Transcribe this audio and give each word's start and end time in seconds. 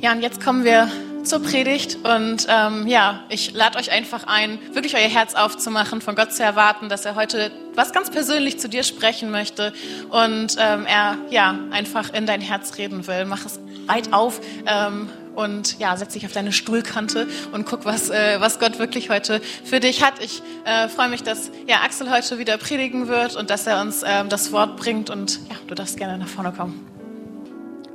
Ja, 0.00 0.12
und 0.12 0.22
jetzt 0.22 0.40
kommen 0.40 0.62
wir 0.62 0.88
zur 1.24 1.42
Predigt 1.42 1.98
und 2.04 2.46
ähm, 2.48 2.86
ja, 2.86 3.24
ich 3.30 3.52
lade 3.52 3.78
euch 3.78 3.90
einfach 3.90 4.28
ein, 4.28 4.60
wirklich 4.72 4.94
euer 4.94 5.08
Herz 5.08 5.34
aufzumachen, 5.34 6.00
von 6.00 6.14
Gott 6.14 6.32
zu 6.32 6.44
erwarten, 6.44 6.88
dass 6.88 7.04
er 7.04 7.16
heute 7.16 7.50
was 7.74 7.92
ganz 7.92 8.08
persönlich 8.08 8.60
zu 8.60 8.68
dir 8.68 8.84
sprechen 8.84 9.32
möchte 9.32 9.72
und 10.10 10.56
ähm, 10.56 10.86
er 10.86 11.16
ja 11.30 11.58
einfach 11.72 12.14
in 12.14 12.26
dein 12.26 12.40
Herz 12.40 12.78
reden 12.78 13.08
will. 13.08 13.24
Mach 13.24 13.44
es 13.44 13.58
weit 13.86 14.12
auf 14.12 14.40
ähm, 14.66 15.10
und 15.34 15.80
ja, 15.80 15.96
setz 15.96 16.12
dich 16.12 16.24
auf 16.26 16.32
deine 16.32 16.52
Stuhlkante 16.52 17.26
und 17.50 17.66
guck, 17.66 17.84
was, 17.84 18.08
äh, 18.08 18.40
was 18.40 18.60
Gott 18.60 18.78
wirklich 18.78 19.10
heute 19.10 19.40
für 19.64 19.80
dich 19.80 20.04
hat. 20.04 20.22
Ich 20.22 20.42
äh, 20.64 20.88
freue 20.88 21.08
mich, 21.08 21.24
dass 21.24 21.50
ja, 21.66 21.78
Axel 21.84 22.08
heute 22.08 22.38
wieder 22.38 22.56
predigen 22.56 23.08
wird 23.08 23.34
und 23.34 23.50
dass 23.50 23.66
er 23.66 23.80
uns 23.80 24.04
ähm, 24.06 24.28
das 24.28 24.52
Wort 24.52 24.76
bringt 24.76 25.10
und 25.10 25.40
ja, 25.50 25.56
du 25.66 25.74
darfst 25.74 25.96
gerne 25.96 26.18
nach 26.18 26.28
vorne 26.28 26.52
kommen. 26.52 26.97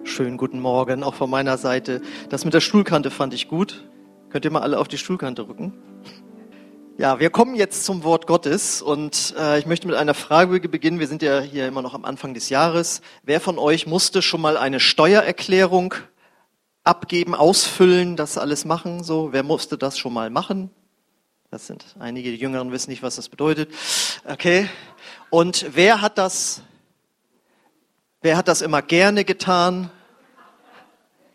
Schönen 0.06 0.38
guten 0.38 0.60
Morgen, 0.60 1.02
auch 1.02 1.16
von 1.16 1.30
meiner 1.30 1.58
Seite. 1.58 2.02
Das 2.30 2.44
mit 2.44 2.54
der 2.54 2.60
Stuhlkante 2.60 3.10
fand 3.10 3.34
ich 3.34 3.48
gut. 3.48 3.88
Könnt 4.30 4.44
ihr 4.44 4.52
mal 4.52 4.62
alle 4.62 4.78
auf 4.78 4.90
die 4.90 4.98
Stuhlkante 4.98 5.48
rücken? 5.48 5.74
Ja, 6.98 7.20
wir 7.20 7.30
kommen 7.30 7.56
jetzt 7.56 7.86
zum 7.86 8.04
Wort 8.04 8.28
Gottes 8.28 8.82
und 8.82 9.34
äh, 9.40 9.58
ich 9.60 9.66
möchte 9.66 9.88
mit 9.88 9.96
einer 9.96 10.14
Frage 10.14 10.68
beginnen. 10.68 11.00
Wir 11.00 11.08
sind 11.08 11.22
ja 11.22 11.40
hier 11.40 11.68
immer 11.68 11.82
noch 11.82 11.94
am 11.94 12.04
Anfang 12.04 12.34
des 12.34 12.50
Jahres. 12.50 13.02
Wer 13.24 13.40
von 13.40 13.58
euch 13.58 13.88
musste 13.88 14.22
schon 14.22 14.42
mal 14.42 14.58
eine 14.58 14.82
Steuererklärung 14.82 15.96
abgeben, 16.84 17.34
ausfüllen, 17.34 18.18
das 18.18 18.38
alles 18.38 18.66
machen? 18.66 19.04
So, 19.04 19.32
wer 19.32 19.44
musste 19.44 19.78
das 19.78 19.98
schon 19.98 20.14
mal 20.14 20.30
machen? 20.30 20.70
Das 21.50 21.66
sind 21.66 21.86
einige, 21.98 22.30
die 22.30 22.38
Jüngeren 22.38 22.72
wissen 22.74 22.92
nicht, 22.92 23.04
was 23.04 23.16
das 23.16 23.30
bedeutet. 23.30 23.72
Okay. 24.26 24.70
Und 25.30 25.66
wer 25.74 26.02
hat 26.02 26.18
das 26.18 26.62
Wer 28.24 28.38
hat 28.38 28.48
das 28.48 28.62
immer 28.62 28.82
gerne 28.82 29.26
getan? 29.26 29.92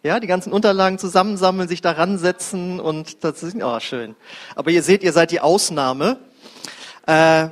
Ja, 0.02 0.20
die 0.20 0.26
ganzen 0.26 0.54
Unterlagen 0.54 0.98
zusammensammeln, 0.98 1.68
sich 1.68 1.82
daran 1.82 2.16
setzen 2.16 2.80
und 2.80 3.22
das 3.24 3.42
ist 3.42 3.62
oh, 3.62 3.78
schön. 3.78 4.16
Aber 4.56 4.70
ihr 4.70 4.82
seht, 4.82 5.02
ihr 5.02 5.12
seid 5.12 5.30
die 5.30 5.40
Ausnahme. 5.40 6.18
Äh, 7.06 7.48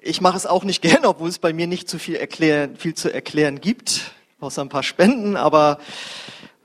ich 0.00 0.20
mache 0.20 0.36
es 0.36 0.46
auch 0.46 0.64
nicht 0.64 0.82
gerne, 0.82 1.06
obwohl 1.06 1.28
es 1.28 1.38
bei 1.38 1.52
mir 1.52 1.68
nicht 1.68 1.88
zu 1.88 2.00
viel, 2.00 2.16
erklären, 2.16 2.76
viel 2.76 2.94
zu 2.94 3.14
erklären 3.14 3.60
gibt, 3.60 4.10
außer 4.40 4.62
ein 4.62 4.68
paar 4.68 4.82
Spenden, 4.82 5.36
aber 5.36 5.78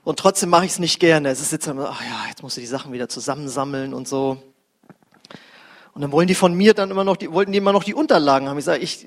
und 0.02 0.18
trotzdem 0.18 0.50
mache 0.50 0.64
ich 0.64 0.72
es 0.72 0.78
nicht 0.80 0.98
gerne. 0.98 1.28
Es 1.28 1.40
ist 1.40 1.52
jetzt 1.52 1.68
immer, 1.68 1.88
ach 1.88 2.02
ja, 2.02 2.28
jetzt 2.30 2.42
musst 2.42 2.56
du 2.56 2.60
die 2.60 2.66
Sachen 2.66 2.92
wieder 2.92 3.08
zusammensammeln 3.08 3.94
und 3.94 4.08
so. 4.08 4.42
Und 5.94 6.02
dann 6.02 6.10
wollen 6.10 6.26
die 6.26 6.34
von 6.34 6.52
mir 6.52 6.74
dann 6.74 6.90
immer 6.90 7.04
noch, 7.04 7.16
die 7.16 7.30
wollten 7.30 7.52
die 7.52 7.58
immer 7.58 7.72
noch 7.72 7.84
die 7.84 7.94
Unterlagen 7.94 8.48
haben. 8.48 8.58
Ich 8.58 8.64
sage, 8.64 8.82
ich 8.82 9.06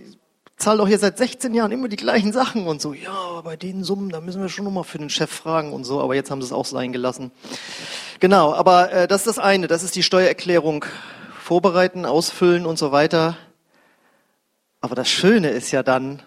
zahle 0.61 0.77
doch 0.77 0.87
hier 0.87 0.99
seit 0.99 1.17
16 1.17 1.53
Jahren 1.53 1.71
immer 1.71 1.87
die 1.87 1.97
gleichen 1.97 2.31
Sachen 2.31 2.67
und 2.67 2.81
so. 2.81 2.93
Ja, 2.93 3.41
bei 3.41 3.55
den 3.55 3.83
Summen, 3.83 4.09
da 4.09 4.21
müssen 4.21 4.41
wir 4.41 4.49
schon 4.49 4.65
nochmal 4.65 4.83
für 4.83 4.99
den 4.99 5.09
Chef 5.09 5.31
fragen 5.31 5.73
und 5.73 5.83
so. 5.83 5.99
Aber 5.99 6.15
jetzt 6.15 6.31
haben 6.31 6.41
sie 6.41 6.45
es 6.45 6.53
auch 6.53 6.65
sein 6.65 6.93
gelassen. 6.93 7.31
Genau, 8.19 8.53
aber 8.53 8.91
äh, 8.91 9.07
das 9.07 9.21
ist 9.21 9.27
das 9.27 9.39
eine. 9.39 9.67
Das 9.67 9.83
ist 9.83 9.95
die 9.95 10.03
Steuererklärung 10.03 10.85
vorbereiten, 11.41 12.05
ausfüllen 12.05 12.65
und 12.65 12.77
so 12.77 12.91
weiter. 12.91 13.37
Aber 14.79 14.95
das 14.95 15.09
Schöne 15.09 15.49
ist 15.49 15.71
ja 15.71 15.83
dann, 15.83 16.21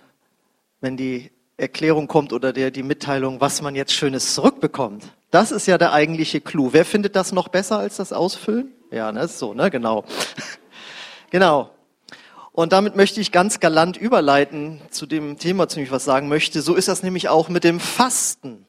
wenn 0.81 0.97
die 0.97 1.31
Erklärung 1.57 2.09
kommt 2.09 2.33
oder 2.33 2.53
der, 2.53 2.71
die 2.71 2.83
Mitteilung, 2.83 3.41
was 3.41 3.63
man 3.63 3.77
jetzt 3.77 3.93
Schönes 3.93 4.35
zurückbekommt. 4.35 5.05
Das 5.31 5.53
ist 5.53 5.67
ja 5.67 5.79
der 5.79 5.93
eigentliche 5.93 6.41
Clou. 6.41 6.73
Wer 6.73 6.85
findet 6.85 7.17
das 7.17 7.33
noch 7.33 7.49
besser 7.49 7.79
als 7.79 7.97
das 7.97 8.13
Ausfüllen? 8.13 8.73
Ja, 8.91 9.13
ne, 9.13 9.23
ist 9.23 9.39
so, 9.39 9.55
ne, 9.55 9.71
genau. 9.71 10.05
genau. 11.31 11.74
Und 12.57 12.73
damit 12.73 12.95
möchte 12.95 13.21
ich 13.21 13.33
ganz 13.33 13.59
galant 13.59 13.97
überleiten 13.97 14.81
zu 14.91 15.07
dem 15.07 15.41
Thema, 15.41 15.67
zu 15.67 15.75
dem 15.75 15.85
ich 15.87 15.91
was 15.91 16.05
sagen 16.05 16.29
möchte. 16.29 16.63
So 16.63 16.77
ist 16.77 16.87
das 16.87 17.03
nämlich 17.03 17.29
auch 17.29 17.49
mit 17.49 17.65
dem 17.65 17.81
Fasten. 17.81 18.65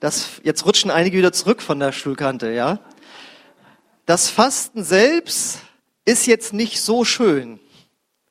Das, 0.00 0.40
jetzt 0.42 0.64
rutschen 0.64 0.90
einige 0.90 1.18
wieder 1.18 1.34
zurück 1.34 1.60
von 1.60 1.78
der 1.78 1.92
Stuhlkante, 1.92 2.50
ja. 2.50 2.80
Das 4.06 4.30
Fasten 4.30 4.84
selbst 4.84 5.58
ist 6.06 6.26
jetzt 6.26 6.54
nicht 6.54 6.80
so 6.80 7.04
schön. 7.04 7.60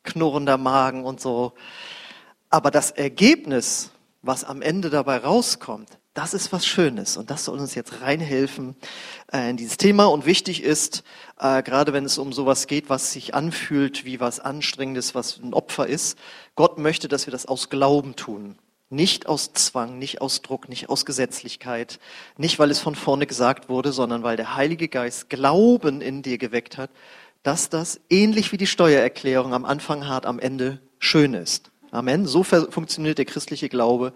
Knurrender 0.02 0.58
Magen 0.58 1.06
und 1.06 1.22
so. 1.22 1.54
Aber 2.50 2.72
das 2.72 2.90
Ergebnis, 2.90 3.92
was 4.24 4.44
am 4.44 4.64
Ende 4.64 4.90
dabei 4.90 5.18
rauskommt, 5.18 6.00
das 6.14 6.34
ist 6.34 6.52
was 6.52 6.66
Schönes 6.66 7.16
und 7.16 7.30
das 7.30 7.46
soll 7.46 7.58
uns 7.60 7.74
jetzt 7.74 8.02
reinhelfen 8.02 8.76
äh, 9.32 9.50
in 9.50 9.58
dieses 9.58 9.78
Thema. 9.78 10.06
Und 10.06 10.26
wichtig 10.26 10.62
ist, 10.62 11.04
äh, 11.40 11.64
gerade 11.64 11.94
wenn 11.94 12.04
es 12.04 12.18
um 12.18 12.34
sowas 12.34 12.68
geht, 12.68 12.90
was 12.90 13.14
sich 13.14 13.34
anfühlt 13.34 14.04
wie 14.04 14.20
was 14.20 14.40
Anstrengendes, 14.40 15.16
was 15.16 15.38
ein 15.38 15.54
Opfer 15.54 15.88
ist, 15.88 16.18
Gott 16.56 16.78
möchte, 16.78 17.08
dass 17.08 17.28
wir 17.28 17.32
das 17.32 17.46
aus 17.46 17.70
Glauben 17.70 18.16
tun. 18.16 18.58
Nicht 18.90 19.28
aus 19.28 19.54
Zwang, 19.54 20.00
nicht 20.00 20.20
aus 20.20 20.42
Druck, 20.42 20.68
nicht 20.68 20.90
aus 20.90 21.06
Gesetzlichkeit, 21.06 22.00
nicht 22.36 22.60
weil 22.60 22.72
es 22.72 22.80
von 22.80 22.96
vorne 22.96 23.26
gesagt 23.26 23.70
wurde, 23.70 23.94
sondern 23.94 24.22
weil 24.22 24.36
der 24.36 24.58
Heilige 24.58 24.90
Geist 24.90 25.30
Glauben 25.30 26.02
in 26.02 26.24
dir 26.24 26.38
geweckt 26.38 26.78
hat, 26.78 26.90
dass 27.42 27.70
das 27.70 28.02
ähnlich 28.10 28.52
wie 28.52 28.58
die 28.58 28.68
Steuererklärung 28.68 29.54
am 29.54 29.64
Anfang 29.64 30.08
hart, 30.08 30.26
am 30.26 30.40
Ende 30.40 30.82
schön 31.00 31.34
ist. 31.34 31.72
Amen. 31.92 32.26
So 32.26 32.44
funktioniert 32.44 33.18
der 33.18 33.26
christliche 33.26 33.70
Glaube 33.70 34.14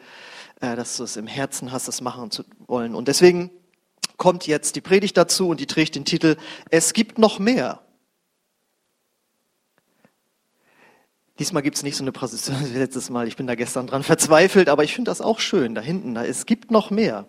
dass 0.74 0.98
du 0.98 1.03
es 1.03 1.18
im 1.18 1.28
Herzen 1.28 1.72
hast, 1.72 1.88
das 1.88 2.02
machen 2.02 2.31
zu 2.31 2.44
wollen. 2.68 2.96
Und 2.96 3.08
deswegen 3.08 3.52
kommt 4.18 4.48
jetzt 4.48 4.76
die 4.76 4.81
Predigt 4.81 5.18
dazu 5.18 5.50
und 5.50 5.59
die 5.59 5.68
trägt 5.68 5.96
den 5.96 6.06
Titel 6.06 6.38
Es 6.72 6.94
gibt 6.94 7.20
noch 7.20 7.40
mehr. 7.40 7.81
Diesmal 11.38 11.64
gibt 11.64 11.76
es 11.76 11.84
nicht 11.84 11.98
so 11.98 12.03
eine 12.03 12.14
Präsentation 12.14 12.66
wie 12.74 12.78
letztes 12.78 13.09
Mal. 13.09 13.28
Ich 13.28 13.36
bin 13.36 13.48
da 13.48 13.56
gestern 13.56 13.88
dran 13.88 14.03
verzweifelt, 14.03 14.70
aber 14.70 14.84
ich 14.84 14.94
finde 14.94 15.12
das 15.12 15.22
auch 15.22 15.40
schön 15.40 15.76
da 15.76 15.81
hinten. 15.81 16.16
Da, 16.16 16.24
es 16.24 16.46
gibt 16.46 16.72
noch 16.72 16.90
mehr. 16.92 17.28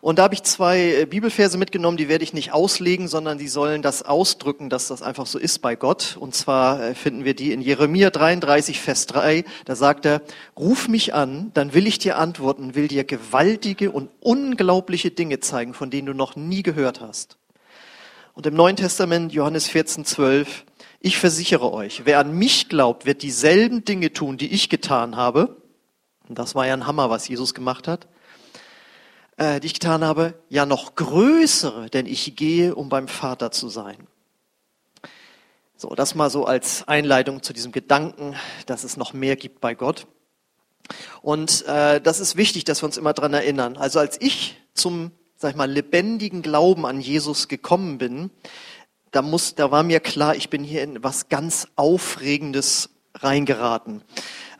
Und 0.00 0.18
da 0.18 0.24
habe 0.24 0.34
ich 0.34 0.44
zwei 0.44 0.78
äh, 0.78 1.06
Bibelverse 1.06 1.58
mitgenommen, 1.58 1.96
die 1.96 2.08
werde 2.08 2.22
ich 2.22 2.32
nicht 2.32 2.52
auslegen, 2.52 3.08
sondern 3.08 3.38
die 3.38 3.48
sollen 3.48 3.82
das 3.82 4.02
ausdrücken, 4.02 4.70
dass 4.70 4.88
das 4.88 5.02
einfach 5.02 5.26
so 5.26 5.38
ist 5.38 5.58
bei 5.60 5.74
Gott. 5.74 6.16
Und 6.18 6.34
zwar 6.34 6.80
äh, 6.80 6.94
finden 6.94 7.24
wir 7.24 7.34
die 7.34 7.52
in 7.52 7.60
Jeremia 7.60 8.10
33, 8.10 8.80
Vers 8.80 9.06
3. 9.06 9.44
Da 9.64 9.74
sagt 9.74 10.06
er, 10.06 10.22
ruf 10.56 10.88
mich 10.88 11.14
an, 11.14 11.50
dann 11.54 11.74
will 11.74 11.86
ich 11.86 11.98
dir 11.98 12.18
antworten, 12.18 12.76
will 12.76 12.86
dir 12.86 13.04
gewaltige 13.04 13.90
und 13.90 14.10
unglaubliche 14.20 15.10
Dinge 15.10 15.40
zeigen, 15.40 15.74
von 15.74 15.90
denen 15.90 16.06
du 16.06 16.14
noch 16.14 16.36
nie 16.36 16.62
gehört 16.62 17.00
hast. 17.00 17.36
Und 18.34 18.46
im 18.46 18.54
Neuen 18.54 18.76
Testament, 18.76 19.32
Johannes 19.32 19.66
14, 19.66 20.04
12, 20.04 20.64
ich 21.00 21.18
versichere 21.18 21.72
euch, 21.72 22.02
wer 22.04 22.20
an 22.20 22.32
mich 22.32 22.68
glaubt, 22.68 23.04
wird 23.04 23.22
dieselben 23.22 23.84
Dinge 23.84 24.12
tun, 24.12 24.36
die 24.36 24.52
ich 24.52 24.68
getan 24.68 25.16
habe. 25.16 25.56
Und 26.28 26.38
das 26.38 26.54
war 26.54 26.66
ja 26.66 26.74
ein 26.74 26.86
Hammer, 26.86 27.10
was 27.10 27.26
Jesus 27.26 27.52
gemacht 27.52 27.88
hat 27.88 28.06
äh, 29.38 29.60
die 29.60 29.66
ich 29.66 29.74
getan 29.74 30.04
habe, 30.04 30.34
ja 30.48 30.66
noch 30.66 30.94
größere, 30.96 31.88
denn 31.88 32.06
ich 32.06 32.36
gehe, 32.36 32.74
um 32.74 32.88
beim 32.88 33.08
Vater 33.08 33.50
zu 33.50 33.68
sein. 33.68 33.96
So, 35.76 35.94
das 35.94 36.16
mal 36.16 36.28
so 36.28 36.44
als 36.44 36.86
Einleitung 36.88 37.42
zu 37.42 37.52
diesem 37.52 37.70
Gedanken, 37.72 38.34
dass 38.66 38.82
es 38.82 38.96
noch 38.96 39.12
mehr 39.12 39.36
gibt 39.36 39.60
bei 39.60 39.74
Gott. 39.74 40.08
Und 41.22 41.64
äh, 41.66 42.00
das 42.00 42.18
ist 42.18 42.36
wichtig, 42.36 42.64
dass 42.64 42.82
wir 42.82 42.86
uns 42.86 42.96
immer 42.96 43.12
dran 43.12 43.32
erinnern. 43.32 43.76
Also 43.76 44.00
als 44.00 44.20
ich 44.20 44.56
zum, 44.74 45.12
sag 45.36 45.50
ich 45.50 45.56
mal, 45.56 45.70
lebendigen 45.70 46.42
Glauben 46.42 46.84
an 46.84 47.00
Jesus 47.00 47.46
gekommen 47.46 47.98
bin, 47.98 48.30
da 49.12 49.22
muss, 49.22 49.54
da 49.54 49.70
war 49.70 49.84
mir 49.84 50.00
klar, 50.00 50.34
ich 50.34 50.50
bin 50.50 50.64
hier 50.64 50.82
in 50.82 51.02
was 51.04 51.28
ganz 51.28 51.68
Aufregendes 51.76 52.90
reingeraten 53.14 54.02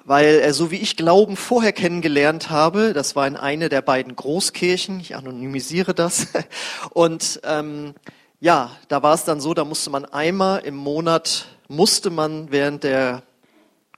weil 0.09 0.41
äh, 0.41 0.53
so 0.53 0.71
wie 0.71 0.77
ich 0.77 0.97
Glauben 0.97 1.37
vorher 1.37 1.73
kennengelernt 1.73 2.49
habe, 2.51 2.95
das 2.95 3.15
war 3.15 3.27
in 3.27 3.37
eine 3.37 3.69
der 3.69 3.83
beiden 3.83 4.17
Großkirchen, 4.17 5.01
ich 5.01 5.15
anonymisiere 5.15 5.95
das, 5.95 6.29
und 6.91 7.41
ähm, 7.45 7.95
ja, 8.41 8.71
da 8.89 9.03
war 9.03 9.15
es 9.15 9.25
dann 9.25 9.41
so, 9.41 9.53
da 9.53 9.65
musste 9.65 9.91
man 9.91 10.05
einmal 10.07 10.61
im 10.61 10.77
Monat, 10.77 11.47
musste 11.69 12.09
man 12.11 12.51
während 12.51 12.85
der 12.85 13.23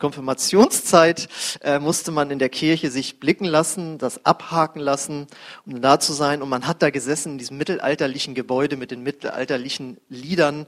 Konfirmationszeit 0.01 1.29
äh, 1.61 1.79
musste 1.79 2.11
man 2.11 2.31
in 2.31 2.39
der 2.39 2.49
Kirche 2.49 2.91
sich 2.91 3.21
blicken 3.21 3.45
lassen, 3.45 3.99
das 3.99 4.25
abhaken 4.25 4.81
lassen, 4.81 5.27
um 5.67 5.81
da 5.81 6.01
zu 6.01 6.15
sein. 6.15 6.43
Und 6.43 6.49
man 6.49 6.67
hat 6.67 6.83
da 6.83 6.89
gesessen 6.91 7.33
in 7.33 7.39
diesem 7.39 7.59
mittelalterlichen 7.59 8.35
Gebäude 8.35 8.77
mit 8.77 8.91
den 8.91 9.03
mittelalterlichen 9.03 9.99
Liedern 10.09 10.67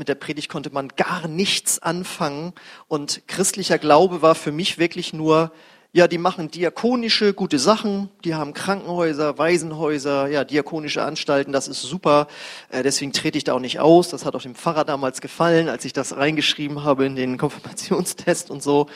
mit 0.00 0.08
der 0.08 0.16
Predigt 0.16 0.48
konnte 0.48 0.70
man 0.70 0.88
gar 0.88 1.28
nichts 1.28 1.78
anfangen 1.78 2.54
und 2.88 3.22
christlicher 3.28 3.78
Glaube 3.78 4.22
war 4.22 4.34
für 4.34 4.50
mich 4.50 4.78
wirklich 4.78 5.12
nur, 5.12 5.52
ja, 5.92 6.08
die 6.08 6.18
machen 6.18 6.50
diakonische 6.50 7.34
gute 7.34 7.58
Sachen, 7.58 8.08
die 8.24 8.34
haben 8.34 8.54
Krankenhäuser, 8.54 9.36
Waisenhäuser, 9.36 10.28
ja, 10.28 10.44
diakonische 10.44 11.02
Anstalten, 11.02 11.52
das 11.52 11.68
ist 11.68 11.82
super. 11.82 12.28
Äh, 12.70 12.82
deswegen 12.82 13.12
trete 13.12 13.36
ich 13.36 13.44
da 13.44 13.52
auch 13.52 13.60
nicht 13.60 13.78
aus. 13.78 14.08
Das 14.08 14.24
hat 14.24 14.34
auch 14.34 14.42
dem 14.42 14.54
Pfarrer 14.54 14.84
damals 14.84 15.20
gefallen, 15.20 15.68
als 15.68 15.84
ich 15.84 15.92
das 15.92 16.16
reingeschrieben 16.16 16.82
habe 16.82 17.04
in 17.04 17.14
den 17.14 17.38
Konfirmationstest 17.38 18.50
und 18.50 18.62
so. 18.62 18.86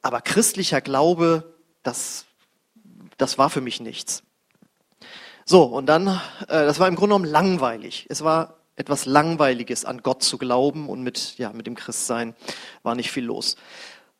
Aber 0.00 0.20
christlicher 0.20 0.80
Glaube, 0.80 1.54
das, 1.82 2.24
das 3.16 3.38
war 3.38 3.48
für 3.48 3.60
mich 3.60 3.80
nichts. 3.80 4.24
So, 5.44 5.64
und 5.64 5.86
dann, 5.86 6.08
äh, 6.08 6.18
das 6.48 6.80
war 6.80 6.88
im 6.88 6.96
Grunde 6.96 7.14
genommen 7.14 7.30
langweilig. 7.30 8.06
Es 8.08 8.24
war 8.24 8.61
etwas 8.76 9.06
Langweiliges 9.06 9.84
an 9.84 10.02
Gott 10.02 10.22
zu 10.22 10.38
glauben 10.38 10.88
und 10.88 11.02
mit, 11.02 11.38
ja, 11.38 11.52
mit 11.52 11.66
dem 11.66 11.74
Christsein 11.74 12.34
war 12.82 12.94
nicht 12.94 13.10
viel 13.10 13.24
los. 13.24 13.56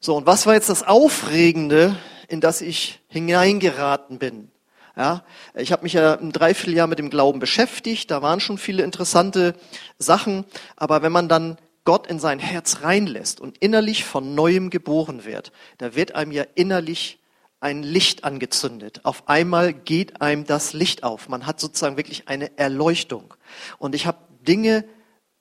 So, 0.01 0.17
und 0.17 0.27
was 0.27 0.47
war 0.47 0.55
jetzt 0.55 0.69
das 0.69 0.83
Aufregende, 0.83 1.97
in 2.29 2.41
das 2.41 2.61
ich 2.61 3.01
hineingeraten 3.09 4.19
bin? 4.19 4.51
Ja, 4.97 5.25
ich 5.55 5.73
habe 5.73 5.85
mich 5.85 5.95
ja 5.95 6.19
ein 6.19 6.33
Dreivierteljahr 6.33 6.87
mit 6.87 6.99
dem 6.99 7.09
Glauben 7.09 7.39
beschäftigt, 7.39 8.11
da 8.11 8.21
waren 8.21 8.41
schon 8.41 8.59
viele 8.59 8.83
interessante 8.83 9.55
Sachen, 9.99 10.45
aber 10.77 11.01
wenn 11.01 11.13
man 11.13 11.29
dann 11.29 11.57
Gott 11.85 12.07
in 12.07 12.19
sein 12.19 12.39
Herz 12.39 12.83
reinlässt 12.83 13.41
und 13.41 13.59
innerlich 13.59 14.05
von 14.05 14.35
neuem 14.35 14.69
geboren 14.69 15.25
wird, 15.25 15.51
da 15.79 15.95
wird 15.95 16.15
einem 16.15 16.31
ja 16.31 16.45
innerlich 16.55 17.21
ein 17.61 17.83
Licht 17.83 18.25
angezündet. 18.25 19.01
Auf 19.05 19.29
einmal 19.29 19.73
geht 19.73 20.21
einem 20.21 20.45
das 20.45 20.73
Licht 20.73 21.05
auf. 21.05 21.29
Man 21.29 21.47
hat 21.47 21.61
sozusagen 21.61 21.97
wirklich 21.97 22.29
eine 22.29 22.59
Erleuchtung. 22.59 23.35
Und 23.79 23.95
ich 23.95 24.07
habe 24.07 24.19
Dinge 24.43 24.85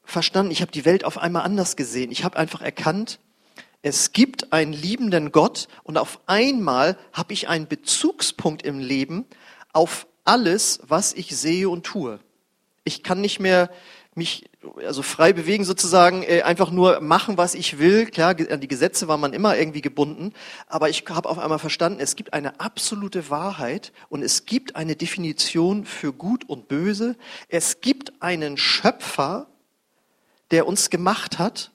verstanden, 0.03 0.51
ich 0.51 0.61
habe 0.61 0.71
die 0.71 0.85
Welt 0.85 1.03
auf 1.03 1.17
einmal 1.17 1.43
anders 1.43 1.75
gesehen. 1.75 2.11
Ich 2.11 2.23
habe 2.23 2.37
einfach 2.37 2.61
erkannt, 2.61 3.19
es 3.81 4.11
gibt 4.11 4.53
einen 4.53 4.73
liebenden 4.73 5.31
Gott 5.31 5.67
und 5.83 5.97
auf 5.97 6.19
einmal 6.27 6.97
habe 7.13 7.33
ich 7.33 7.47
einen 7.47 7.67
Bezugspunkt 7.67 8.63
im 8.63 8.79
Leben 8.79 9.25
auf 9.73 10.07
alles, 10.23 10.79
was 10.83 11.13
ich 11.13 11.35
sehe 11.35 11.67
und 11.67 11.83
tue. 11.83 12.19
Ich 12.83 13.01
kann 13.03 13.21
nicht 13.21 13.39
mehr 13.39 13.71
mich 14.15 14.49
also 14.85 15.01
frei 15.01 15.31
bewegen 15.31 15.63
sozusagen, 15.63 16.23
äh, 16.23 16.41
einfach 16.41 16.71
nur 16.71 16.99
machen, 16.99 17.37
was 17.37 17.55
ich 17.55 17.79
will. 17.79 18.05
Klar, 18.07 18.35
an 18.49 18.59
die 18.59 18.67
Gesetze 18.67 19.07
war 19.07 19.17
man 19.17 19.33
immer 19.33 19.57
irgendwie 19.57 19.81
gebunden, 19.81 20.33
aber 20.67 20.89
ich 20.89 21.05
habe 21.09 21.29
auf 21.29 21.39
einmal 21.39 21.59
verstanden, 21.59 21.99
es 22.01 22.15
gibt 22.15 22.33
eine 22.33 22.59
absolute 22.59 23.29
Wahrheit 23.29 23.93
und 24.09 24.21
es 24.21 24.45
gibt 24.45 24.75
eine 24.75 24.95
Definition 24.95 25.85
für 25.85 26.11
gut 26.11 26.47
und 26.49 26.67
böse. 26.67 27.15
Es 27.47 27.79
gibt 27.79 28.21
einen 28.21 28.57
Schöpfer, 28.57 29.47
der 30.51 30.67
uns 30.67 30.89
gemacht 30.89 31.39
hat. 31.39 31.71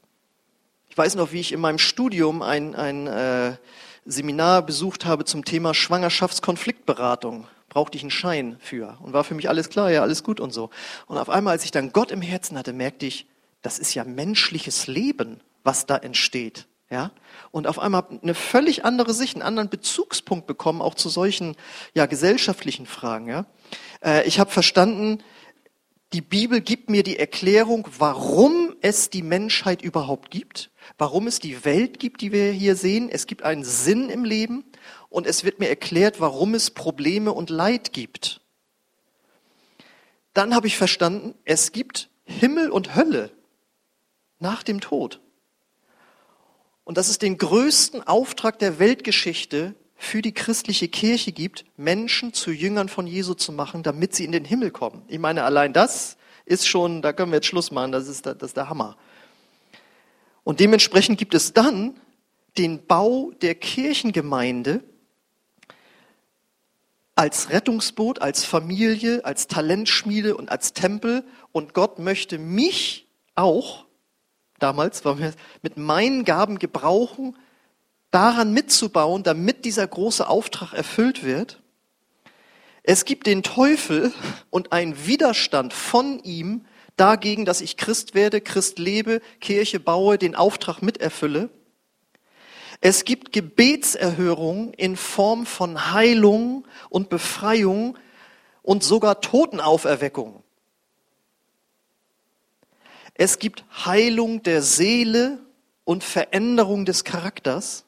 Ich 0.90 0.98
weiß 0.98 1.14
noch, 1.14 1.32
wie 1.32 1.40
ich 1.40 1.52
in 1.52 1.60
meinem 1.60 1.78
Studium 1.78 2.42
ein, 2.42 2.74
ein 2.74 3.06
äh, 3.06 3.56
Seminar 4.04 4.62
besucht 4.62 5.06
habe 5.06 5.24
zum 5.24 5.44
Thema 5.44 5.72
Schwangerschaftskonfliktberatung 5.72 7.46
brauchte 7.76 7.98
ich 7.98 8.02
einen 8.04 8.10
Schein 8.10 8.56
für. 8.58 8.96
Und 9.02 9.12
war 9.12 9.22
für 9.22 9.34
mich 9.34 9.50
alles 9.50 9.68
klar, 9.68 9.90
ja, 9.90 10.00
alles 10.00 10.24
gut 10.24 10.40
und 10.40 10.50
so. 10.50 10.70
Und 11.08 11.18
auf 11.18 11.28
einmal, 11.28 11.52
als 11.52 11.64
ich 11.66 11.72
dann 11.72 11.92
Gott 11.92 12.10
im 12.10 12.22
Herzen 12.22 12.56
hatte, 12.56 12.72
merkte 12.72 13.04
ich, 13.04 13.26
das 13.60 13.78
ist 13.78 13.92
ja 13.92 14.02
menschliches 14.04 14.86
Leben, 14.86 15.40
was 15.62 15.84
da 15.84 15.98
entsteht. 15.98 16.66
Ja? 16.88 17.10
Und 17.50 17.66
auf 17.66 17.78
einmal 17.78 18.06
eine 18.22 18.32
völlig 18.32 18.86
andere 18.86 19.12
Sicht, 19.12 19.34
einen 19.34 19.42
anderen 19.42 19.68
Bezugspunkt 19.68 20.46
bekommen, 20.46 20.80
auch 20.80 20.94
zu 20.94 21.10
solchen 21.10 21.54
ja, 21.92 22.06
gesellschaftlichen 22.06 22.86
Fragen. 22.86 23.28
Ja? 23.28 23.44
Äh, 24.02 24.26
ich 24.26 24.40
habe 24.40 24.50
verstanden, 24.50 25.22
die 26.14 26.22
Bibel 26.22 26.62
gibt 26.62 26.88
mir 26.88 27.02
die 27.02 27.18
Erklärung, 27.18 27.86
warum 27.98 28.65
es 28.86 29.10
die 29.10 29.22
Menschheit 29.22 29.82
überhaupt 29.82 30.30
gibt, 30.30 30.70
warum 30.96 31.26
es 31.26 31.40
die 31.40 31.64
Welt 31.64 31.98
gibt, 31.98 32.20
die 32.20 32.30
wir 32.30 32.52
hier 32.52 32.76
sehen. 32.76 33.08
Es 33.10 33.26
gibt 33.26 33.42
einen 33.42 33.64
Sinn 33.64 34.08
im 34.08 34.24
Leben 34.24 34.64
und 35.08 35.26
es 35.26 35.42
wird 35.42 35.58
mir 35.58 35.68
erklärt, 35.68 36.20
warum 36.20 36.54
es 36.54 36.70
Probleme 36.70 37.32
und 37.32 37.50
Leid 37.50 37.92
gibt. 37.92 38.40
Dann 40.34 40.54
habe 40.54 40.68
ich 40.68 40.76
verstanden, 40.76 41.34
es 41.44 41.72
gibt 41.72 42.10
Himmel 42.24 42.70
und 42.70 42.94
Hölle 42.94 43.32
nach 44.38 44.62
dem 44.62 44.80
Tod. 44.80 45.20
Und 46.84 46.96
dass 46.96 47.08
es 47.08 47.18
den 47.18 47.38
größten 47.38 48.06
Auftrag 48.06 48.60
der 48.60 48.78
Weltgeschichte 48.78 49.74
für 49.96 50.22
die 50.22 50.34
christliche 50.34 50.88
Kirche 50.88 51.32
gibt, 51.32 51.64
Menschen 51.76 52.32
zu 52.32 52.52
Jüngern 52.52 52.88
von 52.88 53.08
Jesu 53.08 53.34
zu 53.34 53.50
machen, 53.50 53.82
damit 53.82 54.14
sie 54.14 54.24
in 54.24 54.32
den 54.32 54.44
Himmel 54.44 54.70
kommen. 54.70 55.02
Ich 55.08 55.18
meine, 55.18 55.42
allein 55.42 55.72
das 55.72 56.16
ist 56.46 56.66
schon, 56.66 57.02
da 57.02 57.12
können 57.12 57.30
wir 57.30 57.36
jetzt 57.36 57.46
Schluss 57.48 57.70
machen, 57.70 57.92
das 57.92 58.08
ist, 58.08 58.24
das 58.24 58.36
ist 58.40 58.56
der 58.56 58.70
Hammer. 58.70 58.96
Und 60.44 60.60
dementsprechend 60.60 61.18
gibt 61.18 61.34
es 61.34 61.52
dann 61.52 62.00
den 62.56 62.86
Bau 62.86 63.32
der 63.42 63.54
Kirchengemeinde, 63.54 64.82
als 67.16 67.50
Rettungsboot, 67.50 68.20
als 68.20 68.44
Familie, 68.44 69.24
als 69.24 69.48
Talentschmiede 69.48 70.36
und 70.36 70.50
als 70.50 70.74
Tempel. 70.74 71.24
Und 71.50 71.72
Gott 71.72 71.98
möchte 71.98 72.38
mich 72.38 73.06
auch, 73.34 73.86
damals, 74.58 75.02
mit 75.62 75.76
meinen 75.78 76.24
Gaben 76.24 76.58
gebrauchen, 76.58 77.36
daran 78.10 78.52
mitzubauen, 78.52 79.22
damit 79.22 79.64
dieser 79.64 79.86
große 79.86 80.28
Auftrag 80.28 80.74
erfüllt 80.74 81.24
wird. 81.24 81.60
Es 82.88 83.04
gibt 83.04 83.26
den 83.26 83.42
Teufel 83.42 84.12
und 84.48 84.70
einen 84.70 85.08
Widerstand 85.08 85.74
von 85.74 86.20
ihm 86.20 86.64
dagegen, 86.96 87.44
dass 87.44 87.60
ich 87.60 87.76
Christ 87.76 88.14
werde, 88.14 88.40
Christ 88.40 88.78
lebe, 88.78 89.20
Kirche 89.40 89.80
baue, 89.80 90.18
den 90.18 90.36
Auftrag 90.36 90.82
miterfülle. 90.82 91.50
Es 92.80 93.04
gibt 93.04 93.32
Gebetserhörung 93.32 94.72
in 94.74 94.96
Form 94.96 95.46
von 95.46 95.92
Heilung 95.92 96.64
und 96.88 97.08
Befreiung 97.08 97.98
und 98.62 98.84
sogar 98.84 99.20
Totenauferweckung. 99.20 100.44
Es 103.14 103.40
gibt 103.40 103.64
Heilung 103.84 104.44
der 104.44 104.62
Seele 104.62 105.40
und 105.82 106.04
Veränderung 106.04 106.84
des 106.84 107.02
Charakters. 107.02 107.85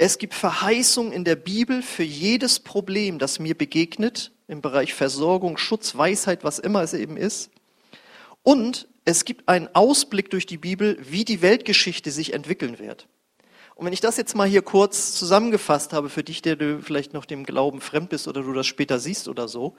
Es 0.00 0.18
gibt 0.18 0.34
Verheißung 0.34 1.10
in 1.10 1.24
der 1.24 1.34
Bibel 1.34 1.82
für 1.82 2.04
jedes 2.04 2.60
Problem, 2.60 3.18
das 3.18 3.40
mir 3.40 3.58
begegnet, 3.58 4.30
im 4.46 4.62
Bereich 4.62 4.94
Versorgung, 4.94 5.58
Schutz, 5.58 5.96
Weisheit, 5.96 6.44
was 6.44 6.60
immer 6.60 6.82
es 6.82 6.94
eben 6.94 7.16
ist. 7.16 7.50
Und 8.44 8.86
es 9.04 9.24
gibt 9.24 9.48
einen 9.48 9.66
Ausblick 9.74 10.30
durch 10.30 10.46
die 10.46 10.56
Bibel, 10.56 10.96
wie 11.00 11.24
die 11.24 11.42
Weltgeschichte 11.42 12.12
sich 12.12 12.32
entwickeln 12.32 12.78
wird. 12.78 13.08
Und 13.74 13.86
wenn 13.86 13.92
ich 13.92 14.00
das 14.00 14.16
jetzt 14.16 14.36
mal 14.36 14.46
hier 14.46 14.62
kurz 14.62 15.14
zusammengefasst 15.16 15.92
habe 15.92 16.10
für 16.10 16.22
dich, 16.22 16.42
der 16.42 16.54
du 16.54 16.80
vielleicht 16.80 17.12
noch 17.12 17.24
dem 17.24 17.42
Glauben 17.42 17.80
fremd 17.80 18.10
bist 18.10 18.28
oder 18.28 18.42
du 18.42 18.52
das 18.52 18.68
später 18.68 19.00
siehst 19.00 19.26
oder 19.26 19.48
so, 19.48 19.74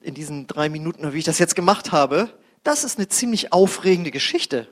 in 0.00 0.14
diesen 0.14 0.48
drei 0.48 0.68
Minuten, 0.68 1.12
wie 1.12 1.18
ich 1.18 1.24
das 1.24 1.38
jetzt 1.38 1.54
gemacht 1.54 1.92
habe, 1.92 2.36
das 2.64 2.82
ist 2.82 2.98
eine 2.98 3.06
ziemlich 3.06 3.52
aufregende 3.52 4.10
Geschichte, 4.10 4.66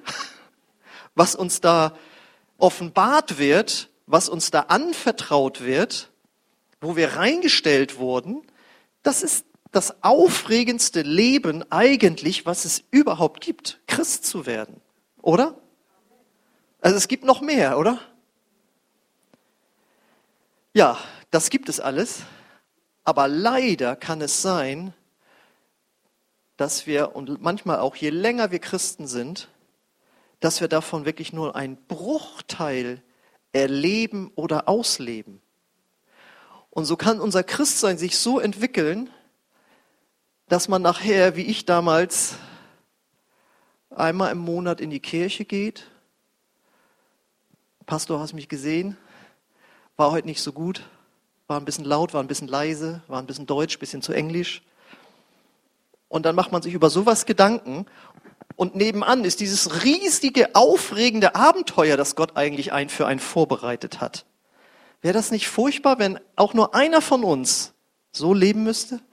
was 1.14 1.36
uns 1.36 1.60
da 1.60 1.96
offenbart 2.58 3.38
wird, 3.38 3.88
was 4.06 4.28
uns 4.28 4.50
da 4.50 4.60
anvertraut 4.60 5.62
wird, 5.62 6.10
wo 6.80 6.96
wir 6.96 7.16
reingestellt 7.16 7.98
wurden, 7.98 8.42
das 9.02 9.22
ist 9.22 9.44
das 9.72 10.02
aufregendste 10.02 11.02
Leben 11.02 11.64
eigentlich, 11.70 12.46
was 12.46 12.64
es 12.64 12.84
überhaupt 12.90 13.40
gibt, 13.40 13.80
Christ 13.86 14.24
zu 14.24 14.46
werden, 14.46 14.80
oder? 15.20 15.58
Also 16.80 16.96
es 16.96 17.08
gibt 17.08 17.24
noch 17.24 17.40
mehr, 17.40 17.78
oder? 17.78 18.00
Ja, 20.72 20.98
das 21.30 21.50
gibt 21.50 21.68
es 21.68 21.80
alles. 21.80 22.20
Aber 23.02 23.28
leider 23.28 23.96
kann 23.96 24.20
es 24.20 24.42
sein, 24.42 24.92
dass 26.56 26.86
wir, 26.86 27.14
und 27.14 27.40
manchmal 27.40 27.78
auch 27.78 27.96
je 27.96 28.10
länger 28.10 28.50
wir 28.50 28.58
Christen 28.58 29.06
sind, 29.06 29.48
dass 30.40 30.60
wir 30.60 30.68
davon 30.68 31.04
wirklich 31.04 31.32
nur 31.32 31.56
einen 31.56 31.76
Bruchteil 31.86 33.02
erleben 33.60 34.30
oder 34.34 34.68
ausleben. 34.68 35.40
Und 36.70 36.84
so 36.84 36.96
kann 36.96 37.20
unser 37.20 37.42
Christsein 37.42 37.98
sich 37.98 38.18
so 38.18 38.38
entwickeln, 38.38 39.10
dass 40.48 40.68
man 40.68 40.82
nachher, 40.82 41.36
wie 41.36 41.42
ich 41.42 41.64
damals, 41.64 42.36
einmal 43.90 44.30
im 44.32 44.38
Monat 44.38 44.80
in 44.80 44.90
die 44.90 45.00
Kirche 45.00 45.44
geht 45.44 45.86
Pastor, 47.86 48.18
hast 48.18 48.32
mich 48.32 48.48
gesehen? 48.48 48.96
War 49.96 50.10
heute 50.10 50.26
nicht 50.26 50.42
so 50.42 50.52
gut. 50.52 50.82
War 51.46 51.60
ein 51.60 51.64
bisschen 51.64 51.84
laut, 51.84 52.14
war 52.14 52.20
ein 52.20 52.26
bisschen 52.26 52.48
leise, 52.48 53.00
war 53.06 53.22
ein 53.22 53.28
bisschen 53.28 53.46
deutsch, 53.46 53.76
ein 53.76 53.78
bisschen 53.78 54.02
zu 54.02 54.12
englisch. 54.12 54.60
Und 56.08 56.26
dann 56.26 56.34
macht 56.34 56.50
man 56.50 56.62
sich 56.62 56.74
über 56.74 56.90
sowas 56.90 57.26
Gedanken. 57.26 57.86
Und 58.56 58.74
nebenan 58.74 59.24
ist 59.24 59.40
dieses 59.40 59.84
riesige, 59.84 60.54
aufregende 60.54 61.34
Abenteuer, 61.34 61.98
das 61.98 62.16
Gott 62.16 62.36
eigentlich 62.36 62.72
ein 62.72 62.88
für 62.88 63.06
einen 63.06 63.20
vorbereitet 63.20 64.00
hat. 64.00 64.24
Wäre 65.02 65.14
das 65.14 65.30
nicht 65.30 65.46
furchtbar, 65.46 65.98
wenn 65.98 66.18
auch 66.36 66.54
nur 66.54 66.74
einer 66.74 67.02
von 67.02 67.22
uns 67.22 67.74
so 68.12 68.34
leben 68.34 68.64
müsste? 68.64 69.00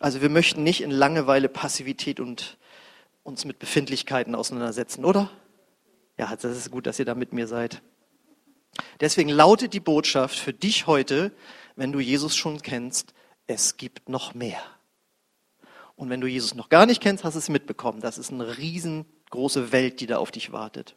Also 0.00 0.22
wir 0.22 0.28
möchten 0.28 0.62
nicht 0.62 0.80
in 0.80 0.92
Langeweile, 0.92 1.48
Passivität 1.48 2.20
und 2.20 2.56
uns 3.24 3.44
mit 3.44 3.58
Befindlichkeiten 3.58 4.36
auseinandersetzen, 4.36 5.04
oder? 5.04 5.28
Ja, 6.16 6.36
das 6.36 6.56
ist 6.56 6.70
gut, 6.70 6.86
dass 6.86 7.00
ihr 7.00 7.04
da 7.04 7.16
mit 7.16 7.32
mir 7.32 7.48
seid. 7.48 7.82
Deswegen 9.00 9.28
lautet 9.28 9.74
die 9.74 9.80
Botschaft 9.80 10.38
für 10.38 10.52
dich 10.52 10.86
heute, 10.86 11.32
wenn 11.74 11.90
du 11.90 11.98
Jesus 11.98 12.36
schon 12.36 12.62
kennst, 12.62 13.12
es 13.48 13.76
gibt 13.76 14.08
noch 14.08 14.34
mehr. 14.34 14.60
Und 15.98 16.10
wenn 16.10 16.20
du 16.20 16.28
Jesus 16.28 16.54
noch 16.54 16.68
gar 16.68 16.86
nicht 16.86 17.02
kennst, 17.02 17.24
hast 17.24 17.34
du 17.34 17.40
es 17.40 17.48
mitbekommen. 17.48 18.00
Das 18.00 18.18
ist 18.18 18.32
eine 18.32 18.56
riesengroße 18.56 19.72
Welt, 19.72 20.00
die 20.00 20.06
da 20.06 20.18
auf 20.18 20.30
dich 20.30 20.52
wartet. 20.52 20.94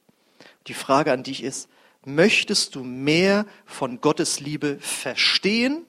Die 0.68 0.76
Frage 0.76 1.12
an 1.12 1.24
dich 1.24 1.42
ist, 1.42 1.70
möchtest 2.06 2.76
du 2.76 2.84
mehr 2.84 3.48
von 3.66 4.00
Gottes 4.00 4.40
Liebe 4.40 4.78
verstehen 4.80 5.88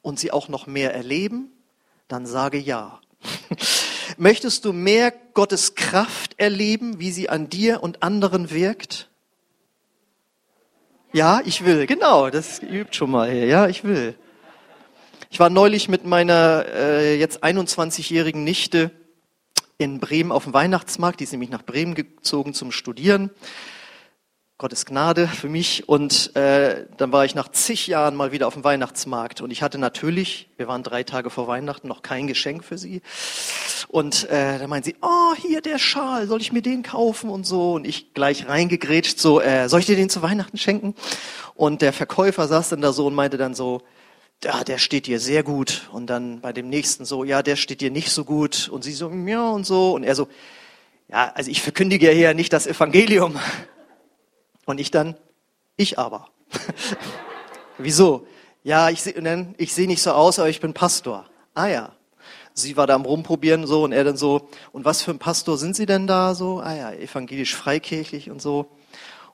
und 0.00 0.20
sie 0.20 0.30
auch 0.30 0.48
noch 0.48 0.68
mehr 0.68 0.94
erleben? 0.94 1.50
Dann 2.06 2.24
sage 2.24 2.58
ja. 2.58 3.00
Möchtest 4.16 4.64
du 4.64 4.72
mehr 4.72 5.12
Gottes 5.34 5.74
Kraft 5.74 6.38
erleben, 6.38 7.00
wie 7.00 7.10
sie 7.10 7.28
an 7.28 7.50
dir 7.50 7.82
und 7.82 8.04
anderen 8.04 8.52
wirkt? 8.52 9.10
Ja, 11.12 11.40
ich 11.44 11.64
will, 11.64 11.88
genau, 11.88 12.30
das 12.30 12.62
übt 12.62 12.94
schon 12.94 13.10
mal 13.10 13.28
hier. 13.28 13.46
Ja, 13.46 13.66
ich 13.66 13.82
will. 13.82 14.16
Ich 15.28 15.40
war 15.40 15.50
neulich 15.50 15.88
mit 15.88 16.04
meiner 16.04 16.66
äh, 16.72 17.18
jetzt 17.18 17.42
21-jährigen 17.42 18.44
Nichte 18.44 18.92
in 19.76 19.98
Bremen 19.98 20.30
auf 20.30 20.44
dem 20.44 20.54
Weihnachtsmarkt. 20.54 21.18
Die 21.18 21.24
ist 21.24 21.32
nämlich 21.32 21.50
nach 21.50 21.62
Bremen 21.62 21.94
gezogen 21.94 22.54
zum 22.54 22.70
Studieren. 22.70 23.30
Gottes 24.56 24.86
Gnade 24.86 25.26
für 25.26 25.48
mich. 25.48 25.88
Und 25.88 26.34
äh, 26.36 26.86
dann 26.96 27.10
war 27.10 27.24
ich 27.24 27.34
nach 27.34 27.48
zig 27.50 27.88
Jahren 27.88 28.14
mal 28.14 28.30
wieder 28.30 28.46
auf 28.46 28.54
dem 28.54 28.62
Weihnachtsmarkt. 28.62 29.40
Und 29.40 29.50
ich 29.50 29.62
hatte 29.62 29.78
natürlich, 29.78 30.48
wir 30.56 30.68
waren 30.68 30.84
drei 30.84 31.02
Tage 31.02 31.28
vor 31.28 31.48
Weihnachten, 31.48 31.88
noch 31.88 32.02
kein 32.02 32.28
Geschenk 32.28 32.64
für 32.64 32.78
sie. 32.78 33.02
Und 33.88 34.30
äh, 34.30 34.60
da 34.60 34.66
meint 34.68 34.84
sie, 34.84 34.94
oh, 35.02 35.34
hier 35.36 35.60
der 35.60 35.78
Schal, 35.78 36.28
soll 36.28 36.40
ich 36.40 36.52
mir 36.52 36.62
den 36.62 36.84
kaufen 36.84 37.30
und 37.30 37.44
so. 37.44 37.72
Und 37.72 37.86
ich 37.86 38.14
gleich 38.14 38.48
reingegrätscht, 38.48 39.18
so, 39.18 39.40
äh, 39.40 39.68
soll 39.68 39.80
ich 39.80 39.86
dir 39.86 39.96
den 39.96 40.08
zu 40.08 40.22
Weihnachten 40.22 40.56
schenken? 40.56 40.94
Und 41.54 41.82
der 41.82 41.92
Verkäufer 41.92 42.46
saß 42.46 42.68
dann 42.68 42.80
da 42.80 42.92
so 42.92 43.08
und 43.08 43.14
meinte 43.14 43.36
dann 43.36 43.54
so, 43.54 43.82
ja, 44.44 44.64
der 44.64 44.78
steht 44.78 45.06
dir 45.06 45.20
sehr 45.20 45.42
gut. 45.42 45.88
Und 45.92 46.08
dann 46.08 46.40
bei 46.40 46.52
dem 46.52 46.68
nächsten 46.68 47.04
so, 47.04 47.24
ja, 47.24 47.42
der 47.42 47.56
steht 47.56 47.80
dir 47.80 47.90
nicht 47.90 48.10
so 48.10 48.24
gut. 48.24 48.68
Und 48.68 48.84
sie 48.84 48.92
so, 48.92 49.10
ja 49.10 49.50
und 49.50 49.64
so. 49.64 49.92
Und 49.94 50.04
er 50.04 50.14
so, 50.14 50.28
ja, 51.08 51.32
also 51.34 51.50
ich 51.50 51.62
verkündige 51.62 52.10
hier 52.10 52.34
nicht 52.34 52.52
das 52.52 52.66
Evangelium. 52.66 53.38
Und 54.66 54.80
ich 54.80 54.90
dann, 54.90 55.16
ich 55.76 55.96
aber. 55.96 56.28
Wieso? 57.78 58.26
Ja, 58.64 58.90
ich 58.90 59.00
sehe 59.00 59.14
ich 59.58 59.72
seh 59.72 59.86
nicht 59.86 60.02
so 60.02 60.10
aus, 60.10 60.40
aber 60.40 60.48
ich 60.48 60.58
bin 60.58 60.74
Pastor. 60.74 61.24
Ah 61.54 61.68
ja. 61.68 61.92
Sie 62.52 62.76
war 62.76 62.88
da 62.88 62.96
am 62.96 63.04
Rumprobieren 63.04 63.66
so 63.66 63.84
und 63.84 63.92
er 63.92 64.02
dann 64.02 64.16
so, 64.16 64.48
und 64.72 64.84
was 64.84 65.02
für 65.02 65.12
ein 65.12 65.20
Pastor 65.20 65.58
sind 65.58 65.76
Sie 65.76 65.86
denn 65.86 66.06
da 66.06 66.34
so? 66.34 66.58
Ah 66.58 66.74
ja, 66.74 66.92
evangelisch 66.92 67.54
freikirchlich 67.54 68.30
und 68.30 68.42
so. 68.42 68.66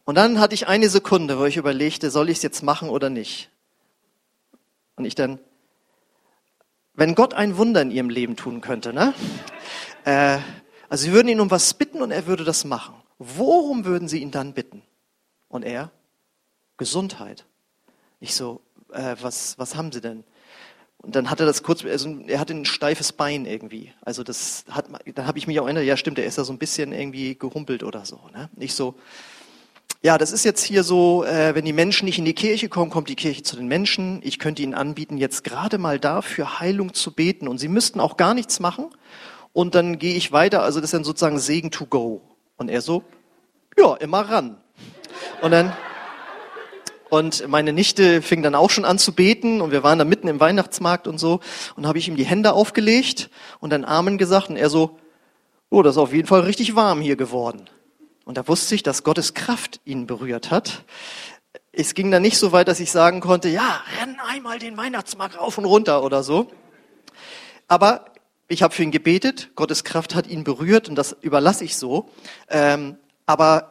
Und 0.05 0.17
dann 0.17 0.41
hatte 0.41 0.55
ich 0.55 0.67
eine 0.67 0.89
Sekunde, 0.89 1.39
wo 1.39 1.45
ich 1.45 1.57
überlegte, 1.57 2.11
soll 2.11 2.29
ich 2.29 2.39
es 2.39 2.43
jetzt 2.43 2.63
machen 2.63 2.91
oder 2.91 3.09
nicht? 3.09 3.49
Und 4.97 5.05
ich 5.05 5.15
dann, 5.15 5.39
wenn 6.95 7.15
Gott 7.15 7.35
ein 7.35 7.57
Wunder 7.57 7.83
in 7.83 7.91
ihrem 7.91 8.11
Leben 8.11 8.37
tun 8.37 8.61
könnte, 8.61 8.93
ne? 8.93 9.15
Äh, 10.05 10.39
also 10.89 11.05
Sie 11.05 11.13
würden 11.13 11.29
ihn 11.29 11.41
um 11.41 11.51
was 11.51 11.75
bitten 11.75 12.03
und 12.03 12.11
er 12.11 12.27
würde 12.27 12.45
das 12.45 12.65
machen. 12.65 12.95
Worum 13.19 13.85
würden 13.85 14.09
Sie 14.09 14.21
ihn 14.21 14.31
dann 14.31 14.53
bitten? 14.53 14.83
Und 15.49 15.65
er, 15.65 15.91
Gesundheit. 16.77 17.47
Ich 18.21 18.35
so, 18.35 18.61
äh, 18.93 19.17
was, 19.21 19.59
was 19.59 19.77
haben 19.77 19.93
Sie 19.93 20.01
denn? 20.01 20.25
Und 20.99 21.17
dann 21.17 21.31
hat 21.31 21.41
er 21.41 21.47
das 21.47 21.63
kurz, 21.63 21.85
also 21.85 22.17
er 22.27 22.39
hatte 22.39 22.55
ein 22.55 22.65
steifes 22.65 23.13
Bein 23.13 23.45
irgendwie. 23.45 23.93
Also 24.03 24.23
das 24.23 24.65
hat, 24.71 24.87
dann 25.15 25.27
habe 25.27 25.39
ich 25.39 25.49
mich 25.49 25.59
auch 25.59 25.65
erinnert, 25.65 25.85
ja 25.85 25.97
stimmt, 25.97 26.19
er 26.19 26.27
ist 26.27 26.39
da 26.39 26.45
so 26.45 26.53
ein 26.53 26.59
bisschen 26.59 26.93
irgendwie 26.93 27.37
gehumpelt 27.37 27.83
oder 27.83 28.05
so. 28.05 28.21
Ne? 28.33 28.49
Ich 28.57 28.75
so, 28.75 28.95
ja, 30.05 30.19
das 30.19 30.33
ist 30.33 30.45
jetzt 30.45 30.65
hier 30.65 30.83
so, 30.83 31.25
äh, 31.25 31.55
wenn 31.55 31.65
die 31.65 31.73
Menschen 31.73 32.07
nicht 32.07 32.19
in 32.19 32.25
die 32.25 32.35
Kirche 32.35 32.69
kommen, 32.69 32.91
kommt 32.91 33.09
die 33.09 33.15
Kirche 33.15 33.45
zu 33.45 33.55
den 33.55 33.69
Menschen. 33.69 34.21
Ich 34.25 34.41
könnte 34.41 34.61
ihnen 34.63 34.75
anbieten, 34.75 35.17
jetzt 35.17 35.45
gerade 35.45 35.79
mal 35.79 36.01
dafür 36.01 36.59
Heilung 36.59 36.93
zu 36.93 37.13
beten. 37.13 37.47
Und 37.47 37.59
sie 37.59 37.69
müssten 37.69 38.01
auch 38.01 38.17
gar 38.17 38.35
nichts 38.35 38.59
machen. 38.59 38.87
Und 39.53 39.77
dann 39.77 40.01
gehe 40.01 40.17
ich 40.17 40.33
weiter, 40.33 40.63
also 40.63 40.81
das 40.81 40.89
ist 40.89 40.95
dann 40.95 41.05
sozusagen 41.05 41.39
Segen 41.39 41.71
to 41.71 41.87
go. 41.87 42.21
Und 42.57 42.69
er 42.69 42.81
so, 42.81 43.05
ja, 43.79 43.95
immer 43.95 44.23
ran. 44.29 44.57
Und 45.41 45.53
dann, 45.53 45.73
und 47.09 47.47
meine 47.47 47.73
Nichte 47.73 48.23
fing 48.23 48.43
dann 48.43 48.57
auch 48.57 48.71
schon 48.71 48.85
an 48.85 48.99
zu 48.99 49.13
beten 49.13 49.61
und 49.61 49.71
wir 49.71 49.85
waren 49.85 49.99
da 49.99 50.05
mitten 50.05 50.27
im 50.27 50.41
Weihnachtsmarkt 50.41 51.07
und 51.07 51.19
so 51.19 51.41
und 51.77 51.87
habe 51.87 51.99
ich 51.99 52.09
ihm 52.09 52.17
die 52.17 52.25
Hände 52.25 52.55
aufgelegt 52.55 53.31
und 53.61 53.71
dann 53.71 53.85
Amen 53.85 54.19
gesagt 54.19 54.49
und 54.49 54.57
er 54.57 54.71
so, 54.71 54.99
oh, 55.71 55.83
das 55.83 55.95
ist 55.95 55.99
auf 55.99 56.13
jeden 56.13 56.27
Fall 56.27 56.41
richtig 56.41 56.75
warm 56.75 57.01
hier 57.01 57.17
geworden. 57.17 57.69
Und 58.33 58.37
da 58.39 58.49
wusste 58.49 58.75
ich, 58.75 58.83
dass 58.83 59.05
Gottes 59.05 59.35
Kraft 59.35 59.83
ihn 59.85 60.07
berührt 60.07 60.51
hat. 60.51 60.85
Es 61.71 61.93
ging 61.93 62.11
dann 62.11 62.23
nicht 62.23 62.39
so 62.39 62.51
weit, 62.51 62.67
dass 62.67 62.81
ich 62.81 62.91
sagen 62.91 63.21
konnte, 63.21 63.51
ja, 63.51 63.83
renn 64.01 64.17
einmal 64.27 64.59
den 64.59 64.79
Weihnachtsmarkt 64.79 65.39
rauf 65.39 65.59
und 65.59 65.67
runter 65.67 66.03
oder 66.03 66.23
so. 66.23 66.51
Aber 67.69 68.07
ich 68.49 68.62
habe 68.62 68.73
für 68.73 68.85
ihn 68.85 68.91
gebetet, 68.91 69.51
Gottes 69.55 69.85
Kraft 69.85 70.15
hat 70.15 70.29
ihn 70.29 70.45
berührt 70.45 70.89
und 70.89 70.95
das 70.95 71.15
überlasse 71.21 71.65
ich 71.65 71.77
so. 71.77 72.09
Ähm, 72.49 72.97
aber 73.27 73.69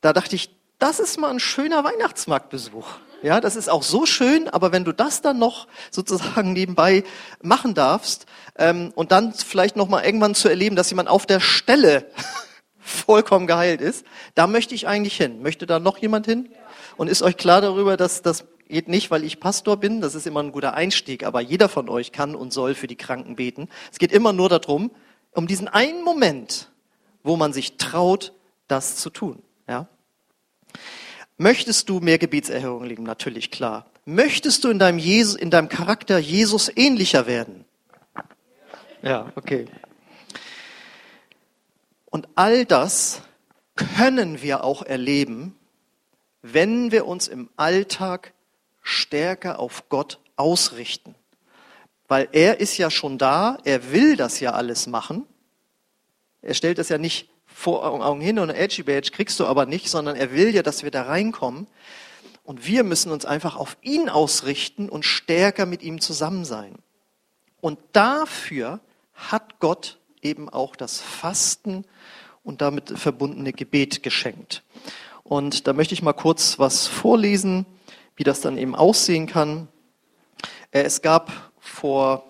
da 0.00 0.12
dachte 0.12 0.34
ich, 0.34 0.50
das 0.80 0.98
ist 0.98 1.16
mal 1.16 1.30
ein 1.30 1.38
schöner 1.38 1.84
Weihnachtsmarktbesuch. 1.84 2.88
Ja, 3.22 3.40
das 3.40 3.54
ist 3.54 3.70
auch 3.70 3.84
so 3.84 4.04
schön, 4.04 4.48
aber 4.48 4.72
wenn 4.72 4.84
du 4.84 4.90
das 4.90 5.22
dann 5.22 5.38
noch 5.38 5.68
sozusagen 5.92 6.52
nebenbei 6.54 7.04
machen 7.40 7.74
darfst 7.74 8.26
ähm, 8.58 8.90
und 8.96 9.12
dann 9.12 9.32
vielleicht 9.32 9.76
noch 9.76 9.86
mal 9.86 10.04
irgendwann 10.04 10.34
zu 10.34 10.48
erleben, 10.48 10.74
dass 10.74 10.90
jemand 10.90 11.08
auf 11.08 11.24
der 11.24 11.38
Stelle 11.38 12.10
vollkommen 12.82 13.46
geheilt 13.46 13.80
ist, 13.80 14.04
da 14.34 14.46
möchte 14.46 14.74
ich 14.74 14.86
eigentlich 14.86 15.16
hin. 15.16 15.40
Möchte 15.40 15.66
da 15.66 15.78
noch 15.78 15.98
jemand 15.98 16.26
hin? 16.26 16.48
Und 16.96 17.08
ist 17.08 17.22
euch 17.22 17.36
klar 17.36 17.60
darüber, 17.60 17.96
dass 17.96 18.22
das 18.22 18.44
geht 18.68 18.88
nicht, 18.88 19.10
weil 19.10 19.24
ich 19.24 19.38
Pastor 19.38 19.76
bin, 19.76 20.00
das 20.00 20.14
ist 20.14 20.26
immer 20.26 20.42
ein 20.42 20.50
guter 20.50 20.74
Einstieg, 20.74 21.24
aber 21.24 21.40
jeder 21.40 21.68
von 21.68 21.88
euch 21.88 22.10
kann 22.10 22.34
und 22.34 22.52
soll 22.52 22.74
für 22.74 22.86
die 22.86 22.96
Kranken 22.96 23.36
beten. 23.36 23.68
Es 23.92 23.98
geht 23.98 24.12
immer 24.12 24.32
nur 24.32 24.48
darum, 24.48 24.90
um 25.32 25.46
diesen 25.46 25.68
einen 25.68 26.02
Moment, 26.02 26.70
wo 27.22 27.36
man 27.36 27.52
sich 27.52 27.76
traut, 27.76 28.32
das 28.68 28.96
zu 28.96 29.10
tun. 29.10 29.42
Ja? 29.68 29.88
Möchtest 31.36 31.88
du 31.88 32.00
mehr 32.00 32.18
Gebetserhörung 32.18 32.84
leben? 32.84 33.02
Natürlich, 33.02 33.50
klar. 33.50 33.86
Möchtest 34.04 34.64
du 34.64 34.70
in 34.70 34.78
deinem, 34.78 34.98
Jesus, 34.98 35.36
in 35.36 35.50
deinem 35.50 35.68
Charakter 35.68 36.18
Jesus 36.18 36.70
ähnlicher 36.74 37.26
werden? 37.26 37.64
Ja, 39.02 39.32
okay. 39.36 39.66
Und 42.12 42.28
all 42.34 42.66
das 42.66 43.22
können 43.74 44.42
wir 44.42 44.64
auch 44.64 44.82
erleben, 44.82 45.58
wenn 46.42 46.92
wir 46.92 47.06
uns 47.06 47.26
im 47.26 47.48
Alltag 47.56 48.34
stärker 48.82 49.58
auf 49.58 49.88
Gott 49.88 50.20
ausrichten. 50.36 51.14
Weil 52.08 52.28
er 52.32 52.60
ist 52.60 52.76
ja 52.76 52.90
schon 52.90 53.16
da, 53.16 53.56
er 53.64 53.92
will 53.92 54.16
das 54.16 54.40
ja 54.40 54.52
alles 54.52 54.86
machen. 54.86 55.24
Er 56.42 56.52
stellt 56.52 56.76
das 56.76 56.90
ja 56.90 56.98
nicht 56.98 57.30
vor 57.46 57.82
Augen 57.82 58.20
hin 58.20 58.38
und 58.38 58.50
Edgy 58.50 58.82
Badge 58.82 59.10
kriegst 59.10 59.40
du 59.40 59.46
aber 59.46 59.64
nicht, 59.64 59.88
sondern 59.88 60.14
er 60.14 60.32
will 60.32 60.54
ja, 60.54 60.62
dass 60.62 60.82
wir 60.82 60.90
da 60.90 61.04
reinkommen. 61.04 61.66
Und 62.44 62.66
wir 62.66 62.84
müssen 62.84 63.10
uns 63.10 63.24
einfach 63.24 63.56
auf 63.56 63.78
ihn 63.80 64.10
ausrichten 64.10 64.90
und 64.90 65.06
stärker 65.06 65.64
mit 65.64 65.82
ihm 65.82 65.98
zusammen 65.98 66.44
sein. 66.44 66.74
Und 67.62 67.78
dafür 67.92 68.80
hat 69.14 69.60
Gott 69.60 69.98
eben 70.20 70.50
auch 70.50 70.76
das 70.76 71.00
Fasten 71.00 71.86
und 72.42 72.60
damit 72.60 72.98
verbundene 72.98 73.52
Gebet 73.52 74.02
geschenkt. 74.02 74.62
Und 75.22 75.66
da 75.66 75.72
möchte 75.72 75.94
ich 75.94 76.02
mal 76.02 76.12
kurz 76.12 76.58
was 76.58 76.86
vorlesen, 76.86 77.66
wie 78.16 78.24
das 78.24 78.40
dann 78.40 78.58
eben 78.58 78.74
aussehen 78.74 79.26
kann. 79.26 79.68
Äh, 80.70 80.82
es 80.82 81.02
gab 81.02 81.52
vor 81.60 82.24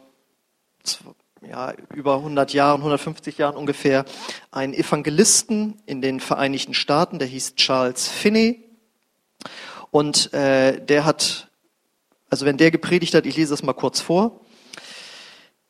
ja, 1.49 1.75
über 1.95 2.17
100 2.17 2.53
Jahren, 2.53 2.81
150 2.81 3.39
Jahren 3.39 3.57
ungefähr, 3.57 4.05
einen 4.51 4.75
Evangelisten 4.75 5.81
in 5.87 6.01
den 6.01 6.21
Vereinigten 6.21 6.75
Staaten, 6.75 7.19
der 7.19 7.29
hieß 7.29 7.57
Charles 7.57 8.09
Finney. 8.09 8.63
Und 9.91 10.33
äh, 10.33 10.85
der 10.85 11.05
hat, 11.05 11.49
also 12.31 12.47
wenn 12.47 12.57
der 12.57 12.71
gepredigt 12.71 13.15
hat, 13.15 13.27
ich 13.27 13.37
lese 13.37 13.51
das 13.51 13.63
mal 13.63 13.73
kurz 13.73 14.01
vor. 14.01 14.41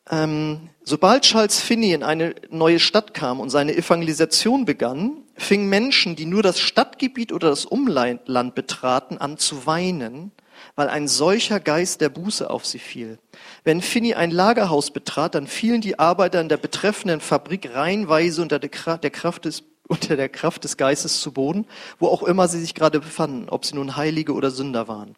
Ähm, 0.09 0.69
sobald 0.83 1.23
Charles 1.23 1.59
Finney 1.59 1.93
in 1.93 2.03
eine 2.03 2.35
neue 2.49 2.79
Stadt 2.79 3.13
kam 3.13 3.39
und 3.39 3.49
seine 3.49 3.75
Evangelisation 3.75 4.65
begann, 4.65 5.23
fingen 5.35 5.69
Menschen, 5.69 6.15
die 6.15 6.25
nur 6.25 6.43
das 6.43 6.59
Stadtgebiet 6.59 7.31
oder 7.31 7.49
das 7.49 7.65
Umland 7.65 8.55
betraten, 8.55 9.17
an 9.17 9.37
zu 9.37 9.65
weinen 9.65 10.31
weil 10.75 10.89
ein 10.89 11.07
solcher 11.07 11.59
Geist 11.59 12.01
der 12.01 12.09
Buße 12.09 12.49
auf 12.49 12.65
sie 12.65 12.79
fiel. 12.79 13.19
Wenn 13.63 13.81
Finney 13.81 14.13
ein 14.13 14.31
Lagerhaus 14.31 14.91
betrat, 14.91 15.35
dann 15.35 15.47
fielen 15.47 15.81
die 15.81 15.99
Arbeiter 15.99 16.41
in 16.41 16.49
der 16.49 16.57
betreffenden 16.57 17.21
Fabrik 17.21 17.73
reihenweise 17.73 18.41
unter 18.41 18.59
der 18.59 18.69
Kraft 18.69 19.45
des 19.45 19.63
unter 19.89 20.15
der 20.15 20.29
Kraft 20.29 20.63
des 20.63 20.77
Geistes 20.77 21.19
zu 21.19 21.33
Boden, 21.33 21.67
wo 21.99 22.07
auch 22.07 22.23
immer 22.23 22.47
sie 22.47 22.61
sich 22.61 22.73
gerade 22.73 23.01
befanden, 23.01 23.49
ob 23.49 23.65
sie 23.65 23.75
nun 23.75 23.97
Heilige 23.97 24.33
oder 24.33 24.49
Sünder 24.49 24.87
waren. 24.87 25.15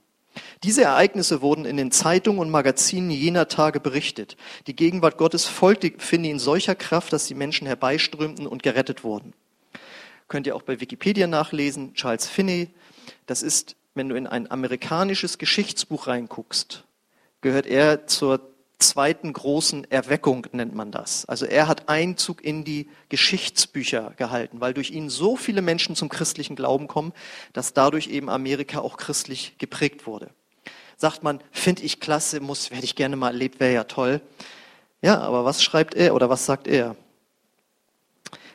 Diese 0.64 0.84
Ereignisse 0.84 1.42
wurden 1.42 1.66
in 1.66 1.78
den 1.78 1.92
Zeitungen 1.92 2.40
und 2.40 2.50
Magazinen 2.50 3.12
jener 3.12 3.48
Tage 3.48 3.80
berichtet. 3.80 4.38
Die 4.68 4.76
Gegenwart 4.76 5.18
Gottes 5.18 5.46
folgte 5.46 5.94
Finney 5.98 6.30
in 6.30 6.40
solcher 6.40 6.76
Kraft, 6.76 7.14
dass 7.14 7.28
die 7.28 7.36
Menschen 7.36 7.68
herbeiströmten 7.68 8.48
und 8.48 8.64
gerettet 8.64 9.04
wurden. 9.04 9.34
Könnt 10.28 10.48
ihr 10.48 10.56
auch 10.56 10.64
bei 10.64 10.82
Wikipedia 10.82 11.28
nachlesen. 11.28 11.94
Charles 11.94 12.28
Finney, 12.28 12.70
das 13.28 13.44
ist 13.44 13.76
wenn 13.96 14.10
du 14.10 14.16
in 14.16 14.28
ein 14.28 14.52
amerikanisches 14.52 15.38
Geschichtsbuch 15.38 16.08
reinguckst, 16.08 16.84
gehört 17.42 17.66
er 17.66 18.08
zur 18.08 18.55
zweiten 18.80 19.32
großen 19.34 19.90
Erweckung, 19.90 20.48
nennt 20.52 20.76
man 20.76 20.92
das. 20.92 21.26
Also 21.26 21.46
er 21.46 21.68
hat 21.68 21.90
Einzug 21.90 22.44
in 22.44 22.64
die 22.64 22.90
Geschichtsbücher 23.10 24.14
gehalten, 24.18 24.62
weil 24.62 24.74
durch 24.74 24.92
ihn 24.92 25.10
so 25.10 25.36
viele 25.36 25.62
Menschen 25.62 25.96
zum 25.96 26.10
christlichen 26.10 26.56
Glauben 26.56 26.88
kommen, 26.88 27.14
dass 27.54 27.74
dadurch 27.74 28.08
eben 28.08 28.30
Amerika 28.30 28.80
auch 28.80 28.98
christlich 28.98 29.56
geprägt 29.58 30.08
wurde. 30.08 30.30
Sagt 30.98 31.24
man, 31.24 31.42
finde 31.52 31.84
ich 31.84 32.00
klasse, 32.00 32.40
muss, 32.40 32.72
werde 32.72 32.86
ich 32.86 32.96
gerne 32.96 33.16
mal 33.16 33.30
erlebt, 33.30 33.60
wäre 33.60 33.74
ja 33.74 33.84
toll. 33.84 34.22
Ja, 35.02 35.20
aber 35.20 35.46
was 35.46 35.64
schreibt 35.64 35.94
er 35.94 36.16
oder 36.16 36.30
was 36.30 36.46
sagt 36.46 36.68
er? 36.68 36.96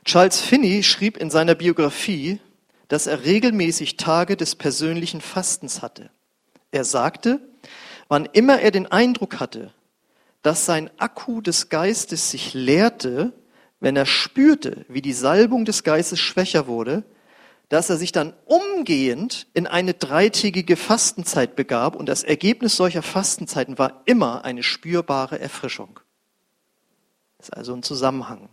Charles 0.05 0.41
Finney 0.41 0.83
schrieb 0.83 1.17
in 1.19 1.31
seiner 1.31 1.55
Biografie, 1.55 2.41
dass 2.89 3.07
er 3.07 3.25
regelmäßig 3.25 3.97
Tage 3.97 4.37
des 4.37 4.57
persönlichen 4.57 5.21
Fastens 5.21 5.83
hatte. 5.83 6.11
Er 6.73 6.85
sagte, 6.85 7.41
wann 8.09 8.27
immer 8.27 8.61
er 8.61 8.71
den 8.71 8.91
Eindruck 8.91 9.39
hatte, 9.39 9.73
dass 10.43 10.67
sein 10.67 10.91
Akku 10.99 11.41
des 11.41 11.69
Geistes 11.69 12.31
sich 12.31 12.55
leerte, 12.55 13.33
wenn 13.81 13.97
er 13.97 14.07
spürte, 14.07 14.85
wie 14.89 15.03
die 15.03 15.13
Salbung 15.13 15.65
des 15.65 15.85
Geistes 15.85 16.21
schwächer 16.21 16.67
wurde, 16.67 17.05
dass 17.71 17.89
er 17.89 17.97
sich 17.97 18.11
dann 18.11 18.35
umgehend 18.47 19.47
in 19.55 19.67
eine 19.67 19.95
dreitägige 19.95 20.77
Fastenzeit 20.77 21.55
begab 21.57 21.95
und 21.95 22.09
das 22.09 22.25
Ergebnis 22.25 22.77
solcher 22.77 23.03
Fastenzeiten 23.03 23.79
war 23.79 24.03
immer 24.07 24.45
eine 24.45 24.63
spürbare 24.63 25.39
Erfrischung. 25.39 26.01
Das 27.39 27.49
ist 27.49 27.57
also 27.57 27.73
ein 27.75 27.83
Zusammenhang. 27.83 28.49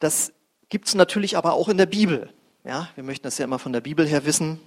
Das 0.00 0.32
gibt 0.68 0.88
es 0.88 0.94
natürlich 0.94 1.36
aber 1.36 1.54
auch 1.54 1.68
in 1.68 1.78
der 1.78 1.86
Bibel. 1.86 2.32
Ja, 2.64 2.88
wir 2.96 3.04
möchten 3.04 3.24
das 3.24 3.38
ja 3.38 3.44
immer 3.44 3.58
von 3.58 3.72
der 3.72 3.80
Bibel 3.80 4.06
her 4.06 4.26
wissen. 4.26 4.60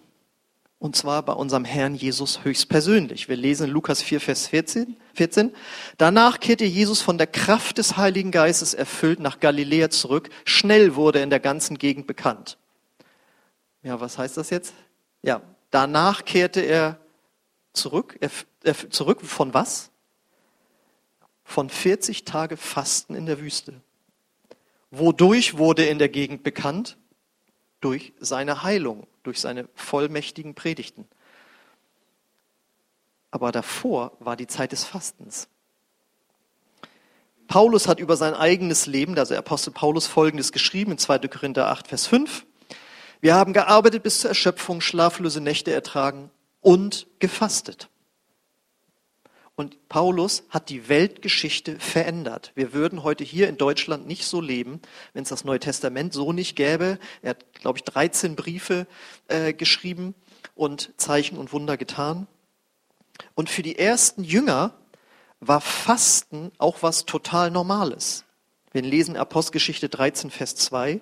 Und 0.79 0.95
zwar 0.95 1.23
bei 1.23 1.33
unserem 1.33 1.65
Herrn 1.65 1.95
Jesus 1.95 2.43
höchstpersönlich. 2.43 3.27
Wir 3.29 3.35
lesen 3.35 3.67
Lukas 3.69 4.03
4, 4.03 4.21
Vers 4.21 4.47
14, 4.47 4.95
14. 5.15 5.55
Danach 5.97 6.39
kehrte 6.39 6.65
Jesus 6.65 7.01
von 7.01 7.17
der 7.17 7.25
Kraft 7.25 7.79
des 7.79 7.97
Heiligen 7.97 8.29
Geistes 8.29 8.75
erfüllt 8.75 9.19
nach 9.19 9.39
Galiläa 9.39 9.89
zurück. 9.89 10.29
Schnell 10.45 10.95
wurde 10.95 11.19
er 11.19 11.23
in 11.23 11.31
der 11.31 11.39
ganzen 11.39 11.79
Gegend 11.79 12.05
bekannt. 12.05 12.59
Ja, 13.81 13.99
was 13.99 14.19
heißt 14.19 14.37
das 14.37 14.51
jetzt? 14.51 14.75
Ja, 15.23 15.41
danach 15.71 16.25
kehrte 16.25 16.61
er 16.61 16.99
zurück. 17.73 18.15
Er, 18.19 18.29
er, 18.63 18.75
zurück 18.91 19.21
von 19.21 19.55
was? 19.55 19.89
Von 21.43 21.69
40 21.69 22.23
Tage 22.23 22.55
Fasten 22.55 23.15
in 23.15 23.25
der 23.25 23.39
Wüste. 23.39 23.81
Wodurch 24.91 25.57
wurde 25.57 25.85
er 25.85 25.91
in 25.91 25.97
der 25.97 26.09
Gegend 26.09 26.43
bekannt? 26.43 26.97
Durch 27.79 28.13
seine 28.19 28.63
Heilung 28.63 29.07
durch 29.27 29.41
seine 29.41 29.67
vollmächtigen 29.75 30.55
Predigten. 30.55 31.05
Aber 33.29 33.51
davor 33.51 34.13
war 34.19 34.37
die 34.37 34.47
Zeit 34.47 34.71
des 34.71 34.85
Fastens. 34.85 35.49
Paulus 37.47 37.87
hat 37.87 37.99
über 37.99 38.15
sein 38.15 38.33
eigenes 38.33 38.87
Leben, 38.87 39.17
also 39.17 39.35
Apostel 39.35 39.71
Paulus, 39.71 40.07
Folgendes 40.07 40.51
geschrieben 40.53 40.91
in 40.91 40.97
2. 40.97 41.19
Korinther 41.27 41.67
8, 41.67 41.87
Vers 41.87 42.07
5. 42.07 42.45
Wir 43.19 43.35
haben 43.35 43.51
gearbeitet 43.51 44.03
bis 44.03 44.21
zur 44.21 44.29
Erschöpfung, 44.29 44.79
schlaflose 44.79 45.41
Nächte 45.41 45.71
ertragen 45.71 46.31
und 46.61 47.07
gefastet. 47.19 47.89
Und 49.57 49.89
Paulus 49.89 50.43
hat 50.51 50.69
die 50.69 50.87
Weltgeschichte 50.87 51.79
verändert. 51.79 52.51
Wir 52.53 52.73
würden 52.73 53.01
heute 53.01 53.23
hier 53.23 53.49
in 53.49 53.57
Deutschland 53.57 54.05
nicht 54.05 54.25
so 54.25 54.39
leben, 54.39 54.79
wenn 55.13 55.23
es 55.23 55.29
das 55.29 55.45
Neue 55.45 55.59
Testament 55.59 56.13
so 56.13 56.31
nicht 56.31 56.55
gäbe. 56.55 56.99
Er 57.23 57.31
hat, 57.31 57.53
glaube 57.55 57.79
ich, 57.79 57.83
13 57.83 58.35
Briefe 58.35 58.85
äh, 59.27 59.53
geschrieben 59.53 60.13
und 60.53 60.93
Zeichen 60.97 61.39
und 61.39 61.53
Wunder 61.53 61.75
getan. 61.75 62.27
Und 63.33 63.49
für 63.49 63.63
die 63.63 63.79
ersten 63.79 64.23
Jünger 64.23 64.75
war 65.39 65.59
Fasten 65.59 66.51
auch 66.59 66.83
was 66.83 67.05
total 67.05 67.49
Normales. 67.49 68.25
Wir 68.73 68.83
lesen 68.83 69.17
Apostelgeschichte 69.17 69.89
13, 69.89 70.29
Vers 70.29 70.53
2. 70.55 71.01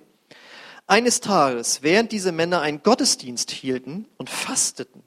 Eines 0.88 1.20
Tages, 1.20 1.84
während 1.84 2.14
diese 2.14 2.32
Männer 2.32 2.62
einen 2.62 2.84
Gottesdienst 2.84 3.52
hielten 3.52 4.08
und 4.16 4.30
fasteten, 4.30 5.04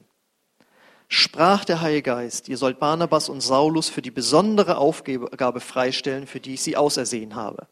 sprach 1.09 1.65
der 1.65 1.81
Heilige 1.81 2.03
Geist, 2.03 2.47
ihr 2.47 2.57
sollt 2.57 2.79
Barnabas 2.79 3.27
und 3.27 3.41
Saulus 3.41 3.89
für 3.89 4.01
die 4.01 4.11
besondere 4.11 4.77
Aufgabe 4.77 5.59
freistellen, 5.59 6.27
für 6.27 6.39
die 6.39 6.53
ich 6.53 6.61
sie 6.61 6.77
ausersehen 6.77 7.35
habe. 7.35 7.67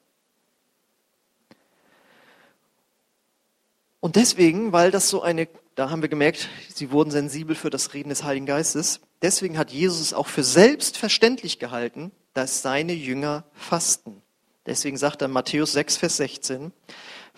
Und 4.00 4.16
deswegen, 4.16 4.74
weil 4.74 4.90
das 4.92 5.10
so 5.10 5.22
eine, 5.22 5.48
da 5.76 5.90
haben 5.90 6.02
wir 6.02 6.10
gemerkt, 6.10 6.50
sie 6.74 6.92
wurden 6.92 7.12
sensibel 7.12 7.56
für 7.56 7.70
das 7.70 7.94
Reden 7.94 8.10
des 8.10 8.24
Heiligen 8.24 8.46
Geistes, 8.46 9.02
deswegen 9.22 9.58
hat 9.58 9.72
Jesus 9.72 10.02
es 10.02 10.14
auch 10.14 10.28
für 10.28 10.44
selbstverständlich 10.44 11.60
gehalten, 11.60 12.12
dass 12.34 12.62
seine 12.62 12.94
Jünger 12.94 13.44
fasten. 13.54 14.22
Deswegen 14.66 14.98
sagt 14.98 15.22
er 15.22 15.28
Matthäus 15.28 15.74
6, 15.74 15.98
Vers 15.98 16.18
16, 16.18 16.72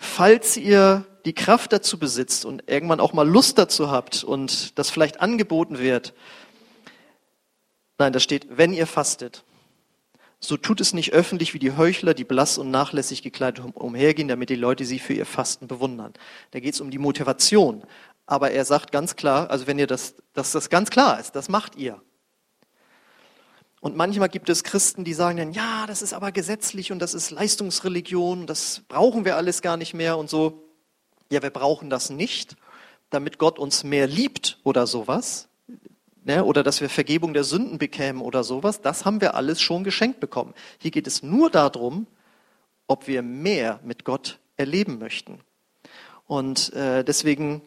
falls 0.00 0.56
ihr 0.56 1.04
die 1.26 1.34
Kraft 1.34 1.74
dazu 1.74 1.98
besitzt 1.98 2.46
und 2.46 2.64
irgendwann 2.68 3.00
auch 3.00 3.12
mal 3.12 3.28
Lust 3.28 3.58
dazu 3.58 3.90
habt 3.90 4.24
und 4.24 4.78
das 4.78 4.90
vielleicht 4.90 5.20
angeboten 5.20 5.78
wird, 5.78 6.14
nein, 7.98 8.12
da 8.14 8.18
steht, 8.18 8.46
wenn 8.50 8.72
ihr 8.72 8.86
fastet, 8.86 9.44
so 10.40 10.56
tut 10.56 10.80
es 10.80 10.94
nicht 10.94 11.12
öffentlich 11.12 11.52
wie 11.52 11.58
die 11.58 11.76
Heuchler, 11.76 12.14
die 12.14 12.24
blass 12.24 12.56
und 12.56 12.70
nachlässig 12.70 13.22
gekleidet 13.22 13.62
umhergehen, 13.74 14.28
damit 14.28 14.48
die 14.48 14.56
Leute 14.56 14.86
sie 14.86 14.98
für 14.98 15.12
ihr 15.12 15.26
Fasten 15.26 15.68
bewundern. 15.68 16.14
Da 16.52 16.60
geht 16.60 16.72
es 16.72 16.80
um 16.80 16.90
die 16.90 16.98
Motivation. 16.98 17.82
Aber 18.24 18.50
er 18.52 18.64
sagt 18.64 18.90
ganz 18.90 19.16
klar, 19.16 19.50
also 19.50 19.66
wenn 19.66 19.78
ihr 19.78 19.86
das, 19.86 20.14
dass 20.32 20.52
das 20.52 20.70
ganz 20.70 20.88
klar 20.88 21.20
ist, 21.20 21.32
das 21.32 21.50
macht 21.50 21.76
ihr. 21.76 22.00
Und 23.80 23.96
manchmal 23.96 24.28
gibt 24.28 24.50
es 24.50 24.62
Christen, 24.62 25.04
die 25.04 25.14
sagen 25.14 25.38
dann, 25.38 25.52
ja, 25.52 25.86
das 25.86 26.02
ist 26.02 26.12
aber 26.12 26.32
gesetzlich 26.32 26.92
und 26.92 26.98
das 26.98 27.14
ist 27.14 27.30
Leistungsreligion, 27.30 28.46
das 28.46 28.82
brauchen 28.88 29.24
wir 29.24 29.36
alles 29.36 29.62
gar 29.62 29.78
nicht 29.78 29.94
mehr 29.94 30.18
und 30.18 30.28
so. 30.28 30.62
Ja, 31.32 31.42
wir 31.42 31.50
brauchen 31.50 31.88
das 31.88 32.10
nicht, 32.10 32.56
damit 33.08 33.38
Gott 33.38 33.58
uns 33.58 33.82
mehr 33.82 34.06
liebt 34.06 34.58
oder 34.64 34.86
sowas. 34.86 35.48
Ne, 36.22 36.44
oder 36.44 36.62
dass 36.62 36.82
wir 36.82 36.90
Vergebung 36.90 37.32
der 37.32 37.44
Sünden 37.44 37.78
bekämen 37.78 38.20
oder 38.20 38.44
sowas. 38.44 38.82
Das 38.82 39.06
haben 39.06 39.22
wir 39.22 39.34
alles 39.34 39.62
schon 39.62 39.84
geschenkt 39.84 40.20
bekommen. 40.20 40.52
Hier 40.78 40.90
geht 40.90 41.06
es 41.06 41.22
nur 41.22 41.48
darum, 41.48 42.06
ob 42.86 43.06
wir 43.06 43.22
mehr 43.22 43.80
mit 43.82 44.04
Gott 44.04 44.38
erleben 44.58 44.98
möchten. 44.98 45.40
Und 46.26 46.74
äh, 46.74 47.02
deswegen 47.04 47.62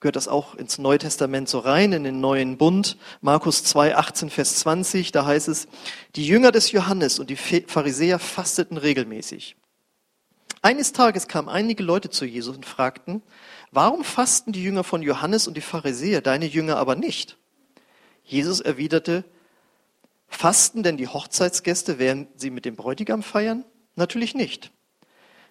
gehört 0.00 0.16
das 0.16 0.28
auch 0.28 0.54
ins 0.54 0.78
Neue 0.78 0.98
Testament 0.98 1.48
so 1.48 1.58
rein, 1.58 1.92
in 1.92 2.04
den 2.04 2.20
neuen 2.20 2.56
Bund. 2.56 2.96
Markus 3.20 3.62
2, 3.64 3.96
18, 3.96 4.30
Vers 4.30 4.56
20, 4.56 5.12
da 5.12 5.26
heißt 5.26 5.48
es, 5.48 5.68
die 6.16 6.26
Jünger 6.26 6.52
des 6.52 6.72
Johannes 6.72 7.18
und 7.18 7.30
die 7.30 7.36
Pharisäer 7.36 8.18
fasteten 8.18 8.78
regelmäßig. 8.78 9.56
Eines 10.62 10.92
Tages 10.92 11.28
kamen 11.28 11.48
einige 11.48 11.82
Leute 11.82 12.10
zu 12.10 12.24
Jesus 12.24 12.56
und 12.56 12.66
fragten, 12.66 13.22
warum 13.70 14.04
fasten 14.04 14.52
die 14.52 14.62
Jünger 14.62 14.84
von 14.84 15.02
Johannes 15.02 15.46
und 15.46 15.56
die 15.56 15.62
Pharisäer, 15.62 16.20
deine 16.20 16.46
Jünger 16.46 16.76
aber 16.76 16.96
nicht? 16.96 17.38
Jesus 18.24 18.60
erwiderte, 18.60 19.24
fasten 20.28 20.82
denn 20.82 20.96
die 20.96 21.08
Hochzeitsgäste, 21.08 21.98
während 21.98 22.40
sie 22.40 22.50
mit 22.50 22.64
dem 22.64 22.76
Bräutigam 22.76 23.22
feiern? 23.22 23.64
Natürlich 23.96 24.34
nicht. 24.34 24.70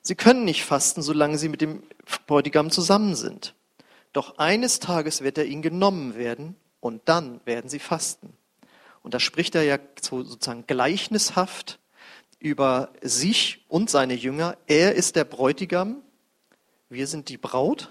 Sie 0.01 0.15
können 0.15 0.45
nicht 0.45 0.63
fasten, 0.63 1.01
solange 1.01 1.37
sie 1.37 1.49
mit 1.49 1.61
dem 1.61 1.83
Bräutigam 2.25 2.71
zusammen 2.71 3.15
sind. 3.15 3.53
Doch 4.13 4.37
eines 4.37 4.79
Tages 4.79 5.21
wird 5.21 5.37
er 5.37 5.45
ihnen 5.45 5.61
genommen 5.61 6.15
werden 6.15 6.55
und 6.79 7.01
dann 7.05 7.41
werden 7.45 7.69
sie 7.69 7.79
fasten. 7.79 8.33
Und 9.03 9.13
da 9.13 9.19
spricht 9.19 9.55
er 9.55 9.63
ja 9.63 9.77
sozusagen 10.01 10.65
gleichnishaft 10.67 11.79
über 12.39 12.91
sich 13.01 13.65
und 13.67 13.89
seine 13.89 14.13
Jünger. 14.13 14.57
Er 14.67 14.95
ist 14.95 15.15
der 15.15 15.25
Bräutigam, 15.25 16.01
wir 16.89 17.07
sind 17.07 17.29
die 17.29 17.37
Braut. 17.37 17.89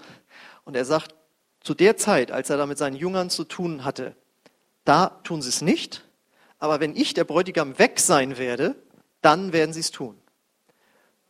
Und 0.65 0.75
er 0.75 0.85
sagt, 0.85 1.15
zu 1.61 1.73
der 1.73 1.97
Zeit, 1.97 2.31
als 2.31 2.49
er 2.49 2.57
da 2.57 2.65
mit 2.65 2.77
seinen 2.77 2.95
Jüngern 2.95 3.29
zu 3.29 3.43
tun 3.43 3.83
hatte, 3.83 4.15
da 4.85 5.19
tun 5.23 5.41
sie 5.41 5.49
es 5.49 5.61
nicht. 5.61 6.03
Aber 6.57 6.79
wenn 6.79 6.95
ich, 6.95 7.13
der 7.13 7.23
Bräutigam, 7.23 7.79
weg 7.79 7.99
sein 7.99 8.37
werde, 8.37 8.75
dann 9.21 9.53
werden 9.53 9.73
sie 9.73 9.81
es 9.81 9.91
tun. 9.91 10.19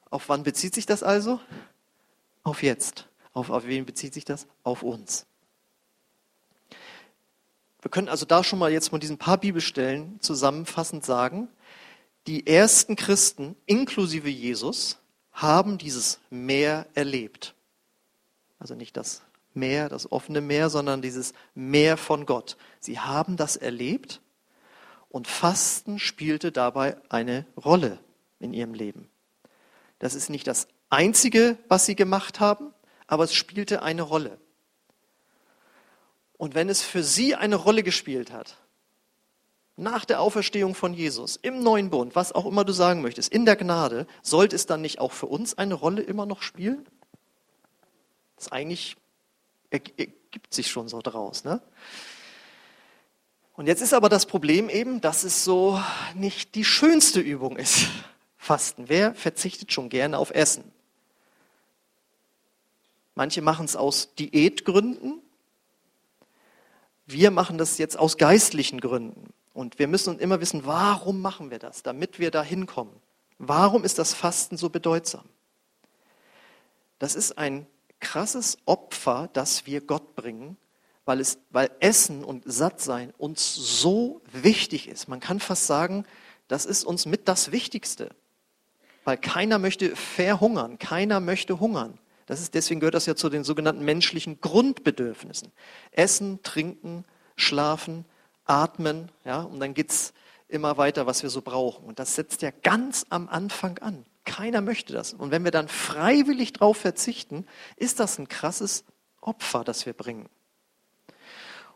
Auf 0.10 0.30
wann 0.30 0.44
bezieht 0.44 0.74
sich 0.74 0.86
das 0.86 1.04
also? 1.04 1.40
Auf 2.44 2.64
jetzt. 2.64 3.09
Auf, 3.40 3.50
auf 3.52 3.66
wen 3.68 3.86
bezieht 3.86 4.14
sich 4.14 4.26
das? 4.26 4.48
Auf 4.64 4.84
uns. 4.84 5.26
Wir 7.82 7.90
können 7.90 8.10
also 8.10 8.26
da 8.26 8.44
schon 8.44 8.60
mal 8.60 8.70
jetzt 8.70 8.90
von 8.90 9.00
diesen 9.00 9.18
paar 9.18 9.38
Bibelstellen 9.38 10.20
zusammenfassend 10.20 11.06
sagen, 11.06 11.48
die 12.28 12.46
ersten 12.46 12.98
Christen, 12.98 13.56
inklusive 13.66 14.28
Jesus, 14.28 14.98
haben 15.32 15.78
dieses 15.78 16.20
Meer 16.30 16.86
erlebt. 16.96 17.56
Also 18.60 18.76
nicht 18.76 18.98
das 18.98 19.22
Meer, 19.54 19.88
das 19.88 20.12
offene 20.12 20.42
Meer, 20.42 20.70
sondern 20.70 21.02
dieses 21.02 21.32
Meer 21.56 21.96
von 21.96 22.26
Gott. 22.26 22.58
Sie 22.82 23.00
haben 23.00 23.38
das 23.38 23.56
erlebt 23.56 24.20
und 25.08 25.30
Fasten 25.30 25.98
spielte 25.98 26.52
dabei 26.52 26.98
eine 27.08 27.46
Rolle 27.56 28.00
in 28.42 28.52
ihrem 28.52 28.74
Leben. 28.74 29.10
Das 29.98 30.14
ist 30.14 30.30
nicht 30.30 30.46
das 30.46 30.68
Einzige, 30.90 31.58
was 31.70 31.86
sie 31.86 31.96
gemacht 31.96 32.42
haben, 32.42 32.74
aber 33.10 33.24
es 33.24 33.34
spielte 33.34 33.82
eine 33.82 34.04
Rolle. 34.04 34.38
Und 36.38 36.56
wenn 36.56 36.70
es 36.70 36.84
für 36.84 37.04
sie 37.04 37.36
eine 37.36 37.56
Rolle 37.56 37.84
gespielt 37.84 38.32
hat, 38.32 38.56
nach 39.76 40.06
der 40.06 40.22
Auferstehung 40.22 40.76
von 40.76 40.94
Jesus, 40.94 41.36
im 41.38 41.64
neuen 41.64 41.90
Bund, 41.90 42.16
was 42.16 42.34
auch 42.34 42.46
immer 42.46 42.64
du 42.64 42.72
sagen 42.72 43.02
möchtest, 43.02 43.34
in 43.34 43.46
der 43.46 43.56
Gnade, 43.56 44.06
sollte 44.22 44.56
es 44.56 44.68
dann 44.68 44.82
nicht 44.82 45.00
auch 45.00 45.12
für 45.12 45.26
uns 45.26 45.58
eine 45.58 45.74
Rolle 45.74 46.02
immer 46.02 46.26
noch 46.26 46.44
spielen? 46.44 46.86
Das 48.36 48.52
eigentlich 48.52 48.96
ergibt 49.72 50.54
sich 50.54 50.70
schon 50.70 50.88
so 50.88 51.02
draus. 51.02 51.44
Ne? 51.44 51.62
Und 53.54 53.68
jetzt 53.68 53.82
ist 53.82 53.94
aber 53.94 54.08
das 54.08 54.28
Problem 54.28 54.70
eben, 54.70 55.02
dass 55.02 55.24
es 55.24 55.44
so 55.44 55.82
nicht 56.14 56.56
die 56.56 56.66
schönste 56.66 57.22
Übung 57.22 57.58
ist. 57.58 57.88
Fasten. 58.38 58.88
Wer 58.88 59.16
verzichtet 59.16 59.74
schon 59.74 59.90
gerne 59.90 60.18
auf 60.18 60.30
Essen? 60.30 60.72
Manche 63.20 63.42
machen 63.42 63.66
es 63.66 63.76
aus 63.76 64.16
Diätgründen. 64.16 65.22
Wir 67.06 67.32
machen 67.32 67.58
das 67.58 67.78
jetzt 67.78 68.00
aus 68.00 68.16
geistlichen 68.16 68.80
Gründen. 68.80 69.34
Und 69.54 69.78
wir 69.78 69.90
müssen 69.90 70.20
immer 70.20 70.40
wissen, 70.40 70.66
warum 70.66 71.20
machen 71.20 71.52
wir 71.52 71.60
das, 71.60 71.84
damit 71.84 72.20
wir 72.20 72.32
da 72.32 72.42
hinkommen. 72.42 72.94
Warum 73.38 73.84
ist 73.84 74.00
das 74.00 74.14
Fasten 74.14 74.56
so 74.56 74.70
bedeutsam? 74.70 75.26
Das 76.98 77.14
ist 77.14 77.38
ein 77.38 77.68
krasses 78.00 78.58
Opfer, 78.66 79.30
das 79.34 79.66
wir 79.66 79.82
Gott 79.82 80.16
bringen, 80.16 80.56
weil, 81.04 81.20
es, 81.20 81.40
weil 81.50 81.72
Essen 81.82 82.24
und 82.24 82.46
Sattsein 82.46 83.14
uns 83.18 83.54
so 83.54 84.22
wichtig 84.32 84.88
ist. 84.88 85.10
Man 85.10 85.20
kann 85.20 85.42
fast 85.42 85.68
sagen, 85.68 86.06
das 86.48 86.66
ist 86.66 86.86
uns 86.86 87.06
mit 87.06 87.28
das 87.28 87.52
Wichtigste. 87.52 88.12
Weil 89.04 89.18
keiner 89.18 89.60
möchte 89.60 89.94
verhungern, 89.98 90.80
keiner 90.80 91.20
möchte 91.20 91.60
hungern. 91.60 92.00
Das 92.30 92.42
ist, 92.42 92.54
deswegen 92.54 92.80
gehört 92.80 92.94
das 92.94 93.08
ja 93.08 93.16
zu 93.16 93.28
den 93.28 93.44
sogenannten 93.44 93.84
menschlichen 93.84 94.40
Grundbedürfnissen. 94.40 95.52
Essen, 95.90 96.44
trinken, 96.44 97.04
schlafen, 97.36 98.06
atmen, 98.46 99.12
ja, 99.26 99.42
und 99.42 99.60
dann 99.60 99.74
geht 99.74 99.90
es 99.90 100.14
immer 100.48 100.78
weiter, 100.78 101.08
was 101.08 101.24
wir 101.24 101.32
so 101.32 101.42
brauchen. 101.42 101.86
Und 101.86 101.98
das 101.98 102.14
setzt 102.14 102.44
ja 102.44 102.52
ganz 102.52 103.08
am 103.10 103.30
Anfang 103.30 103.80
an. 103.80 104.06
Keiner 104.26 104.62
möchte 104.62 104.94
das. 104.94 105.14
Und 105.16 105.32
wenn 105.32 105.44
wir 105.44 105.50
dann 105.50 105.68
freiwillig 105.68 106.54
darauf 106.54 106.78
verzichten, 106.78 107.48
ist 107.78 108.00
das 108.00 108.20
ein 108.20 108.28
krasses 108.28 108.84
Opfer, 109.22 109.64
das 109.64 109.88
wir 109.88 109.94
bringen. 109.94 110.30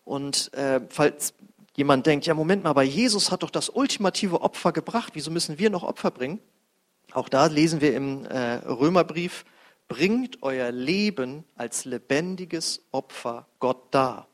Und 0.03 0.53
äh, 0.53 0.81
falls 0.87 1.33
jemand 1.75 2.05
denkt, 2.05 2.27
ja 2.27 2.35
Moment 2.35 2.63
mal, 2.63 2.69
aber 2.69 2.83
Jesus 2.83 3.31
hat 3.31 3.41
doch 3.41 3.49
das 3.49 3.69
ultimative 3.69 4.41
Opfer 4.41 4.71
gebracht, 4.71 5.13
wieso 5.15 5.31
müssen 5.31 5.57
wir 5.57 5.71
noch 5.71 5.81
Opfer 5.81 6.11
bringen? 6.11 6.39
Auch 7.11 7.27
da 7.27 7.47
lesen 7.47 7.81
wir 7.81 7.95
im 7.95 8.25
äh, 8.25 8.57
Römerbrief, 8.67 9.45
bringt 9.87 10.41
euer 10.43 10.71
Leben 10.71 11.43
als 11.55 11.85
lebendiges 11.85 12.81
Opfer 12.91 13.47
Gott 13.59 13.93
dar. 13.93 14.27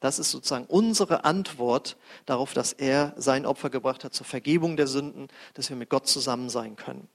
Das 0.00 0.18
ist 0.18 0.30
sozusagen 0.30 0.66
unsere 0.66 1.24
Antwort 1.24 1.96
darauf, 2.24 2.54
dass 2.54 2.72
er 2.72 3.14
sein 3.16 3.46
Opfer 3.46 3.70
gebracht 3.70 4.04
hat 4.04 4.14
zur 4.14 4.26
Vergebung 4.26 4.76
der 4.76 4.86
Sünden, 4.86 5.28
dass 5.54 5.70
wir 5.70 5.76
mit 5.76 5.90
Gott 5.90 6.06
zusammen 6.06 6.50
sein 6.50 6.76
können. 6.76 7.08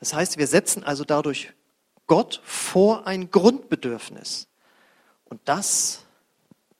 Das 0.00 0.14
heißt, 0.14 0.38
wir 0.38 0.46
setzen 0.46 0.84
also 0.84 1.04
dadurch 1.04 1.52
Gott 2.06 2.40
vor 2.44 3.06
ein 3.06 3.30
Grundbedürfnis. 3.30 4.48
Und 5.24 5.40
das 5.44 6.04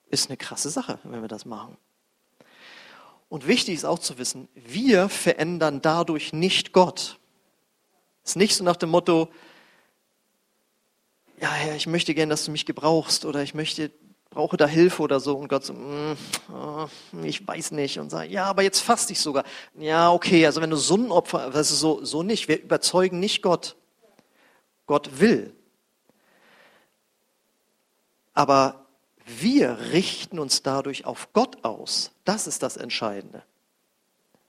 ist 0.09 0.31
eine 0.31 0.39
krasse 0.39 0.71
Sache, 0.71 0.99
wenn 1.05 1.21
wir 1.21 1.29
das 1.29 1.45
machen. 1.45 1.77
Und 3.29 3.47
wichtig 3.47 3.75
ist 3.75 3.85
auch 3.85 3.99
zu 3.99 4.17
wissen, 4.17 4.49
wir 4.55 5.11
verändern 5.11 5.83
dadurch 5.83 6.33
nicht 6.33 6.73
Gott. 6.73 7.19
Es 8.25 8.31
ist 8.31 8.37
nicht 8.37 8.57
so 8.57 8.65
nach 8.65 8.77
dem 8.77 8.89
Motto, 8.89 9.29
ja 11.41 11.53
Herr, 11.53 11.77
ich 11.77 11.87
möchte 11.87 12.15
gern, 12.15 12.29
dass 12.29 12.45
du 12.45 12.51
mich 12.51 12.67
gebrauchst 12.67 13.25
oder 13.25 13.43
ich 13.43 13.55
möchte, 13.55 13.91
brauche 14.31 14.57
da 14.57 14.67
Hilfe 14.67 15.03
oder 15.03 15.21
so 15.21 15.37
und 15.37 15.49
Gott 15.49 15.65
so, 15.65 15.73
mm, 15.73 16.17
oh, 16.53 16.87
ich 17.23 17.47
weiß 17.47 17.73
nicht 17.73 17.99
und 17.99 18.11
sagt, 18.11 18.31
ja, 18.31 18.45
aber 18.45 18.63
jetzt 18.63 18.81
faste 18.81 19.13
ich 19.13 19.21
sogar. 19.21 19.45
Ja, 19.79 20.13
okay, 20.13 20.47
also 20.47 20.61
wenn 20.61 20.71
du 20.71 20.77
Sonnenopfer, 20.77 21.51
das 21.51 21.71
ist 21.71 21.81
so, 21.81 22.05
so 22.05 22.23
nicht. 22.23 22.49
Wir 22.49 22.61
überzeugen 22.61 23.21
nicht 23.21 23.43
Gott. 23.43 23.77
Gott 24.87 25.21
will. 25.21 25.55
Aber 28.33 28.87
wir 29.27 29.79
richten 29.93 30.39
uns 30.39 30.63
dadurch 30.63 31.05
auf 31.05 31.33
Gott 31.33 31.65
aus. 31.65 32.13
Das 32.25 32.47
ist 32.47 32.63
das 32.63 32.77
Entscheidende. 32.77 33.43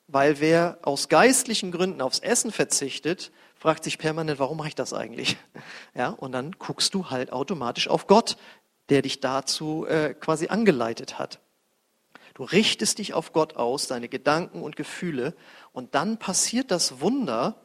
Weil 0.08 0.39
wer 0.39 0.80
aus 0.82 1.10
geistlichen 1.10 1.71
Gründen 1.71 2.02
aufs 2.02 2.19
Essen 2.19 2.52
verzichtet, 2.52 3.32
fragt 3.60 3.84
sich 3.84 3.98
permanent, 3.98 4.39
warum 4.39 4.58
mache 4.58 4.69
ich 4.69 4.76
das 4.76 4.93
eigentlich? 4.93 5.38
Ja, 5.95 6.10
und 6.10 6.32
dann 6.32 6.52
guckst 6.54 6.93
du 6.93 7.10
halt 7.10 7.34
automatisch 7.34 7.88
auf 7.88 8.08
Gott, 8.08 8.38
der 8.89 9.02
dich 9.02 9.19
dazu 9.19 9.86
äh, 9.88 10.13
quasi 10.13 10.48
angeleitet 10.48 11.19
hat. 11.19 11.39
Du 12.36 12.43
richtest 12.43 13.00
dich 13.00 13.13
auf 13.13 13.34
Gott 13.34 13.56
aus, 13.56 13.88
deine 13.88 14.08
Gedanken 14.08 14.62
und 14.62 14.76
Gefühle, 14.76 15.36
und 15.74 15.95
dann 15.95 16.17
passiert 16.19 16.72
das 16.72 17.02
Wunder, 17.02 17.56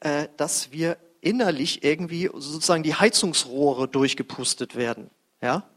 äh, 0.00 0.28
dass 0.36 0.72
wir 0.72 0.96
innerlich 1.20 1.84
irgendwie 1.84 2.30
sozusagen 2.32 2.82
die 2.82 2.94
Heizungsrohre 2.94 3.86
durchgepustet 3.86 4.74
werden. 4.74 5.10
Ja? 5.40 5.68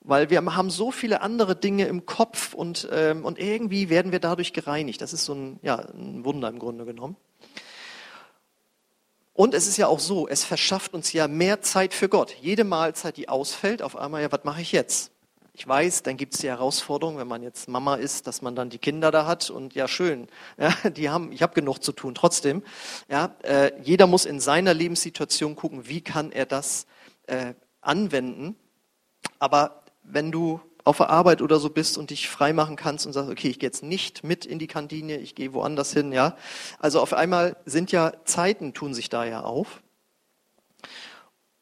Weil 0.00 0.28
wir 0.28 0.44
haben 0.44 0.70
so 0.70 0.90
viele 0.90 1.22
andere 1.22 1.56
Dinge 1.56 1.86
im 1.86 2.04
Kopf 2.04 2.52
und, 2.52 2.88
ähm, 2.92 3.24
und 3.24 3.38
irgendwie 3.38 3.88
werden 3.88 4.12
wir 4.12 4.20
dadurch 4.20 4.52
gereinigt. 4.52 5.00
Das 5.00 5.12
ist 5.12 5.24
so 5.24 5.34
ein, 5.34 5.60
ja, 5.62 5.76
ein 5.76 6.24
Wunder 6.24 6.48
im 6.48 6.58
Grunde 6.58 6.84
genommen. 6.84 7.16
Und 9.38 9.54
es 9.54 9.68
ist 9.68 9.76
ja 9.76 9.86
auch 9.86 10.00
so, 10.00 10.26
es 10.26 10.42
verschafft 10.42 10.94
uns 10.94 11.12
ja 11.12 11.28
mehr 11.28 11.62
Zeit 11.62 11.94
für 11.94 12.08
Gott. 12.08 12.34
Jede 12.40 12.64
Mahlzeit, 12.64 13.16
die 13.16 13.28
ausfällt, 13.28 13.82
auf 13.82 13.94
einmal, 13.94 14.20
ja, 14.20 14.32
was 14.32 14.42
mache 14.42 14.60
ich 14.60 14.72
jetzt? 14.72 15.12
Ich 15.52 15.68
weiß, 15.68 16.02
dann 16.02 16.16
gibt 16.16 16.34
es 16.34 16.40
die 16.40 16.48
Herausforderung, 16.48 17.18
wenn 17.18 17.28
man 17.28 17.44
jetzt 17.44 17.68
Mama 17.68 17.94
ist, 17.94 18.26
dass 18.26 18.42
man 18.42 18.56
dann 18.56 18.68
die 18.68 18.78
Kinder 18.78 19.12
da 19.12 19.26
hat 19.26 19.48
und 19.48 19.76
ja 19.76 19.86
schön, 19.86 20.26
ja, 20.58 20.74
die 20.90 21.08
haben, 21.08 21.30
ich 21.30 21.40
habe 21.40 21.54
genug 21.54 21.84
zu 21.84 21.92
tun. 21.92 22.16
Trotzdem, 22.16 22.64
ja, 23.08 23.36
äh, 23.44 23.70
jeder 23.80 24.08
muss 24.08 24.24
in 24.24 24.40
seiner 24.40 24.74
Lebenssituation 24.74 25.54
gucken, 25.54 25.86
wie 25.86 26.00
kann 26.00 26.32
er 26.32 26.44
das 26.44 26.86
äh, 27.28 27.54
anwenden. 27.80 28.56
Aber 29.38 29.84
wenn 30.02 30.32
du 30.32 30.60
auf 30.84 30.98
der 30.98 31.10
Arbeit 31.10 31.42
oder 31.42 31.58
so 31.58 31.70
bist 31.70 31.98
und 31.98 32.10
dich 32.10 32.28
frei 32.28 32.52
machen 32.52 32.76
kannst 32.76 33.06
und 33.06 33.12
sagst, 33.12 33.30
okay, 33.30 33.48
ich 33.48 33.58
gehe 33.58 33.68
jetzt 33.68 33.82
nicht 33.82 34.24
mit 34.24 34.46
in 34.46 34.58
die 34.58 34.66
Kantine, 34.66 35.18
ich 35.18 35.34
gehe 35.34 35.52
woanders 35.52 35.92
hin, 35.92 36.12
ja. 36.12 36.36
Also 36.78 37.00
auf 37.00 37.12
einmal 37.12 37.56
sind 37.66 37.92
ja 37.92 38.12
Zeiten 38.24 38.74
tun 38.74 38.94
sich 38.94 39.08
da 39.08 39.24
ja 39.24 39.42
auf. 39.42 39.82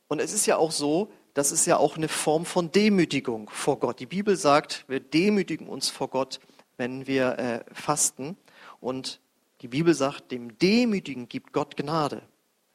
Und 0.08 0.20
es 0.20 0.32
ist 0.32 0.46
ja 0.46 0.56
auch 0.56 0.70
so, 0.70 1.10
das 1.34 1.52
ist 1.52 1.66
ja 1.66 1.76
auch 1.76 1.96
eine 1.96 2.08
Form 2.08 2.46
von 2.46 2.72
Demütigung 2.72 3.50
vor 3.50 3.78
Gott. 3.78 4.00
Die 4.00 4.06
Bibel 4.06 4.36
sagt, 4.36 4.84
wir 4.88 5.00
demütigen 5.00 5.68
uns 5.68 5.90
vor 5.90 6.08
Gott, 6.08 6.40
wenn 6.76 7.06
wir 7.06 7.38
äh, 7.38 7.64
fasten. 7.74 8.36
Und 8.80 9.20
die 9.60 9.68
Bibel 9.68 9.94
sagt, 9.94 10.30
dem 10.30 10.56
Demütigen 10.58 11.28
gibt 11.28 11.52
Gott 11.52 11.76
Gnade. 11.76 12.22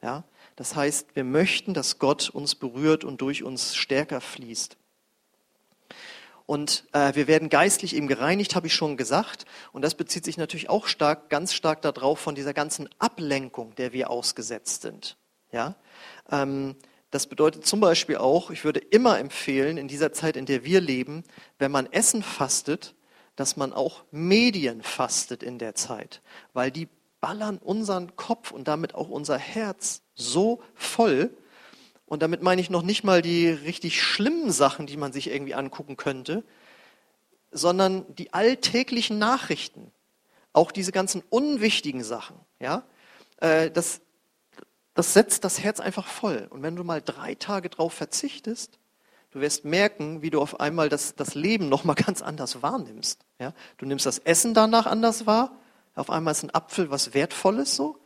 Ja? 0.02 0.24
Das 0.56 0.76
heißt, 0.76 1.08
wir 1.14 1.24
möchten, 1.24 1.74
dass 1.74 1.98
Gott 1.98 2.30
uns 2.30 2.54
berührt 2.54 3.04
und 3.04 3.20
durch 3.20 3.42
uns 3.42 3.74
stärker 3.74 4.20
fließt. 4.20 4.76
Und 6.46 6.86
äh, 6.92 7.14
wir 7.14 7.26
werden 7.26 7.48
geistlich 7.48 7.94
eben 7.96 8.08
gereinigt, 8.08 8.54
habe 8.54 8.66
ich 8.66 8.74
schon 8.74 8.96
gesagt. 8.96 9.46
Und 9.72 9.82
das 9.82 9.94
bezieht 9.94 10.24
sich 10.24 10.36
natürlich 10.36 10.68
auch 10.68 10.86
stark, 10.86 11.30
ganz 11.30 11.54
stark 11.54 11.82
darauf 11.82 12.18
von 12.18 12.34
dieser 12.34 12.54
ganzen 12.54 12.88
Ablenkung, 12.98 13.74
der 13.76 13.92
wir 13.92 14.10
ausgesetzt 14.10 14.82
sind. 14.82 15.16
Ja? 15.52 15.76
Ähm, 16.30 16.76
das 17.10 17.26
bedeutet 17.26 17.66
zum 17.66 17.80
Beispiel 17.80 18.16
auch, 18.16 18.50
ich 18.50 18.64
würde 18.64 18.80
immer 18.80 19.18
empfehlen, 19.18 19.76
in 19.76 19.86
dieser 19.86 20.12
Zeit, 20.12 20.36
in 20.36 20.46
der 20.46 20.64
wir 20.64 20.80
leben, 20.80 21.24
wenn 21.58 21.70
man 21.70 21.90
Essen 21.92 22.22
fastet, 22.22 22.94
dass 23.36 23.56
man 23.56 23.72
auch 23.72 24.04
Medien 24.10 24.82
fastet 24.82 25.42
in 25.42 25.58
der 25.58 25.74
Zeit, 25.74 26.22
weil 26.52 26.70
die 26.70 26.88
ballern 27.20 27.58
unseren 27.58 28.16
Kopf 28.16 28.50
und 28.50 28.66
damit 28.66 28.94
auch 28.94 29.08
unser 29.08 29.38
Herz 29.38 30.02
so 30.14 30.62
voll, 30.74 31.30
und 32.12 32.20
damit 32.20 32.42
meine 32.42 32.60
ich 32.60 32.68
noch 32.68 32.82
nicht 32.82 33.04
mal 33.04 33.22
die 33.22 33.48
richtig 33.48 34.02
schlimmen 34.02 34.52
Sachen, 34.52 34.86
die 34.86 34.98
man 34.98 35.14
sich 35.14 35.30
irgendwie 35.30 35.54
angucken 35.54 35.96
könnte, 35.96 36.44
sondern 37.50 38.04
die 38.16 38.34
alltäglichen 38.34 39.18
Nachrichten, 39.18 39.90
auch 40.52 40.72
diese 40.72 40.92
ganzen 40.92 41.22
unwichtigen 41.30 42.04
Sachen. 42.04 42.36
Ja, 42.60 42.82
äh, 43.38 43.70
das, 43.70 44.02
das 44.92 45.14
setzt 45.14 45.42
das 45.44 45.60
Herz 45.60 45.80
einfach 45.80 46.06
voll. 46.06 46.48
Und 46.50 46.62
wenn 46.62 46.76
du 46.76 46.84
mal 46.84 47.00
drei 47.00 47.34
Tage 47.34 47.70
drauf 47.70 47.94
verzichtest, 47.94 48.78
du 49.30 49.40
wirst 49.40 49.64
merken, 49.64 50.20
wie 50.20 50.28
du 50.28 50.42
auf 50.42 50.60
einmal 50.60 50.90
das, 50.90 51.14
das 51.14 51.34
Leben 51.34 51.70
noch 51.70 51.84
mal 51.84 51.94
ganz 51.94 52.20
anders 52.20 52.60
wahrnimmst. 52.60 53.24
Ja, 53.40 53.54
du 53.78 53.86
nimmst 53.86 54.04
das 54.04 54.18
Essen 54.18 54.52
danach 54.52 54.84
anders 54.84 55.24
wahr. 55.24 55.56
Auf 55.94 56.10
einmal 56.10 56.32
ist 56.32 56.42
ein 56.42 56.54
Apfel 56.54 56.90
was 56.90 57.14
Wertvolles 57.14 57.74
so. 57.74 57.96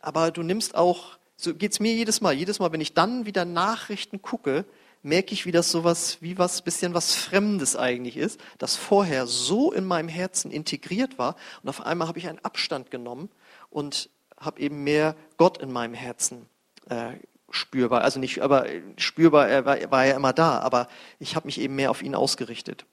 Aber 0.00 0.32
du 0.32 0.42
nimmst 0.42 0.74
auch 0.74 1.17
so 1.40 1.54
geht's 1.54 1.78
mir 1.78 1.94
jedes 1.94 2.20
Mal. 2.20 2.34
Jedes 2.34 2.58
Mal, 2.58 2.72
wenn 2.72 2.80
ich 2.80 2.94
dann 2.94 3.24
wieder 3.24 3.44
Nachrichten 3.44 4.20
gucke, 4.20 4.64
merke 5.02 5.32
ich, 5.32 5.46
wie 5.46 5.52
das 5.52 5.70
sowas, 5.70 6.18
wie 6.20 6.36
was, 6.36 6.62
bisschen 6.62 6.94
was 6.94 7.14
Fremdes 7.14 7.76
eigentlich 7.76 8.16
ist, 8.16 8.40
das 8.58 8.74
vorher 8.74 9.26
so 9.28 9.72
in 9.72 9.84
meinem 9.84 10.08
Herzen 10.08 10.50
integriert 10.50 11.16
war. 11.16 11.36
Und 11.62 11.68
auf 11.68 11.86
einmal 11.86 12.08
habe 12.08 12.18
ich 12.18 12.28
einen 12.28 12.40
Abstand 12.40 12.90
genommen 12.90 13.30
und 13.70 14.10
habe 14.38 14.60
eben 14.60 14.82
mehr 14.82 15.14
Gott 15.36 15.58
in 15.58 15.70
meinem 15.70 15.94
Herzen 15.94 16.46
äh, 16.90 17.12
spürbar. 17.50 18.02
Also 18.02 18.18
nicht, 18.18 18.40
aber 18.40 18.66
spürbar, 18.96 19.48
er 19.48 19.64
war, 19.64 19.78
er 19.78 19.90
war 19.92 20.06
ja 20.06 20.16
immer 20.16 20.32
da, 20.32 20.58
aber 20.58 20.88
ich 21.20 21.36
habe 21.36 21.46
mich 21.46 21.60
eben 21.60 21.76
mehr 21.76 21.92
auf 21.92 22.02
ihn 22.02 22.16
ausgerichtet. 22.16 22.84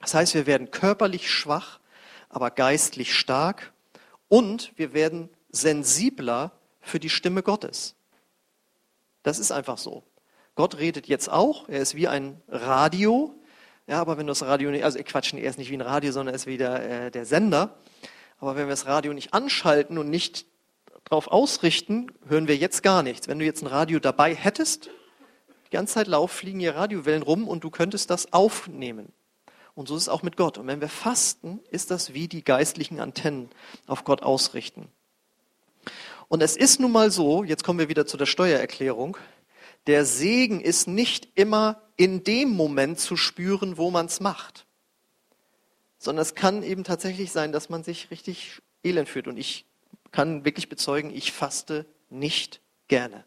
Das 0.00 0.14
heißt, 0.14 0.34
wir 0.34 0.46
werden 0.46 0.70
körperlich 0.70 1.30
schwach, 1.30 1.80
aber 2.30 2.50
geistlich 2.50 3.14
stark 3.14 3.72
und 4.28 4.72
wir 4.76 4.94
werden 4.94 5.28
sensibler 5.50 6.52
für 6.84 7.00
die 7.00 7.10
Stimme 7.10 7.42
Gottes. 7.42 7.96
Das 9.22 9.38
ist 9.38 9.50
einfach 9.50 9.78
so. 9.78 10.04
Gott 10.54 10.78
redet 10.78 11.08
jetzt 11.08 11.28
auch, 11.28 11.68
er 11.68 11.80
ist 11.80 11.94
wie 11.94 12.08
ein 12.08 12.40
Radio, 12.48 13.34
ja, 13.86 14.00
aber 14.00 14.16
wenn 14.16 14.26
du 14.26 14.30
das 14.30 14.42
Radio 14.42 14.70
nicht, 14.70 14.84
also 14.84 14.98
Quatsch, 15.02 15.34
er 15.34 15.50
ist 15.50 15.58
nicht 15.58 15.70
wie 15.70 15.76
ein 15.76 15.80
Radio, 15.80 16.12
sondern 16.12 16.34
er 16.34 16.36
ist 16.36 16.46
wie 16.46 16.56
der, 16.56 17.06
äh, 17.06 17.10
der 17.10 17.26
Sender. 17.26 17.76
Aber 18.38 18.56
wenn 18.56 18.66
wir 18.66 18.72
das 18.72 18.86
Radio 18.86 19.12
nicht 19.12 19.34
anschalten 19.34 19.98
und 19.98 20.08
nicht 20.10 20.46
darauf 21.04 21.28
ausrichten, 21.28 22.12
hören 22.26 22.48
wir 22.48 22.56
jetzt 22.56 22.82
gar 22.82 23.02
nichts. 23.02 23.28
Wenn 23.28 23.38
du 23.38 23.44
jetzt 23.44 23.62
ein 23.62 23.66
Radio 23.66 23.98
dabei 23.98 24.34
hättest, 24.34 24.90
ganze 25.74 25.94
Zeit 25.94 26.06
Lauf, 26.06 26.30
fliegen 26.30 26.60
hier 26.60 26.76
Radiowellen 26.76 27.22
rum 27.22 27.48
und 27.48 27.64
du 27.64 27.70
könntest 27.70 28.08
das 28.08 28.32
aufnehmen. 28.32 29.12
Und 29.74 29.88
so 29.88 29.96
ist 29.96 30.02
es 30.02 30.08
auch 30.08 30.22
mit 30.22 30.36
Gott. 30.36 30.56
Und 30.56 30.68
wenn 30.68 30.80
wir 30.80 30.88
fasten, 30.88 31.58
ist 31.70 31.90
das 31.90 32.14
wie 32.14 32.28
die 32.28 32.44
geistlichen 32.44 33.00
Antennen 33.00 33.50
auf 33.88 34.04
Gott 34.04 34.22
ausrichten. 34.22 34.88
Und 36.28 36.42
es 36.42 36.56
ist 36.56 36.80
nun 36.80 36.92
mal 36.92 37.10
so, 37.10 37.44
jetzt 37.44 37.64
kommen 37.64 37.78
wir 37.78 37.88
wieder 37.88 38.06
zu 38.06 38.16
der 38.16 38.26
Steuererklärung, 38.26 39.16
der 39.86 40.04
Segen 40.04 40.60
ist 40.60 40.88
nicht 40.88 41.28
immer 41.34 41.82
in 41.96 42.24
dem 42.24 42.50
Moment 42.50 42.98
zu 42.98 43.16
spüren, 43.16 43.76
wo 43.76 43.90
man 43.90 44.06
es 44.06 44.20
macht, 44.20 44.66
sondern 45.98 46.22
es 46.22 46.34
kann 46.34 46.62
eben 46.62 46.84
tatsächlich 46.84 47.32
sein, 47.32 47.52
dass 47.52 47.68
man 47.68 47.84
sich 47.84 48.10
richtig 48.10 48.62
elend 48.82 49.08
fühlt. 49.08 49.28
Und 49.28 49.36
ich 49.36 49.66
kann 50.10 50.44
wirklich 50.44 50.68
bezeugen, 50.68 51.10
ich 51.14 51.32
faste 51.32 51.86
nicht 52.08 52.60
gerne. 52.88 53.24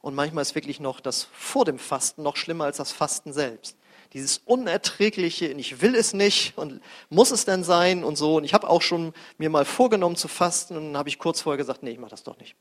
Und 0.00 0.14
manchmal 0.14 0.42
ist 0.42 0.54
wirklich 0.54 0.80
noch 0.80 1.00
das 1.00 1.28
vor 1.32 1.64
dem 1.64 1.78
Fasten 1.78 2.22
noch 2.22 2.36
schlimmer 2.36 2.64
als 2.64 2.76
das 2.76 2.92
Fasten 2.92 3.32
selbst. 3.32 3.76
Dieses 4.14 4.38
unerträgliche, 4.44 5.46
ich 5.46 5.82
will 5.82 5.96
es 5.96 6.14
nicht 6.14 6.56
und 6.56 6.80
muss 7.10 7.32
es 7.32 7.44
denn 7.44 7.64
sein 7.64 8.04
und 8.04 8.16
so. 8.16 8.36
Und 8.36 8.44
ich 8.44 8.54
habe 8.54 8.70
auch 8.70 8.80
schon 8.80 9.12
mir 9.38 9.50
mal 9.50 9.64
vorgenommen 9.64 10.14
zu 10.14 10.28
fasten 10.28 10.76
und 10.76 10.84
dann 10.86 10.96
habe 10.96 11.08
ich 11.08 11.18
kurz 11.18 11.40
vorher 11.40 11.58
gesagt, 11.58 11.82
nee, 11.82 11.90
ich 11.90 11.98
mache 11.98 12.12
das 12.12 12.22
doch 12.22 12.38
nicht. 12.38 12.54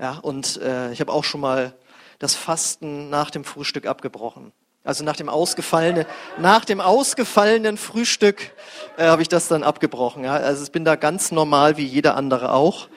Ja, 0.00 0.18
und 0.22 0.60
äh, 0.62 0.90
ich 0.90 1.00
habe 1.00 1.12
auch 1.12 1.24
schon 1.24 1.42
mal 1.42 1.74
das 2.18 2.34
Fasten 2.34 3.10
nach 3.10 3.30
dem 3.30 3.44
Frühstück 3.44 3.86
abgebrochen. 3.86 4.52
Also 4.84 5.04
nach 5.04 5.14
dem 5.14 5.28
ausgefallenen, 5.28 6.06
nach 6.38 6.64
dem 6.64 6.80
ausgefallenen 6.80 7.76
Frühstück 7.76 8.52
äh, 8.96 9.04
habe 9.04 9.22
ich 9.22 9.28
das 9.28 9.48
dann 9.48 9.62
abgebrochen. 9.62 10.24
Ja. 10.24 10.32
Also 10.32 10.64
ich 10.64 10.72
bin 10.72 10.84
da 10.84 10.96
ganz 10.96 11.30
normal 11.30 11.76
wie 11.76 11.84
jeder 11.84 12.16
andere 12.16 12.52
auch. 12.52 12.88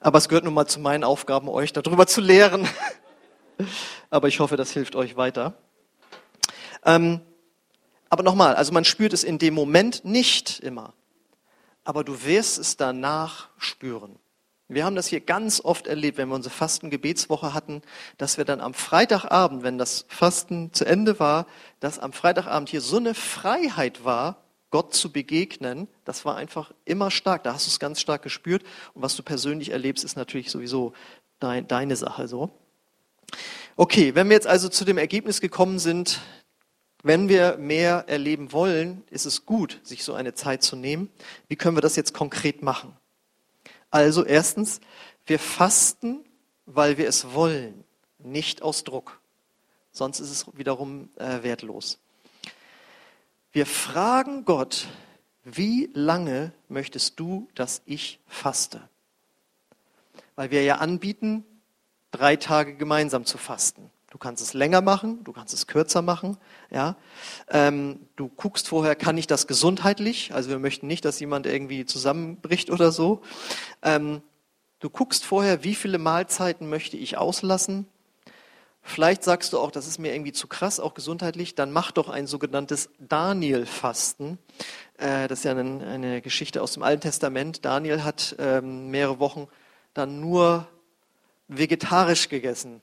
Aber 0.00 0.18
es 0.18 0.28
gehört 0.28 0.44
nun 0.44 0.54
mal 0.54 0.66
zu 0.66 0.80
meinen 0.80 1.04
Aufgaben, 1.04 1.48
euch 1.48 1.72
darüber 1.72 2.06
zu 2.06 2.20
lehren. 2.20 2.68
Aber 4.10 4.28
ich 4.28 4.40
hoffe, 4.40 4.56
das 4.56 4.72
hilft 4.72 4.96
euch 4.96 5.16
weiter. 5.16 5.54
Ähm, 6.84 7.20
aber 8.08 8.22
nochmal, 8.22 8.56
also 8.56 8.72
man 8.72 8.84
spürt 8.84 9.12
es 9.12 9.24
in 9.24 9.38
dem 9.38 9.54
Moment 9.54 10.04
nicht 10.04 10.60
immer. 10.60 10.94
Aber 11.84 12.04
du 12.04 12.24
wirst 12.24 12.58
es 12.58 12.76
danach 12.76 13.48
spüren. 13.58 14.18
Wir 14.68 14.84
haben 14.84 14.96
das 14.96 15.06
hier 15.06 15.20
ganz 15.20 15.60
oft 15.60 15.86
erlebt, 15.86 16.18
wenn 16.18 16.28
wir 16.28 16.34
unsere 16.34 16.54
Fastengebetswoche 16.54 17.52
hatten, 17.52 17.82
dass 18.16 18.38
wir 18.38 18.44
dann 18.44 18.60
am 18.60 18.74
Freitagabend, 18.74 19.62
wenn 19.62 19.76
das 19.76 20.06
Fasten 20.08 20.72
zu 20.72 20.84
Ende 20.84 21.18
war, 21.18 21.46
dass 21.80 21.98
am 21.98 22.12
Freitagabend 22.12 22.68
hier 22.68 22.80
so 22.80 22.96
eine 22.96 23.14
Freiheit 23.14 24.04
war, 24.04 24.42
Gott 24.70 24.94
zu 24.94 25.12
begegnen. 25.12 25.88
Das 26.04 26.24
war 26.24 26.36
einfach 26.36 26.72
immer 26.84 27.10
stark. 27.10 27.44
Da 27.44 27.52
hast 27.52 27.66
du 27.66 27.70
es 27.70 27.78
ganz 27.78 28.00
stark 28.00 28.22
gespürt. 28.22 28.62
Und 28.94 29.02
was 29.02 29.14
du 29.14 29.22
persönlich 29.22 29.70
erlebst, 29.70 30.04
ist 30.04 30.16
natürlich 30.16 30.50
sowieso 30.50 30.94
dein, 31.38 31.68
deine 31.68 31.96
Sache 31.96 32.26
so. 32.26 32.50
Okay, 33.76 34.14
wenn 34.14 34.28
wir 34.28 34.34
jetzt 34.34 34.46
also 34.46 34.68
zu 34.68 34.84
dem 34.84 34.98
Ergebnis 34.98 35.40
gekommen 35.40 35.78
sind, 35.78 36.20
wenn 37.02 37.28
wir 37.28 37.56
mehr 37.58 38.04
erleben 38.06 38.52
wollen, 38.52 39.02
ist 39.10 39.26
es 39.26 39.44
gut, 39.44 39.80
sich 39.82 40.04
so 40.04 40.14
eine 40.14 40.34
Zeit 40.34 40.62
zu 40.62 40.76
nehmen. 40.76 41.10
Wie 41.48 41.56
können 41.56 41.76
wir 41.76 41.80
das 41.80 41.96
jetzt 41.96 42.14
konkret 42.14 42.62
machen? 42.62 42.96
Also 43.90 44.24
erstens, 44.24 44.80
wir 45.26 45.38
fasten, 45.38 46.24
weil 46.66 46.98
wir 46.98 47.08
es 47.08 47.32
wollen, 47.34 47.84
nicht 48.18 48.62
aus 48.62 48.84
Druck. 48.84 49.20
Sonst 49.90 50.20
ist 50.20 50.30
es 50.30 50.46
wiederum 50.56 51.10
äh, 51.16 51.42
wertlos. 51.42 51.98
Wir 53.52 53.66
fragen 53.66 54.44
Gott, 54.44 54.86
wie 55.44 55.90
lange 55.92 56.52
möchtest 56.68 57.18
du, 57.20 57.48
dass 57.54 57.82
ich 57.84 58.20
faste? 58.26 58.88
Weil 60.36 60.50
wir 60.50 60.62
ja 60.62 60.76
anbieten, 60.76 61.44
drei 62.12 62.36
Tage 62.36 62.76
gemeinsam 62.76 63.26
zu 63.26 63.36
fasten. 63.36 63.90
Du 64.12 64.18
kannst 64.18 64.42
es 64.42 64.52
länger 64.52 64.82
machen, 64.82 65.24
du 65.24 65.32
kannst 65.32 65.54
es 65.54 65.66
kürzer 65.66 66.02
machen. 66.02 66.36
Ja, 66.70 66.96
ähm, 67.48 67.98
du 68.14 68.28
guckst 68.28 68.68
vorher, 68.68 68.94
kann 68.94 69.16
ich 69.16 69.26
das 69.26 69.46
gesundheitlich? 69.46 70.34
Also 70.34 70.50
wir 70.50 70.58
möchten 70.58 70.86
nicht, 70.86 71.06
dass 71.06 71.18
jemand 71.18 71.46
irgendwie 71.46 71.86
zusammenbricht 71.86 72.68
oder 72.70 72.92
so. 72.92 73.22
Ähm, 73.80 74.20
du 74.80 74.90
guckst 74.90 75.24
vorher, 75.24 75.64
wie 75.64 75.74
viele 75.74 75.96
Mahlzeiten 75.96 76.68
möchte 76.68 76.98
ich 76.98 77.16
auslassen? 77.16 77.86
Vielleicht 78.82 79.24
sagst 79.24 79.54
du 79.54 79.58
auch, 79.58 79.70
das 79.70 79.86
ist 79.86 79.98
mir 79.98 80.12
irgendwie 80.14 80.32
zu 80.32 80.46
krass, 80.46 80.78
auch 80.78 80.92
gesundheitlich, 80.92 81.54
dann 81.54 81.72
mach 81.72 81.90
doch 81.90 82.10
ein 82.10 82.26
sogenanntes 82.26 82.90
Daniel-Fasten. 82.98 84.36
Äh, 84.98 85.26
das 85.26 85.38
ist 85.38 85.44
ja 85.46 85.52
eine, 85.52 85.86
eine, 85.86 86.20
Geschichte 86.20 86.60
aus 86.60 86.74
dem 86.74 86.82
Alten 86.82 87.00
Testament. 87.00 87.64
Daniel 87.64 88.04
hat 88.04 88.36
ähm, 88.38 88.90
mehrere 88.90 89.20
Wochen 89.20 89.48
dann 89.94 90.20
nur 90.20 90.68
vegetarisch 91.48 92.28
gegessen. 92.28 92.82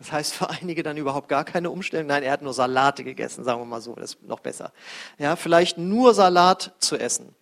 Das 0.00 0.10
heißt 0.10 0.32
für 0.32 0.48
einige 0.48 0.82
dann 0.82 0.96
überhaupt 0.96 1.28
gar 1.28 1.44
keine 1.44 1.70
Umstellung. 1.70 2.06
Nein, 2.06 2.22
er 2.22 2.32
hat 2.32 2.42
nur 2.42 2.54
Salate 2.54 3.04
gegessen, 3.04 3.44
sagen 3.44 3.60
wir 3.60 3.66
mal 3.66 3.82
so, 3.82 3.94
das 3.94 4.14
ist 4.14 4.22
noch 4.22 4.40
besser. 4.40 4.72
Ja, 5.18 5.36
vielleicht 5.36 5.76
nur 5.76 6.14
Salat 6.14 6.72
zu 6.78 6.96
essen. 6.96 7.34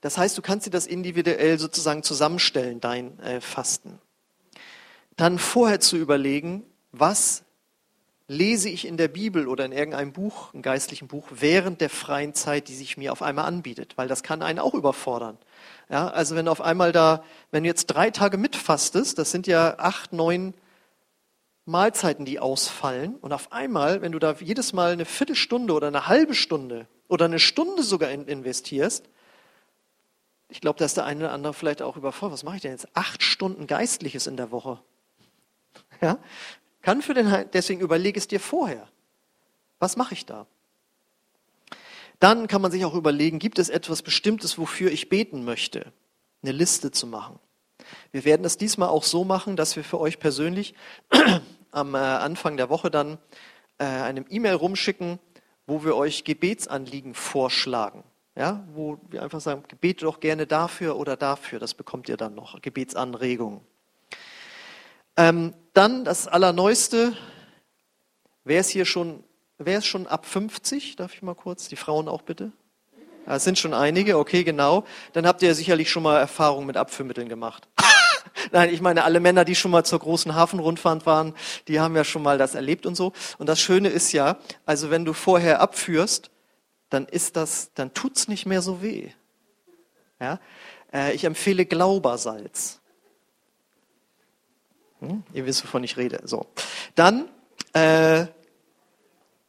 Das 0.00 0.18
heißt, 0.18 0.36
du 0.36 0.42
kannst 0.42 0.66
dir 0.66 0.70
das 0.70 0.86
individuell 0.86 1.58
sozusagen 1.58 2.02
zusammenstellen, 2.02 2.80
dein 2.80 3.18
äh, 3.20 3.40
Fasten. 3.40 4.00
Dann 5.16 5.38
vorher 5.38 5.78
zu 5.78 5.96
überlegen, 5.96 6.64
was 6.90 7.44
lese 8.26 8.68
ich 8.68 8.84
in 8.84 8.96
der 8.96 9.08
Bibel 9.08 9.46
oder 9.46 9.64
in 9.64 9.72
irgendeinem 9.72 10.12
Buch, 10.12 10.52
einem 10.52 10.62
geistlichen 10.62 11.06
Buch, 11.06 11.28
während 11.30 11.80
der 11.80 11.90
freien 11.90 12.34
Zeit, 12.34 12.66
die 12.66 12.74
sich 12.74 12.96
mir 12.96 13.12
auf 13.12 13.22
einmal 13.22 13.44
anbietet, 13.44 13.96
weil 13.96 14.08
das 14.08 14.24
kann 14.24 14.42
einen 14.42 14.58
auch 14.58 14.74
überfordern. 14.74 15.38
Ja, 15.88 16.08
also 16.08 16.34
wenn 16.34 16.48
auf 16.48 16.60
einmal 16.60 16.90
da, 16.90 17.22
wenn 17.52 17.62
du 17.62 17.68
jetzt 17.68 17.86
drei 17.86 18.10
Tage 18.10 18.38
mitfastest, 18.38 19.18
das 19.18 19.30
sind 19.30 19.46
ja 19.46 19.78
acht, 19.78 20.12
neun 20.12 20.52
Mahlzeiten, 21.66 22.24
die 22.24 22.38
ausfallen. 22.38 23.16
Und 23.16 23.32
auf 23.32 23.52
einmal, 23.52 24.02
wenn 24.02 24.12
du 24.12 24.18
da 24.18 24.36
jedes 24.40 24.72
Mal 24.72 24.92
eine 24.92 25.04
Viertelstunde 25.04 25.72
oder 25.72 25.88
eine 25.88 26.06
halbe 26.06 26.34
Stunde 26.34 26.86
oder 27.08 27.24
eine 27.24 27.38
Stunde 27.38 27.82
sogar 27.82 28.10
investierst, 28.10 29.08
ich 30.48 30.60
glaube, 30.60 30.78
dass 30.78 30.94
der 30.94 31.04
eine 31.04 31.24
oder 31.24 31.32
andere 31.32 31.54
vielleicht 31.54 31.82
auch 31.82 31.96
überfordert. 31.96 32.34
Was 32.34 32.44
mache 32.44 32.56
ich 32.56 32.62
denn 32.62 32.72
jetzt? 32.72 32.88
Acht 32.94 33.22
Stunden 33.22 33.66
Geistliches 33.66 34.26
in 34.26 34.36
der 34.36 34.50
Woche. 34.50 34.78
Ja? 36.00 36.18
Kann 36.82 37.02
für 37.02 37.14
den, 37.14 37.46
deswegen 37.52 37.80
überlege 37.80 38.18
es 38.18 38.28
dir 38.28 38.40
vorher. 38.40 38.86
Was 39.78 39.96
mache 39.96 40.14
ich 40.14 40.26
da? 40.26 40.46
Dann 42.20 42.46
kann 42.46 42.62
man 42.62 42.70
sich 42.70 42.84
auch 42.84 42.94
überlegen, 42.94 43.38
gibt 43.38 43.58
es 43.58 43.68
etwas 43.68 44.02
Bestimmtes, 44.02 44.58
wofür 44.58 44.90
ich 44.92 45.08
beten 45.08 45.44
möchte? 45.44 45.92
Eine 46.42 46.52
Liste 46.52 46.90
zu 46.90 47.06
machen. 47.06 47.38
Wir 48.12 48.24
werden 48.24 48.44
es 48.44 48.56
diesmal 48.56 48.88
auch 48.88 49.02
so 49.02 49.24
machen, 49.24 49.56
dass 49.56 49.76
wir 49.76 49.84
für 49.84 49.98
euch 49.98 50.18
persönlich 50.18 50.74
am 51.74 51.94
äh, 51.94 51.98
Anfang 51.98 52.56
der 52.56 52.70
Woche 52.70 52.90
dann 52.90 53.18
äh, 53.78 53.84
eine 53.84 54.24
E-Mail 54.30 54.54
rumschicken, 54.54 55.18
wo 55.66 55.84
wir 55.84 55.96
euch 55.96 56.24
Gebetsanliegen 56.24 57.14
vorschlagen. 57.14 58.04
Ja, 58.36 58.64
wo 58.72 58.98
wir 59.10 59.22
einfach 59.22 59.40
sagen, 59.40 59.62
bete 59.80 60.04
doch 60.04 60.18
gerne 60.18 60.46
dafür 60.46 60.96
oder 60.96 61.16
dafür. 61.16 61.60
Das 61.60 61.74
bekommt 61.74 62.08
ihr 62.08 62.16
dann 62.16 62.34
noch, 62.34 62.60
Gebetsanregungen. 62.60 63.60
Ähm, 65.16 65.54
dann 65.72 66.04
das 66.04 66.26
Allerneueste. 66.26 67.16
Wer 68.42 68.60
ist 68.60 68.70
hier 68.70 68.86
schon, 68.86 69.22
wer 69.58 69.78
ist 69.78 69.86
schon 69.86 70.08
ab 70.08 70.26
50? 70.26 70.96
Darf 70.96 71.14
ich 71.14 71.22
mal 71.22 71.36
kurz? 71.36 71.68
Die 71.68 71.76
Frauen 71.76 72.08
auch 72.08 72.22
bitte? 72.22 72.50
Es 73.26 73.44
sind 73.44 73.58
schon 73.58 73.72
einige, 73.72 74.18
okay, 74.18 74.42
genau. 74.42 74.84
Dann 75.12 75.26
habt 75.26 75.40
ihr 75.42 75.54
sicherlich 75.54 75.90
schon 75.90 76.02
mal 76.02 76.18
Erfahrungen 76.18 76.66
mit 76.66 76.76
Abführmitteln 76.76 77.28
gemacht. 77.28 77.68
Nein, 78.52 78.72
ich 78.72 78.80
meine, 78.80 79.04
alle 79.04 79.20
Männer, 79.20 79.44
die 79.44 79.54
schon 79.54 79.70
mal 79.70 79.84
zur 79.84 79.98
großen 79.98 80.34
Hafenrundfahrt 80.34 81.06
waren, 81.06 81.34
die 81.68 81.80
haben 81.80 81.96
ja 81.96 82.04
schon 82.04 82.22
mal 82.22 82.38
das 82.38 82.54
erlebt 82.54 82.86
und 82.86 82.94
so. 82.94 83.12
Und 83.38 83.48
das 83.48 83.60
Schöne 83.60 83.88
ist 83.88 84.12
ja, 84.12 84.38
also 84.66 84.90
wenn 84.90 85.04
du 85.04 85.12
vorher 85.12 85.60
abführst, 85.60 86.30
dann 86.90 87.06
ist 87.06 87.36
das, 87.36 87.72
dann 87.74 87.92
tut's 87.94 88.28
nicht 88.28 88.46
mehr 88.46 88.62
so 88.62 88.82
weh. 88.82 89.10
Ja? 90.20 90.40
Äh, 90.92 91.14
ich 91.14 91.24
empfehle 91.24 91.66
Glaubersalz. 91.66 92.80
Hm? 95.00 95.22
Ihr 95.32 95.46
wisst, 95.46 95.64
wovon 95.64 95.84
ich 95.84 95.96
rede. 95.96 96.20
So. 96.24 96.46
Dann, 96.94 97.28
äh, 97.72 98.26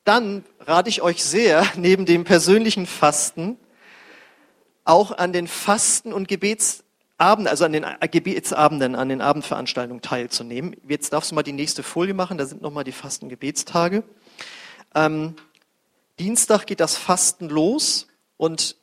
dann 0.03 0.43
rate 0.59 0.89
ich 0.89 1.01
euch 1.01 1.23
sehr, 1.23 1.65
neben 1.75 2.05
dem 2.05 2.23
persönlichen 2.23 2.85
Fasten, 2.85 3.57
auch 4.83 5.11
an 5.11 5.33
den 5.33 5.47
Fasten- 5.47 6.13
und 6.13 6.27
Gebetsabenden, 7.17 7.47
also 7.47 7.65
an 7.65 7.71
den 7.71 7.85
Gebetsabenden, 8.11 8.95
an 8.95 9.09
den 9.09 9.21
Abendveranstaltungen 9.21 10.01
teilzunehmen. 10.01 10.75
Jetzt 10.87 11.13
darfst 11.13 11.31
du 11.31 11.35
mal 11.35 11.43
die 11.43 11.53
nächste 11.53 11.81
Folie 11.81 12.13
machen, 12.13 12.37
da 12.37 12.45
sind 12.45 12.61
nochmal 12.61 12.83
die 12.83 12.91
Fasten-Gebetstage. 12.91 14.03
Ähm, 14.93 15.35
Dienstag 16.19 16.65
geht 16.65 16.79
das 16.79 16.97
Fasten 16.97 17.49
los 17.49 18.07
und 18.37 18.75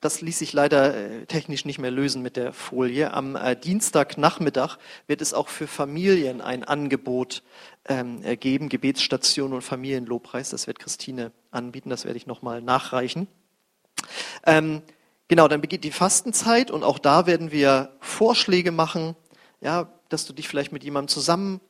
das 0.00 0.20
ließ 0.20 0.40
sich 0.40 0.52
leider 0.52 0.96
äh, 0.96 1.26
technisch 1.26 1.64
nicht 1.64 1.78
mehr 1.78 1.92
lösen 1.92 2.22
mit 2.22 2.36
der 2.36 2.52
Folie. 2.52 3.12
Am 3.12 3.36
äh, 3.36 3.54
Dienstagnachmittag 3.54 4.78
wird 5.06 5.22
es 5.22 5.32
auch 5.32 5.46
für 5.48 5.68
Familien 5.68 6.40
ein 6.40 6.64
Angebot 6.64 7.44
ähm, 7.88 8.22
geben, 8.40 8.68
Gebetsstation 8.68 9.52
und 9.52 9.62
Familienlobpreis. 9.62 10.50
Das 10.50 10.66
wird 10.66 10.80
Christine 10.80 11.30
anbieten, 11.52 11.90
das 11.90 12.04
werde 12.04 12.16
ich 12.16 12.26
nochmal 12.26 12.60
nachreichen. 12.60 13.28
Ähm, 14.44 14.82
Genau, 15.28 15.48
dann 15.48 15.60
beginnt 15.60 15.84
die 15.84 15.92
Fastenzeit 15.92 16.70
und 16.70 16.84
auch 16.84 16.98
da 16.98 17.26
werden 17.26 17.52
wir 17.52 17.96
Vorschläge 18.00 18.72
machen, 18.72 19.16
ja, 19.60 19.92
dass 20.08 20.26
du 20.26 20.32
dich 20.32 20.48
vielleicht 20.48 20.72
mit 20.72 20.84
jemandem 20.84 21.08
zusammen 21.08 21.60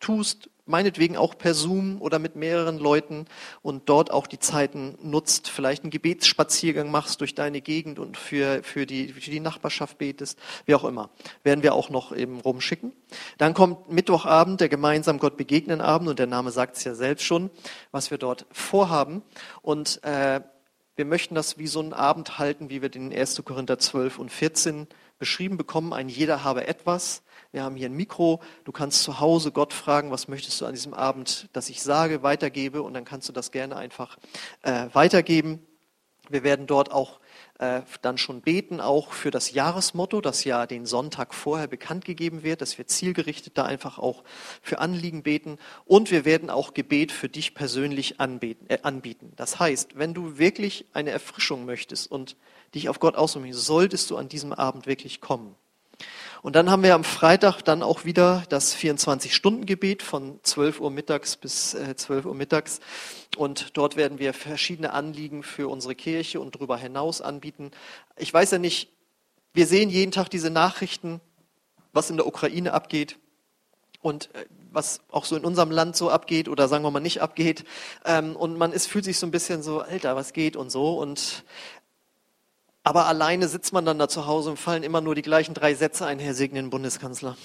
tust, 0.00 0.50
meinetwegen 0.66 1.16
auch 1.16 1.36
per 1.36 1.54
Zoom 1.54 2.00
oder 2.00 2.18
mit 2.18 2.36
mehreren 2.36 2.78
Leuten 2.78 3.26
und 3.62 3.88
dort 3.88 4.10
auch 4.10 4.26
die 4.26 4.38
Zeiten 4.38 4.96
nutzt, 5.02 5.48
vielleicht 5.48 5.82
einen 5.82 5.90
Gebetsspaziergang 5.90 6.90
machst 6.90 7.20
durch 7.20 7.34
deine 7.34 7.60
Gegend 7.60 7.98
und 7.98 8.16
für, 8.16 8.62
für, 8.62 8.86
die, 8.86 9.08
für 9.08 9.30
die 9.30 9.40
Nachbarschaft 9.40 9.98
betest, 9.98 10.38
wie 10.66 10.74
auch 10.74 10.84
immer. 10.84 11.10
Werden 11.42 11.62
wir 11.62 11.74
auch 11.74 11.90
noch 11.90 12.14
eben 12.14 12.40
rumschicken. 12.40 12.92
Dann 13.38 13.54
kommt 13.54 13.90
Mittwochabend, 13.90 14.60
der 14.60 14.68
gemeinsam 14.68 15.18
Gott 15.18 15.36
begegnen 15.36 15.80
Abend 15.80 16.08
und 16.08 16.18
der 16.18 16.26
Name 16.26 16.50
sagt 16.50 16.76
es 16.76 16.84
ja 16.84 16.94
selbst 16.94 17.24
schon, 17.24 17.50
was 17.90 18.10
wir 18.10 18.18
dort 18.18 18.46
vorhaben. 18.52 19.22
Und 19.62 20.02
äh, 20.04 20.40
wir 20.96 21.04
möchten 21.04 21.34
das 21.34 21.58
wie 21.58 21.66
so 21.66 21.80
einen 21.80 21.92
Abend 21.92 22.38
halten, 22.38 22.70
wie 22.70 22.82
wir 22.82 22.88
den 22.88 23.12
1. 23.12 23.42
Korinther 23.44 23.78
12 23.78 24.18
und 24.18 24.30
14 24.30 24.86
beschrieben 25.18 25.56
bekommen. 25.56 25.92
Ein 25.92 26.08
jeder 26.08 26.44
habe 26.44 26.66
etwas. 26.66 27.22
Wir 27.52 27.62
haben 27.62 27.76
hier 27.76 27.88
ein 27.88 27.94
Mikro. 27.94 28.40
Du 28.64 28.72
kannst 28.72 29.02
zu 29.02 29.20
Hause 29.20 29.52
Gott 29.52 29.72
fragen, 29.72 30.10
was 30.10 30.28
möchtest 30.28 30.60
du 30.60 30.66
an 30.66 30.74
diesem 30.74 30.94
Abend, 30.94 31.48
dass 31.52 31.70
ich 31.70 31.82
sage, 31.82 32.22
weitergebe. 32.22 32.82
Und 32.82 32.94
dann 32.94 33.04
kannst 33.04 33.28
du 33.28 33.32
das 33.32 33.50
gerne 33.50 33.76
einfach 33.76 34.18
äh, 34.62 34.86
weitergeben. 34.92 35.66
Wir 36.28 36.42
werden 36.42 36.66
dort 36.66 36.92
auch 36.92 37.20
äh, 37.60 37.82
dann 38.00 38.16
schon 38.16 38.40
beten, 38.40 38.80
auch 38.80 39.12
für 39.12 39.30
das 39.30 39.52
Jahresmotto, 39.52 40.22
das 40.22 40.44
ja 40.44 40.66
den 40.66 40.86
Sonntag 40.86 41.34
vorher 41.34 41.66
bekannt 41.66 42.06
gegeben 42.06 42.42
wird, 42.42 42.62
dass 42.62 42.78
wir 42.78 42.86
zielgerichtet 42.86 43.58
da 43.58 43.64
einfach 43.66 43.98
auch 43.98 44.24
für 44.62 44.78
Anliegen 44.78 45.22
beten. 45.22 45.58
Und 45.84 46.10
wir 46.10 46.24
werden 46.24 46.48
auch 46.48 46.72
Gebet 46.72 47.12
für 47.12 47.28
dich 47.28 47.54
persönlich 47.54 48.18
anbeten, 48.18 48.66
äh, 48.70 48.78
anbieten. 48.82 49.34
Das 49.36 49.60
heißt, 49.60 49.98
wenn 49.98 50.14
du 50.14 50.38
wirklich 50.38 50.86
eine 50.94 51.10
Erfrischung 51.10 51.66
möchtest 51.66 52.10
und 52.10 52.36
dich 52.74 52.88
auf 52.88 52.98
Gott 52.98 53.16
ausruhen 53.16 53.52
solltest 53.52 54.10
du 54.10 54.16
an 54.16 54.28
diesem 54.28 54.54
Abend 54.54 54.86
wirklich 54.86 55.20
kommen. 55.20 55.54
Und 56.42 56.56
dann 56.56 56.70
haben 56.70 56.82
wir 56.82 56.94
am 56.94 57.04
Freitag 57.04 57.62
dann 57.62 57.82
auch 57.82 58.04
wieder 58.04 58.44
das 58.48 58.74
24-Stunden-Gebet 58.74 60.02
von 60.02 60.40
12 60.42 60.80
Uhr 60.80 60.90
mittags 60.90 61.36
bis 61.36 61.76
12 61.96 62.24
äh, 62.24 62.28
Uhr 62.28 62.34
mittags. 62.34 62.80
Und 63.36 63.76
dort 63.76 63.96
werden 63.96 64.18
wir 64.18 64.32
verschiedene 64.32 64.92
Anliegen 64.92 65.42
für 65.42 65.68
unsere 65.68 65.94
Kirche 65.94 66.40
und 66.40 66.54
darüber 66.54 66.78
hinaus 66.78 67.20
anbieten. 67.20 67.70
Ich 68.16 68.32
weiß 68.32 68.52
ja 68.52 68.58
nicht, 68.58 68.88
wir 69.52 69.66
sehen 69.66 69.90
jeden 69.90 70.12
Tag 70.12 70.28
diese 70.30 70.50
Nachrichten, 70.50 71.20
was 71.92 72.08
in 72.08 72.16
der 72.16 72.26
Ukraine 72.26 72.72
abgeht 72.72 73.18
und 74.00 74.34
äh, 74.34 74.46
was 74.72 75.00
auch 75.10 75.24
so 75.24 75.36
in 75.36 75.44
unserem 75.44 75.70
Land 75.70 75.96
so 75.96 76.10
abgeht 76.10 76.48
oder 76.48 76.68
sagen 76.68 76.84
wir 76.84 76.90
mal 76.90 77.00
nicht 77.00 77.20
abgeht. 77.20 77.64
Ähm, 78.04 78.36
und 78.36 78.56
man 78.56 78.72
ist, 78.72 78.86
fühlt 78.86 79.04
sich 79.04 79.18
so 79.18 79.26
ein 79.26 79.32
bisschen 79.32 79.62
so, 79.62 79.80
Alter, 79.80 80.16
was 80.16 80.32
geht 80.32 80.56
und 80.56 80.70
so. 80.70 80.98
Und 80.98 81.44
aber 82.82 83.06
alleine 83.06 83.48
sitzt 83.48 83.72
man 83.72 83.84
dann 83.84 83.98
da 83.98 84.08
zu 84.08 84.26
Hause 84.26 84.50
und 84.50 84.58
fallen 84.58 84.82
immer 84.82 85.00
nur 85.00 85.14
die 85.14 85.22
gleichen 85.22 85.54
drei 85.54 85.74
Sätze 85.74 86.06
ein, 86.06 86.18
Herr 86.18 86.34
segne 86.34 86.62
Bundeskanzler. 86.62 87.36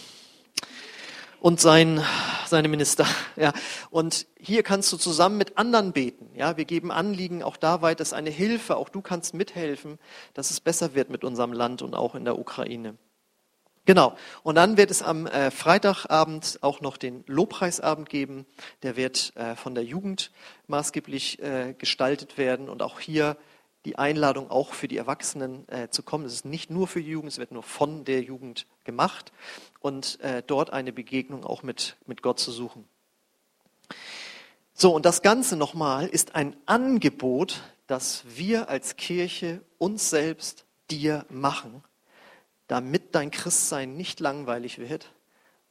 Und 1.41 1.60
sein, 1.60 2.04
seine 2.48 2.67
Minister. 2.67 3.06
Ja. 3.36 3.52
Und 3.89 4.28
hier 4.39 4.63
kannst 4.63 4.91
du 4.93 4.98
zusammen 4.98 5.38
mit 5.38 5.58
anderen 5.58 5.91
beten. 5.91 6.30
Ja. 6.36 6.56
Wir 6.58 6.65
geben 6.65 6.91
Anliegen 6.91 7.43
auch 7.43 7.58
da 7.58 7.82
weit, 7.82 8.00
dass 8.00 8.13
eine 8.13 8.30
Hilfe, 8.30 8.78
auch 8.78 8.89
du 8.89 9.02
kannst 9.02 9.34
mithelfen, 9.34 10.00
dass 10.34 10.52
es 10.52 10.62
besser 10.62 10.95
wird 10.95 11.10
mit 11.10 11.24
unserem 11.26 11.52
Land 11.52 11.82
und 11.82 11.95
auch 11.95 12.15
in 12.15 12.24
der 12.24 12.39
Ukraine. 12.39 12.98
Genau. 13.86 14.15
Und 14.41 14.56
dann 14.56 14.78
wird 14.78 14.89
es 14.89 15.04
am 15.04 15.28
äh, 15.28 15.52
Freitagabend 15.52 16.60
auch 16.62 16.82
noch 16.82 16.98
den 16.98 17.24
Lobpreisabend 17.28 18.10
geben. 18.10 18.45
Der 18.82 18.95
wird 18.95 19.34
äh, 19.36 19.56
von 19.56 19.76
der 19.76 19.84
Jugend 19.84 20.32
maßgeblich 20.67 21.39
äh, 21.43 21.76
gestaltet 21.78 22.38
werden. 22.38 22.69
Und 22.69 22.82
auch 22.82 23.00
hier 23.00 23.38
die 23.86 23.98
Einladung 23.98 24.50
auch 24.50 24.74
für 24.74 24.88
die 24.88 24.98
Erwachsenen 24.98 25.67
äh, 25.69 25.89
zu 25.89 26.04
kommen. 26.04 26.26
Es 26.26 26.34
ist 26.34 26.45
nicht 26.45 26.69
nur 26.69 26.88
für 26.88 27.02
die 27.02 27.12
Jugend, 27.12 27.32
es 27.32 27.38
wird 27.38 27.52
nur 27.52 27.63
von 27.63 28.04
der 28.04 28.21
Jugend 28.21 28.65
gemacht 28.84 29.32
und 29.80 30.19
äh, 30.21 30.43
dort 30.45 30.71
eine 30.71 30.91
Begegnung 30.91 31.45
auch 31.45 31.63
mit, 31.63 31.95
mit 32.06 32.21
Gott 32.21 32.39
zu 32.39 32.52
suchen. 32.52 32.88
So, 34.74 34.93
und 34.93 35.06
das 35.06 35.21
Ganze 35.21 35.56
nochmal 35.56 36.08
ist 36.08 36.36
ein 36.36 36.58
Angebot, 36.65 37.62
das 37.88 38.24
wir 38.28 38.67
als 38.67 38.98
Kirche 38.98 39.62
uns 39.78 40.10
selbst 40.10 40.65
dir 40.89 41.26
machen, 41.30 41.84
damit 42.67 43.15
dein 43.15 43.32
Christsein 43.32 43.95
nicht 43.95 44.19
langweilig 44.19 44.80
wird, 44.80 45.13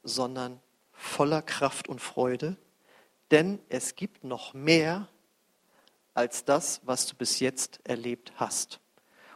sondern 0.03 0.59
voller 0.93 1.41
Kraft 1.41 1.87
und 1.89 1.99
Freude. 1.99 2.55
Denn 3.31 3.59
es 3.69 3.95
gibt 3.95 4.23
noch 4.23 4.53
mehr 4.53 5.07
als 6.15 6.45
das, 6.45 6.81
was 6.85 7.05
du 7.05 7.15
bis 7.15 7.39
jetzt 7.39 7.79
erlebt 7.83 8.33
hast. 8.37 8.79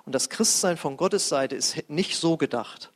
Und 0.05 0.15
das 0.15 0.29
Christsein 0.29 0.77
von 0.77 0.97
Gottes 0.97 1.29
Seite 1.29 1.55
ist 1.55 1.87
nicht 1.89 2.15
so 2.15 2.37
gedacht. 2.37 2.91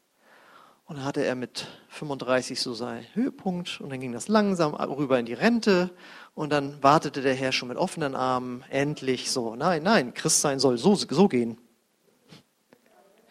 Und 0.86 0.98
dann 0.98 1.06
hatte 1.06 1.24
er 1.24 1.36
mit 1.36 1.68
35 1.90 2.60
so 2.60 2.74
seinen 2.74 3.06
Höhepunkt 3.14 3.80
und 3.80 3.90
dann 3.90 4.00
ging 4.00 4.12
das 4.12 4.28
langsam 4.28 4.74
rüber 4.74 5.20
in 5.20 5.26
die 5.26 5.34
Rente 5.34 5.92
und 6.34 6.52
dann 6.52 6.82
wartete 6.82 7.22
der 7.22 7.36
Herr 7.36 7.52
schon 7.52 7.68
mit 7.68 7.78
offenen 7.78 8.16
Armen, 8.16 8.64
endlich 8.70 9.32
so. 9.32 9.56
Nein, 9.56 9.84
nein, 9.84 10.14
Christsein 10.14 10.60
soll 10.60 10.78
so, 10.78 10.96
so 10.96 11.28
gehen. 11.28 11.58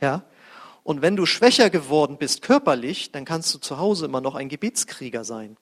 Ja? 0.00 0.22
Und 0.82 1.02
wenn 1.02 1.16
du 1.16 1.26
schwächer 1.26 1.70
geworden 1.70 2.16
bist 2.18 2.42
körperlich, 2.42 3.12
dann 3.12 3.24
kannst 3.24 3.54
du 3.54 3.58
zu 3.58 3.78
Hause 3.78 4.06
immer 4.06 4.20
noch 4.20 4.34
ein 4.34 4.48
Gebetskrieger 4.48 5.24
sein. 5.24 5.56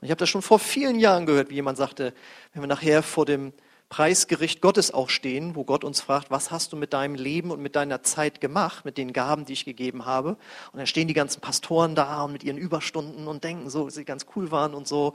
Ich 0.00 0.10
habe 0.10 0.18
das 0.18 0.28
schon 0.28 0.42
vor 0.42 0.58
vielen 0.58 1.00
Jahren 1.00 1.26
gehört, 1.26 1.50
wie 1.50 1.56
jemand 1.56 1.78
sagte, 1.78 2.14
wenn 2.52 2.62
wir 2.62 2.68
nachher 2.68 3.02
vor 3.02 3.26
dem 3.26 3.52
Preisgericht 3.88 4.60
Gottes 4.60 4.92
auch 4.92 5.08
stehen, 5.08 5.54
wo 5.54 5.64
Gott 5.64 5.82
uns 5.82 6.00
fragt, 6.00 6.30
was 6.30 6.50
hast 6.50 6.72
du 6.72 6.76
mit 6.76 6.92
deinem 6.92 7.14
Leben 7.14 7.50
und 7.50 7.60
mit 7.60 7.74
deiner 7.74 8.02
Zeit 8.02 8.40
gemacht, 8.40 8.84
mit 8.84 8.98
den 8.98 9.14
Gaben, 9.14 9.46
die 9.46 9.54
ich 9.54 9.64
gegeben 9.64 10.04
habe. 10.04 10.36
Und 10.72 10.78
dann 10.78 10.86
stehen 10.86 11.08
die 11.08 11.14
ganzen 11.14 11.40
Pastoren 11.40 11.94
da 11.94 12.22
und 12.22 12.32
mit 12.32 12.44
ihren 12.44 12.58
Überstunden 12.58 13.26
und 13.26 13.44
denken 13.44 13.70
so, 13.70 13.86
dass 13.86 13.94
sie 13.94 14.04
ganz 14.04 14.26
cool 14.36 14.50
waren 14.50 14.74
und 14.74 14.86
so. 14.86 15.14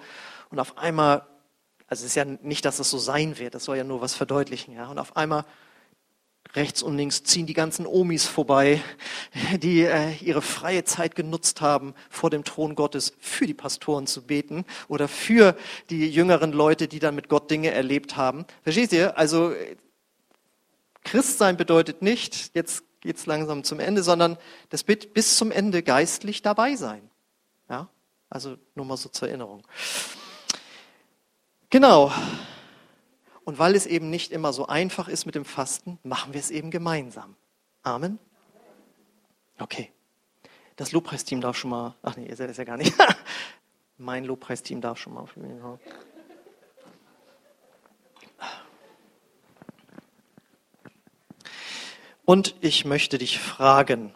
Und 0.50 0.60
auf 0.60 0.78
einmal, 0.78 1.28
also 1.88 2.02
es 2.02 2.12
ist 2.12 2.16
ja 2.16 2.26
nicht, 2.26 2.66
dass 2.66 2.80
es 2.80 2.90
so 2.90 2.98
sein 2.98 3.38
wird, 3.38 3.54
das 3.54 3.66
soll 3.66 3.78
ja 3.78 3.84
nur 3.84 4.02
was 4.02 4.16
verdeutlichen, 4.16 4.74
ja. 4.74 4.88
Und 4.88 4.98
auf 4.98 5.16
einmal 5.16 5.46
Rechts 6.56 6.84
und 6.84 6.98
links 6.98 7.24
ziehen 7.24 7.48
die 7.48 7.56
ganzen 7.56 7.88
Omis 7.88 8.26
vorbei, 8.26 8.82
die 9.58 9.82
äh, 9.82 10.14
ihre 10.18 10.44
freie 10.44 10.84
Zeit 10.84 11.16
genutzt 11.16 11.62
haben, 11.62 11.96
vor 12.10 12.30
dem 12.30 12.44
Thron 12.44 12.76
Gottes 12.76 13.14
für 13.20 13.48
die 13.48 13.56
Pastoren 13.56 14.06
zu 14.06 14.22
beten 14.22 14.66
oder 14.88 15.08
für 15.08 15.56
die 15.90 16.08
jüngeren 16.10 16.52
Leute, 16.52 16.88
die 16.88 17.00
dann 17.00 17.16
mit 17.16 17.28
Gott 17.28 17.50
Dinge 17.50 17.72
erlebt 17.72 18.18
haben. 18.18 18.46
Versteht 18.62 18.94
ihr? 18.94 19.18
Also 19.18 19.54
Christsein 21.04 21.58
bedeutet 21.58 22.04
nicht, 22.04 22.56
jetzt 22.56 22.84
geht's 23.02 23.26
langsam 23.26 23.64
zum 23.64 23.80
Ende, 23.80 24.04
sondern 24.04 24.38
das 24.70 24.84
bis 24.84 25.38
zum 25.38 25.52
Ende 25.52 25.82
geistlich 25.82 26.44
dabei 26.44 26.76
sein. 26.76 27.10
Ja? 27.68 27.90
Also 28.30 28.58
nur 28.76 28.86
mal 28.86 28.98
so 28.98 29.10
zur 29.10 29.28
Erinnerung. 29.28 29.64
Genau. 31.70 32.12
Und 33.46 33.60
weil 33.60 33.76
es 33.76 33.86
eben 33.86 34.10
nicht 34.10 34.32
immer 34.32 34.54
so 34.54 34.68
einfach 34.68 35.08
ist 35.08 35.26
mit 35.26 35.36
dem 35.36 35.46
Fasten, 35.46 36.00
machen 36.04 36.34
wir 36.34 36.40
es 36.40 36.50
eben 36.50 36.72
gemeinsam. 36.72 37.36
Amen. 37.82 38.20
Okay. 39.60 39.92
Das 40.76 40.92
Lobpreisteam 40.92 41.42
darf 41.42 41.58
schon 41.58 41.70
mal. 41.70 41.96
Ach 42.02 42.16
nee, 42.16 42.28
ihr 42.28 42.36
seid 42.36 42.50
es 42.50 42.58
ja 42.58 42.64
gar 42.64 42.78
nicht. 42.78 42.94
mein 43.98 44.24
Lobpreisteam 44.26 44.82
darf 44.82 44.98
schon 44.98 45.14
mal. 45.14 45.28
Und 52.26 52.56
ich 52.62 52.86
möchte 52.86 53.18
dich 53.18 53.38
fragen, 53.40 54.16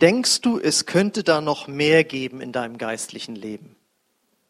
denkst 0.00 0.42
du, 0.42 0.60
es 0.60 0.84
könnte 0.84 1.24
da 1.24 1.40
noch 1.40 1.66
mehr 1.66 2.04
geben 2.04 2.40
in 2.40 2.52
deinem 2.52 2.76
geistlichen 2.76 3.34
Leben? 3.34 3.76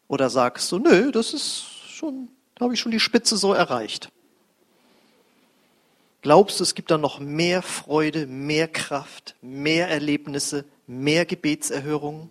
Oder 0.07 0.29
sagst 0.29 0.71
du, 0.71 0.79
nö, 0.79 1.11
das 1.11 1.33
ist 1.33 1.65
schon, 1.89 2.29
da 2.55 2.65
habe 2.65 2.73
ich 2.73 2.79
schon 2.79 2.91
die 2.91 2.99
Spitze 2.99 3.37
so 3.37 3.53
erreicht. 3.53 4.09
Glaubst 6.21 6.59
du, 6.59 6.63
es 6.63 6.75
gibt 6.75 6.91
da 6.91 6.97
noch 6.97 7.19
mehr 7.19 7.61
Freude, 7.61 8.27
mehr 8.27 8.67
Kraft, 8.67 9.35
mehr 9.41 9.87
Erlebnisse, 9.89 10.65
mehr 10.85 11.25
Gebetserhörungen? 11.25 12.29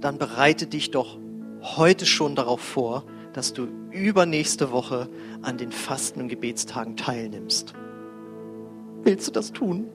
Dann 0.00 0.18
bereite 0.18 0.66
dich 0.66 0.90
doch 0.90 1.18
heute 1.62 2.06
schon 2.06 2.36
darauf 2.36 2.60
vor, 2.60 3.04
dass 3.32 3.52
du 3.52 3.68
übernächste 3.90 4.70
Woche 4.70 5.08
an 5.42 5.58
den 5.58 5.72
Fasten- 5.72 6.20
und 6.20 6.28
Gebetstagen 6.28 6.96
teilnimmst. 6.96 7.74
Willst 9.02 9.28
du 9.28 9.32
das 9.32 9.52
tun? 9.52 9.88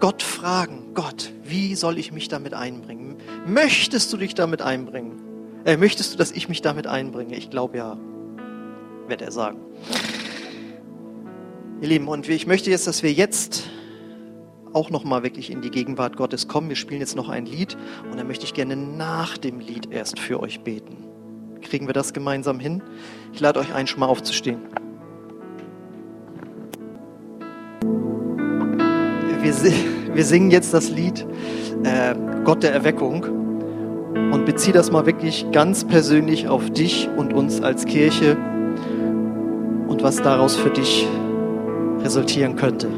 Gott 0.00 0.22
fragen, 0.22 0.94
Gott, 0.94 1.30
wie 1.44 1.74
soll 1.74 1.98
ich 1.98 2.10
mich 2.10 2.28
damit 2.28 2.54
einbringen? 2.54 3.18
Möchtest 3.46 4.10
du 4.12 4.16
dich 4.16 4.34
damit 4.34 4.62
einbringen? 4.62 5.20
Äh, 5.66 5.76
möchtest 5.76 6.14
du, 6.14 6.18
dass 6.18 6.32
ich 6.32 6.48
mich 6.48 6.62
damit 6.62 6.86
einbringe? 6.86 7.36
Ich 7.36 7.50
glaube 7.50 7.76
ja, 7.76 7.98
wird 9.06 9.20
er 9.20 9.30
sagen. 9.30 9.58
Ihr 11.82 11.88
Lieben, 11.88 12.08
und 12.08 12.28
ich 12.28 12.46
möchte 12.46 12.70
jetzt, 12.70 12.86
dass 12.86 13.02
wir 13.02 13.12
jetzt 13.12 13.68
auch 14.72 14.88
nochmal 14.88 15.22
wirklich 15.22 15.50
in 15.50 15.60
die 15.60 15.70
Gegenwart 15.70 16.16
Gottes 16.16 16.48
kommen. 16.48 16.70
Wir 16.70 16.76
spielen 16.76 17.00
jetzt 17.00 17.16
noch 17.16 17.28
ein 17.28 17.44
Lied 17.44 17.76
und 18.10 18.18
dann 18.18 18.26
möchte 18.26 18.44
ich 18.44 18.54
gerne 18.54 18.76
nach 18.76 19.36
dem 19.36 19.60
Lied 19.60 19.92
erst 19.92 20.18
für 20.18 20.40
euch 20.40 20.60
beten. 20.60 21.04
Kriegen 21.60 21.86
wir 21.86 21.92
das 21.92 22.14
gemeinsam 22.14 22.58
hin? 22.58 22.82
Ich 23.34 23.40
lade 23.40 23.60
euch 23.60 23.74
ein, 23.74 23.86
schon 23.86 24.00
mal 24.00 24.06
aufzustehen. 24.06 24.60
Wir, 29.50 29.72
wir 30.14 30.24
singen 30.24 30.50
jetzt 30.50 30.72
das 30.72 30.90
Lied 30.90 31.26
äh, 31.82 32.14
Gott 32.44 32.62
der 32.62 32.72
Erweckung 32.72 33.24
und 34.32 34.44
bezieh 34.44 34.72
das 34.72 34.90
mal 34.90 35.06
wirklich 35.06 35.46
ganz 35.52 35.84
persönlich 35.84 36.48
auf 36.48 36.70
dich 36.70 37.08
und 37.16 37.32
uns 37.32 37.60
als 37.60 37.84
Kirche 37.84 38.36
und 39.88 40.02
was 40.02 40.22
daraus 40.22 40.56
für 40.56 40.70
dich 40.70 41.06
resultieren 42.02 42.56
könnte. 42.56 42.88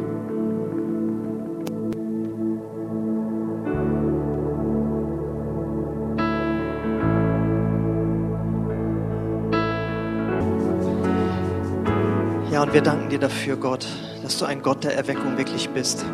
Ja, 12.50 12.62
und 12.62 12.74
wir 12.74 12.82
danken 12.82 13.09
dir 13.09 13.18
dafür, 13.18 13.57
Gott, 13.57 13.86
dass 14.22 14.38
du 14.38 14.44
ein 14.44 14.61
Gott 14.62 14.84
der 14.84 14.94
Erweckung 14.94 15.38
wirklich 15.38 15.70
bist. 15.70 16.05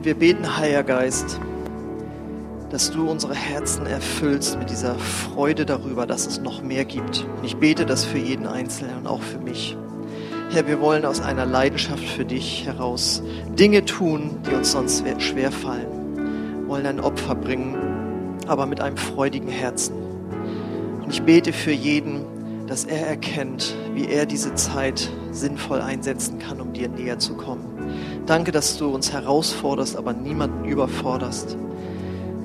Und 0.00 0.06
wir 0.06 0.14
beten, 0.14 0.56
Heiliger 0.56 0.82
Geist, 0.82 1.38
dass 2.70 2.90
du 2.90 3.06
unsere 3.06 3.34
Herzen 3.34 3.84
erfüllst 3.84 4.58
mit 4.58 4.70
dieser 4.70 4.94
Freude 4.94 5.66
darüber, 5.66 6.06
dass 6.06 6.26
es 6.26 6.40
noch 6.40 6.62
mehr 6.62 6.86
gibt. 6.86 7.26
Und 7.36 7.44
ich 7.44 7.58
bete 7.58 7.84
das 7.84 8.06
für 8.06 8.16
jeden 8.16 8.46
Einzelnen 8.46 8.96
und 8.96 9.06
auch 9.06 9.20
für 9.20 9.36
mich. 9.36 9.76
Herr, 10.52 10.66
wir 10.66 10.80
wollen 10.80 11.04
aus 11.04 11.20
einer 11.20 11.44
Leidenschaft 11.44 12.02
für 12.02 12.24
dich 12.24 12.64
heraus 12.64 13.22
Dinge 13.58 13.84
tun, 13.84 14.38
die 14.50 14.54
uns 14.54 14.72
sonst 14.72 15.04
schwer 15.18 15.52
fallen. 15.52 16.66
Wollen 16.66 16.86
ein 16.86 17.00
Opfer 17.00 17.34
bringen, 17.34 17.76
aber 18.46 18.64
mit 18.64 18.80
einem 18.80 18.96
freudigen 18.96 19.50
Herzen. 19.50 19.96
Und 21.02 21.10
ich 21.10 21.20
bete 21.24 21.52
für 21.52 21.72
jeden, 21.72 22.24
dass 22.66 22.86
er 22.86 23.06
erkennt, 23.06 23.76
wie 23.92 24.06
er 24.06 24.24
diese 24.24 24.54
Zeit 24.54 25.10
sinnvoll 25.30 25.82
einsetzen 25.82 26.38
kann, 26.38 26.58
um 26.58 26.72
dir 26.72 26.88
näher 26.88 27.18
zu 27.18 27.34
kommen. 27.34 27.69
Danke, 28.26 28.52
dass 28.52 28.76
du 28.76 28.88
uns 28.88 29.12
herausforderst, 29.12 29.96
aber 29.96 30.12
niemanden 30.12 30.64
überforderst. 30.64 31.56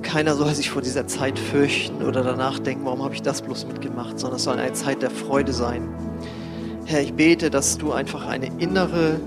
Keiner 0.02 0.36
soll 0.36 0.54
sich 0.54 0.70
vor 0.70 0.82
dieser 0.82 1.08
Zeit 1.08 1.38
fürchten 1.38 2.04
oder 2.04 2.24
danach 2.24 2.60
denken, 2.60 2.86
warum 2.86 3.04
habe 3.04 3.14
ich 3.14 3.22
das 3.22 3.42
bloß 3.42 3.68
mitgemacht, 3.68 4.20
sondern 4.20 4.38
es 4.38 4.44
soll 4.44 4.58
eine 4.58 4.74
Zeit 4.74 5.02
der 5.02 5.12
Freude 5.12 5.52
sein. 5.52 5.90
Herr, 6.86 7.02
ich 7.02 7.14
bete, 7.14 7.50
dass 7.50 7.78
du 7.78 7.92
einfach 7.92 8.28
eine 8.28 8.48
innere 8.60 9.20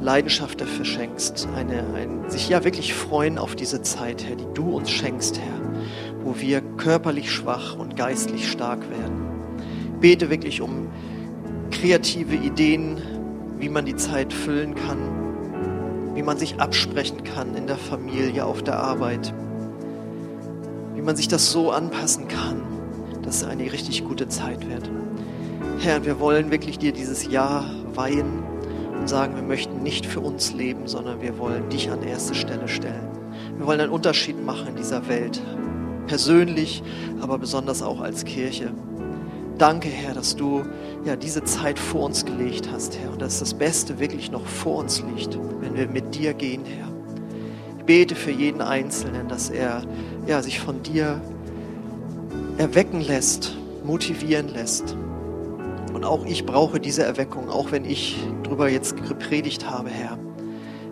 Leidenschaft 0.00 0.60
dafür 0.60 0.84
schenkst, 0.84 1.46
eine, 1.54 1.84
ein, 1.94 2.28
sich 2.28 2.48
ja 2.48 2.64
wirklich 2.64 2.94
freuen 2.94 3.38
auf 3.38 3.54
diese 3.54 3.82
Zeit, 3.82 4.24
Herr, 4.24 4.36
die 4.36 4.46
du 4.54 4.76
uns 4.76 4.90
schenkst, 4.90 5.38
Herr, 5.38 5.60
wo 6.24 6.40
wir 6.40 6.60
körperlich 6.78 7.30
schwach 7.30 7.76
und 7.78 7.96
geistlich 7.96 8.50
stark 8.50 8.80
werden. 8.90 9.28
Ich 9.94 10.00
bete 10.00 10.30
wirklich 10.30 10.60
um 10.60 10.88
kreative 11.70 12.34
Ideen, 12.34 13.00
wie 13.58 13.68
man 13.68 13.84
die 13.84 13.96
Zeit 13.96 14.32
füllen 14.32 14.74
kann, 14.74 15.21
wie 16.14 16.22
man 16.22 16.38
sich 16.38 16.60
absprechen 16.60 17.24
kann 17.24 17.54
in 17.54 17.66
der 17.66 17.78
Familie, 17.78 18.44
auf 18.44 18.62
der 18.62 18.78
Arbeit 18.78 19.32
wie 21.02 21.06
man 21.06 21.16
sich 21.16 21.26
das 21.26 21.50
so 21.50 21.72
anpassen 21.72 22.28
kann, 22.28 22.62
dass 23.22 23.38
es 23.38 23.44
eine 23.44 23.72
richtig 23.72 24.04
gute 24.04 24.28
Zeit 24.28 24.68
wird. 24.68 24.88
Herr, 25.80 26.04
wir 26.04 26.20
wollen 26.20 26.52
wirklich 26.52 26.78
dir 26.78 26.92
dieses 26.92 27.26
Jahr 27.28 27.64
weihen 27.92 28.44
und 29.00 29.08
sagen, 29.08 29.34
wir 29.34 29.42
möchten 29.42 29.82
nicht 29.82 30.06
für 30.06 30.20
uns 30.20 30.52
leben, 30.52 30.86
sondern 30.86 31.20
wir 31.20 31.38
wollen 31.38 31.68
dich 31.70 31.90
an 31.90 32.04
erste 32.04 32.36
Stelle 32.36 32.68
stellen. 32.68 33.08
Wir 33.56 33.66
wollen 33.66 33.80
einen 33.80 33.90
Unterschied 33.90 34.46
machen 34.46 34.68
in 34.68 34.76
dieser 34.76 35.08
Welt, 35.08 35.42
persönlich, 36.06 36.84
aber 37.20 37.36
besonders 37.36 37.82
auch 37.82 38.00
als 38.00 38.24
Kirche. 38.24 38.70
Danke, 39.62 39.90
Herr, 39.90 40.12
dass 40.12 40.34
du 40.34 40.64
ja 41.04 41.14
diese 41.14 41.44
Zeit 41.44 41.78
vor 41.78 42.06
uns 42.06 42.24
gelegt 42.24 42.68
hast, 42.72 42.98
Herr, 42.98 43.12
und 43.12 43.22
dass 43.22 43.38
das 43.38 43.54
Beste 43.54 44.00
wirklich 44.00 44.28
noch 44.28 44.44
vor 44.44 44.78
uns 44.78 45.04
liegt, 45.14 45.38
wenn 45.60 45.76
wir 45.76 45.86
mit 45.86 46.16
dir 46.16 46.34
gehen, 46.34 46.64
Herr. 46.64 46.88
Ich 47.78 47.84
bete 47.84 48.16
für 48.16 48.32
jeden 48.32 48.60
Einzelnen, 48.60 49.28
dass 49.28 49.50
er 49.50 49.84
ja, 50.26 50.42
sich 50.42 50.58
von 50.58 50.82
dir 50.82 51.20
erwecken 52.58 53.02
lässt, 53.02 53.56
motivieren 53.84 54.48
lässt. 54.48 54.96
Und 55.94 56.04
auch 56.04 56.26
ich 56.26 56.44
brauche 56.44 56.80
diese 56.80 57.04
Erweckung, 57.04 57.48
auch 57.48 57.70
wenn 57.70 57.84
ich 57.84 58.16
darüber 58.42 58.68
jetzt 58.68 58.96
gepredigt 58.96 59.70
habe, 59.70 59.90
Herr. 59.90 60.18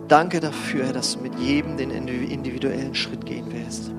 Danke 0.07 0.39
dafür, 0.39 0.85
Herr, 0.85 0.93
dass 0.93 1.17
du 1.17 1.23
mit 1.23 1.37
jedem 1.37 1.75
den 1.75 1.91
individuellen 1.91 2.95
Schritt 2.95 3.25
gehen 3.25 3.51
wirst. 3.51 3.91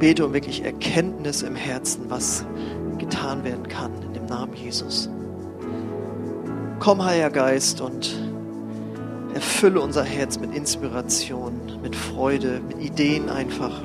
Bete 0.00 0.26
um 0.26 0.32
wirklich 0.32 0.64
Erkenntnis 0.64 1.42
im 1.42 1.54
Herzen, 1.56 2.06
was 2.08 2.44
getan 2.98 3.44
werden 3.44 3.68
kann, 3.68 3.92
in 4.02 4.12
dem 4.12 4.26
Namen 4.26 4.54
Jesus. 4.54 5.08
Komm, 6.78 7.04
Heiliger 7.04 7.30
Geist, 7.30 7.80
und 7.80 8.14
erfülle 9.34 9.80
unser 9.80 10.04
Herz 10.04 10.38
mit 10.38 10.54
Inspiration, 10.54 11.60
mit 11.82 11.96
Freude, 11.96 12.60
mit 12.68 12.80
Ideen 12.80 13.28
einfach 13.28 13.82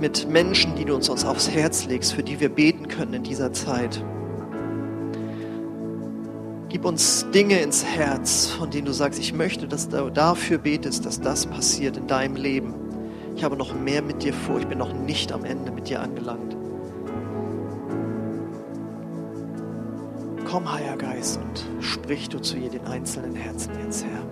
mit 0.00 0.28
Menschen, 0.28 0.74
die 0.76 0.84
du 0.84 0.94
uns 0.94 1.08
aufs 1.08 1.50
Herz 1.50 1.86
legst, 1.86 2.12
für 2.12 2.22
die 2.22 2.40
wir 2.40 2.48
beten 2.48 2.88
können 2.88 3.14
in 3.14 3.22
dieser 3.22 3.52
Zeit. 3.52 4.02
Gib 6.68 6.84
uns 6.84 7.26
Dinge 7.32 7.60
ins 7.60 7.84
Herz, 7.84 8.48
von 8.48 8.70
denen 8.70 8.86
du 8.86 8.92
sagst, 8.92 9.18
ich 9.18 9.32
möchte, 9.32 9.66
dass 9.66 9.88
du 9.88 10.10
dafür 10.10 10.58
betest, 10.58 11.06
dass 11.06 11.20
das 11.20 11.46
passiert 11.46 11.96
in 11.96 12.06
deinem 12.06 12.36
Leben. 12.36 12.74
Ich 13.34 13.44
habe 13.44 13.56
noch 13.56 13.74
mehr 13.74 14.02
mit 14.02 14.22
dir 14.22 14.34
vor, 14.34 14.58
ich 14.58 14.66
bin 14.66 14.78
noch 14.78 14.92
nicht 14.92 15.32
am 15.32 15.44
Ende 15.44 15.70
mit 15.70 15.88
dir 15.88 16.00
angelangt. 16.00 16.56
Komm, 20.48 20.72
Heiliger 20.72 20.96
Geist, 20.96 21.38
und 21.38 21.84
sprich 21.84 22.28
du 22.28 22.38
zu 22.38 22.56
jedem 22.56 22.86
einzelnen 22.86 23.34
Herzen 23.34 23.72
jetzt, 23.82 24.04
Herr. 24.04 24.22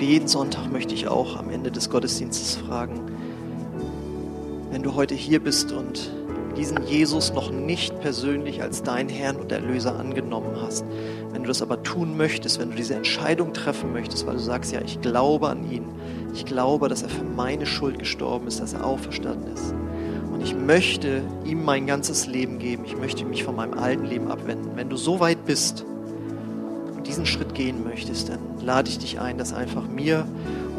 wie 0.00 0.06
jeden 0.06 0.28
Sonntag 0.28 0.70
möchte 0.70 0.94
ich 0.94 1.08
auch 1.08 1.36
am 1.36 1.50
Ende 1.50 1.72
des 1.72 1.90
Gottesdienstes 1.90 2.56
fragen, 2.56 3.00
wenn 4.70 4.84
du 4.84 4.94
heute 4.94 5.16
hier 5.16 5.42
bist 5.42 5.72
und 5.72 6.12
diesen 6.58 6.82
Jesus 6.86 7.32
noch 7.32 7.50
nicht 7.50 8.00
persönlich 8.00 8.62
als 8.62 8.82
dein 8.82 9.08
Herrn 9.08 9.36
und 9.36 9.52
Erlöser 9.52 9.98
angenommen 9.98 10.60
hast, 10.60 10.84
wenn 11.32 11.42
du 11.42 11.48
das 11.48 11.62
aber 11.62 11.82
tun 11.82 12.16
möchtest, 12.16 12.58
wenn 12.58 12.70
du 12.70 12.76
diese 12.76 12.94
Entscheidung 12.94 13.52
treffen 13.52 13.92
möchtest, 13.92 14.26
weil 14.26 14.34
du 14.34 14.40
sagst, 14.40 14.72
ja, 14.72 14.80
ich 14.82 15.00
glaube 15.00 15.48
an 15.48 15.70
ihn, 15.70 15.84
ich 16.34 16.44
glaube, 16.44 16.88
dass 16.88 17.02
er 17.02 17.08
für 17.08 17.24
meine 17.24 17.64
Schuld 17.64 17.98
gestorben 17.98 18.48
ist, 18.48 18.60
dass 18.60 18.72
er 18.72 18.84
auferstanden 18.84 19.52
ist. 19.52 19.72
Und 20.32 20.42
ich 20.42 20.54
möchte 20.54 21.22
ihm 21.44 21.64
mein 21.64 21.86
ganzes 21.86 22.26
Leben 22.26 22.58
geben, 22.58 22.84
ich 22.84 22.96
möchte 22.96 23.24
mich 23.24 23.44
von 23.44 23.56
meinem 23.56 23.74
alten 23.74 24.04
Leben 24.04 24.28
abwenden. 24.28 24.72
Wenn 24.74 24.88
du 24.88 24.96
so 24.96 25.20
weit 25.20 25.44
bist, 25.46 25.84
diesen 27.08 27.26
Schritt 27.26 27.54
gehen 27.54 27.84
möchtest, 27.84 28.28
dann 28.28 28.38
lade 28.60 28.88
ich 28.90 28.98
dich 28.98 29.18
ein, 29.18 29.38
das 29.38 29.52
einfach 29.52 29.88
mir 29.88 30.26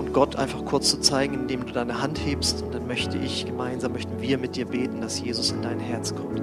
und 0.10 0.14
Gott 0.14 0.36
einfach 0.38 0.66
kurz 0.66 0.90
zu 0.90 1.00
zeigen, 1.00 1.36
indem 1.36 1.68
du 1.68 1.72
deine 1.72 2.02
Hand 2.02 2.20
hebst 2.26 2.64
und 2.64 2.74
dann 2.74 2.88
möchte 2.88 3.20
ich 3.20 3.46
gemeinsam, 3.46 3.92
möchten 3.92 4.20
wir 4.20 4.40
mit 4.40 4.56
dir 4.56 4.66
beten, 4.66 5.02
dass 5.02 5.22
Jesus 5.22 5.52
in 5.52 5.62
dein 5.62 5.80
Herz 5.80 6.16
kommt. 6.16 6.42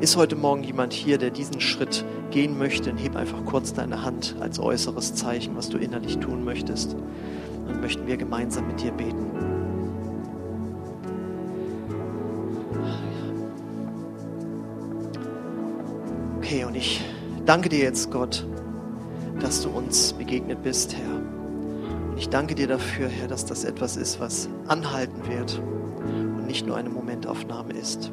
Ist 0.00 0.18
heute 0.18 0.36
Morgen 0.36 0.62
jemand 0.62 0.92
hier, 0.92 1.16
der 1.16 1.30
diesen 1.30 1.58
Schritt 1.62 2.04
gehen 2.30 2.58
möchte, 2.58 2.90
dann 2.90 2.98
heb 2.98 3.16
einfach 3.16 3.42
kurz 3.46 3.72
deine 3.72 4.04
Hand 4.04 4.36
als 4.40 4.58
äußeres 4.58 5.14
Zeichen, 5.14 5.56
was 5.56 5.70
du 5.70 5.78
innerlich 5.78 6.18
tun 6.18 6.44
möchtest. 6.44 6.94
Dann 7.66 7.80
möchten 7.80 8.06
wir 8.06 8.18
gemeinsam 8.18 8.66
mit 8.66 8.82
dir 8.82 8.92
beten. 8.92 9.30
Okay, 16.36 16.64
und 16.64 16.74
ich 16.74 17.02
danke 17.46 17.70
dir 17.70 17.78
jetzt, 17.78 18.10
Gott, 18.10 18.46
dass 19.40 19.62
du 19.62 19.70
uns 19.70 20.12
begegnet 20.12 20.62
bist, 20.62 20.94
Herr. 20.94 21.25
Ich 22.16 22.30
danke 22.30 22.54
dir 22.54 22.66
dafür, 22.66 23.08
Herr, 23.08 23.28
dass 23.28 23.44
das 23.44 23.64
etwas 23.64 23.96
ist, 23.96 24.20
was 24.20 24.48
anhalten 24.68 25.28
wird 25.28 25.60
und 25.98 26.46
nicht 26.46 26.66
nur 26.66 26.76
eine 26.76 26.88
Momentaufnahme 26.88 27.74
ist. 27.74 28.10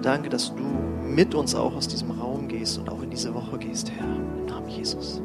Danke, 0.00 0.30
dass 0.30 0.54
du 0.54 0.62
mit 1.06 1.34
uns 1.34 1.54
auch 1.54 1.74
aus 1.74 1.86
diesem 1.86 2.10
Raum 2.10 2.48
gehst 2.48 2.78
und 2.78 2.88
auch 2.88 3.02
in 3.02 3.10
diese 3.10 3.34
Woche 3.34 3.58
gehst, 3.58 3.90
Herr. 3.90 4.06
Im 4.06 4.46
Namen 4.46 4.68
Jesus. 4.68 5.20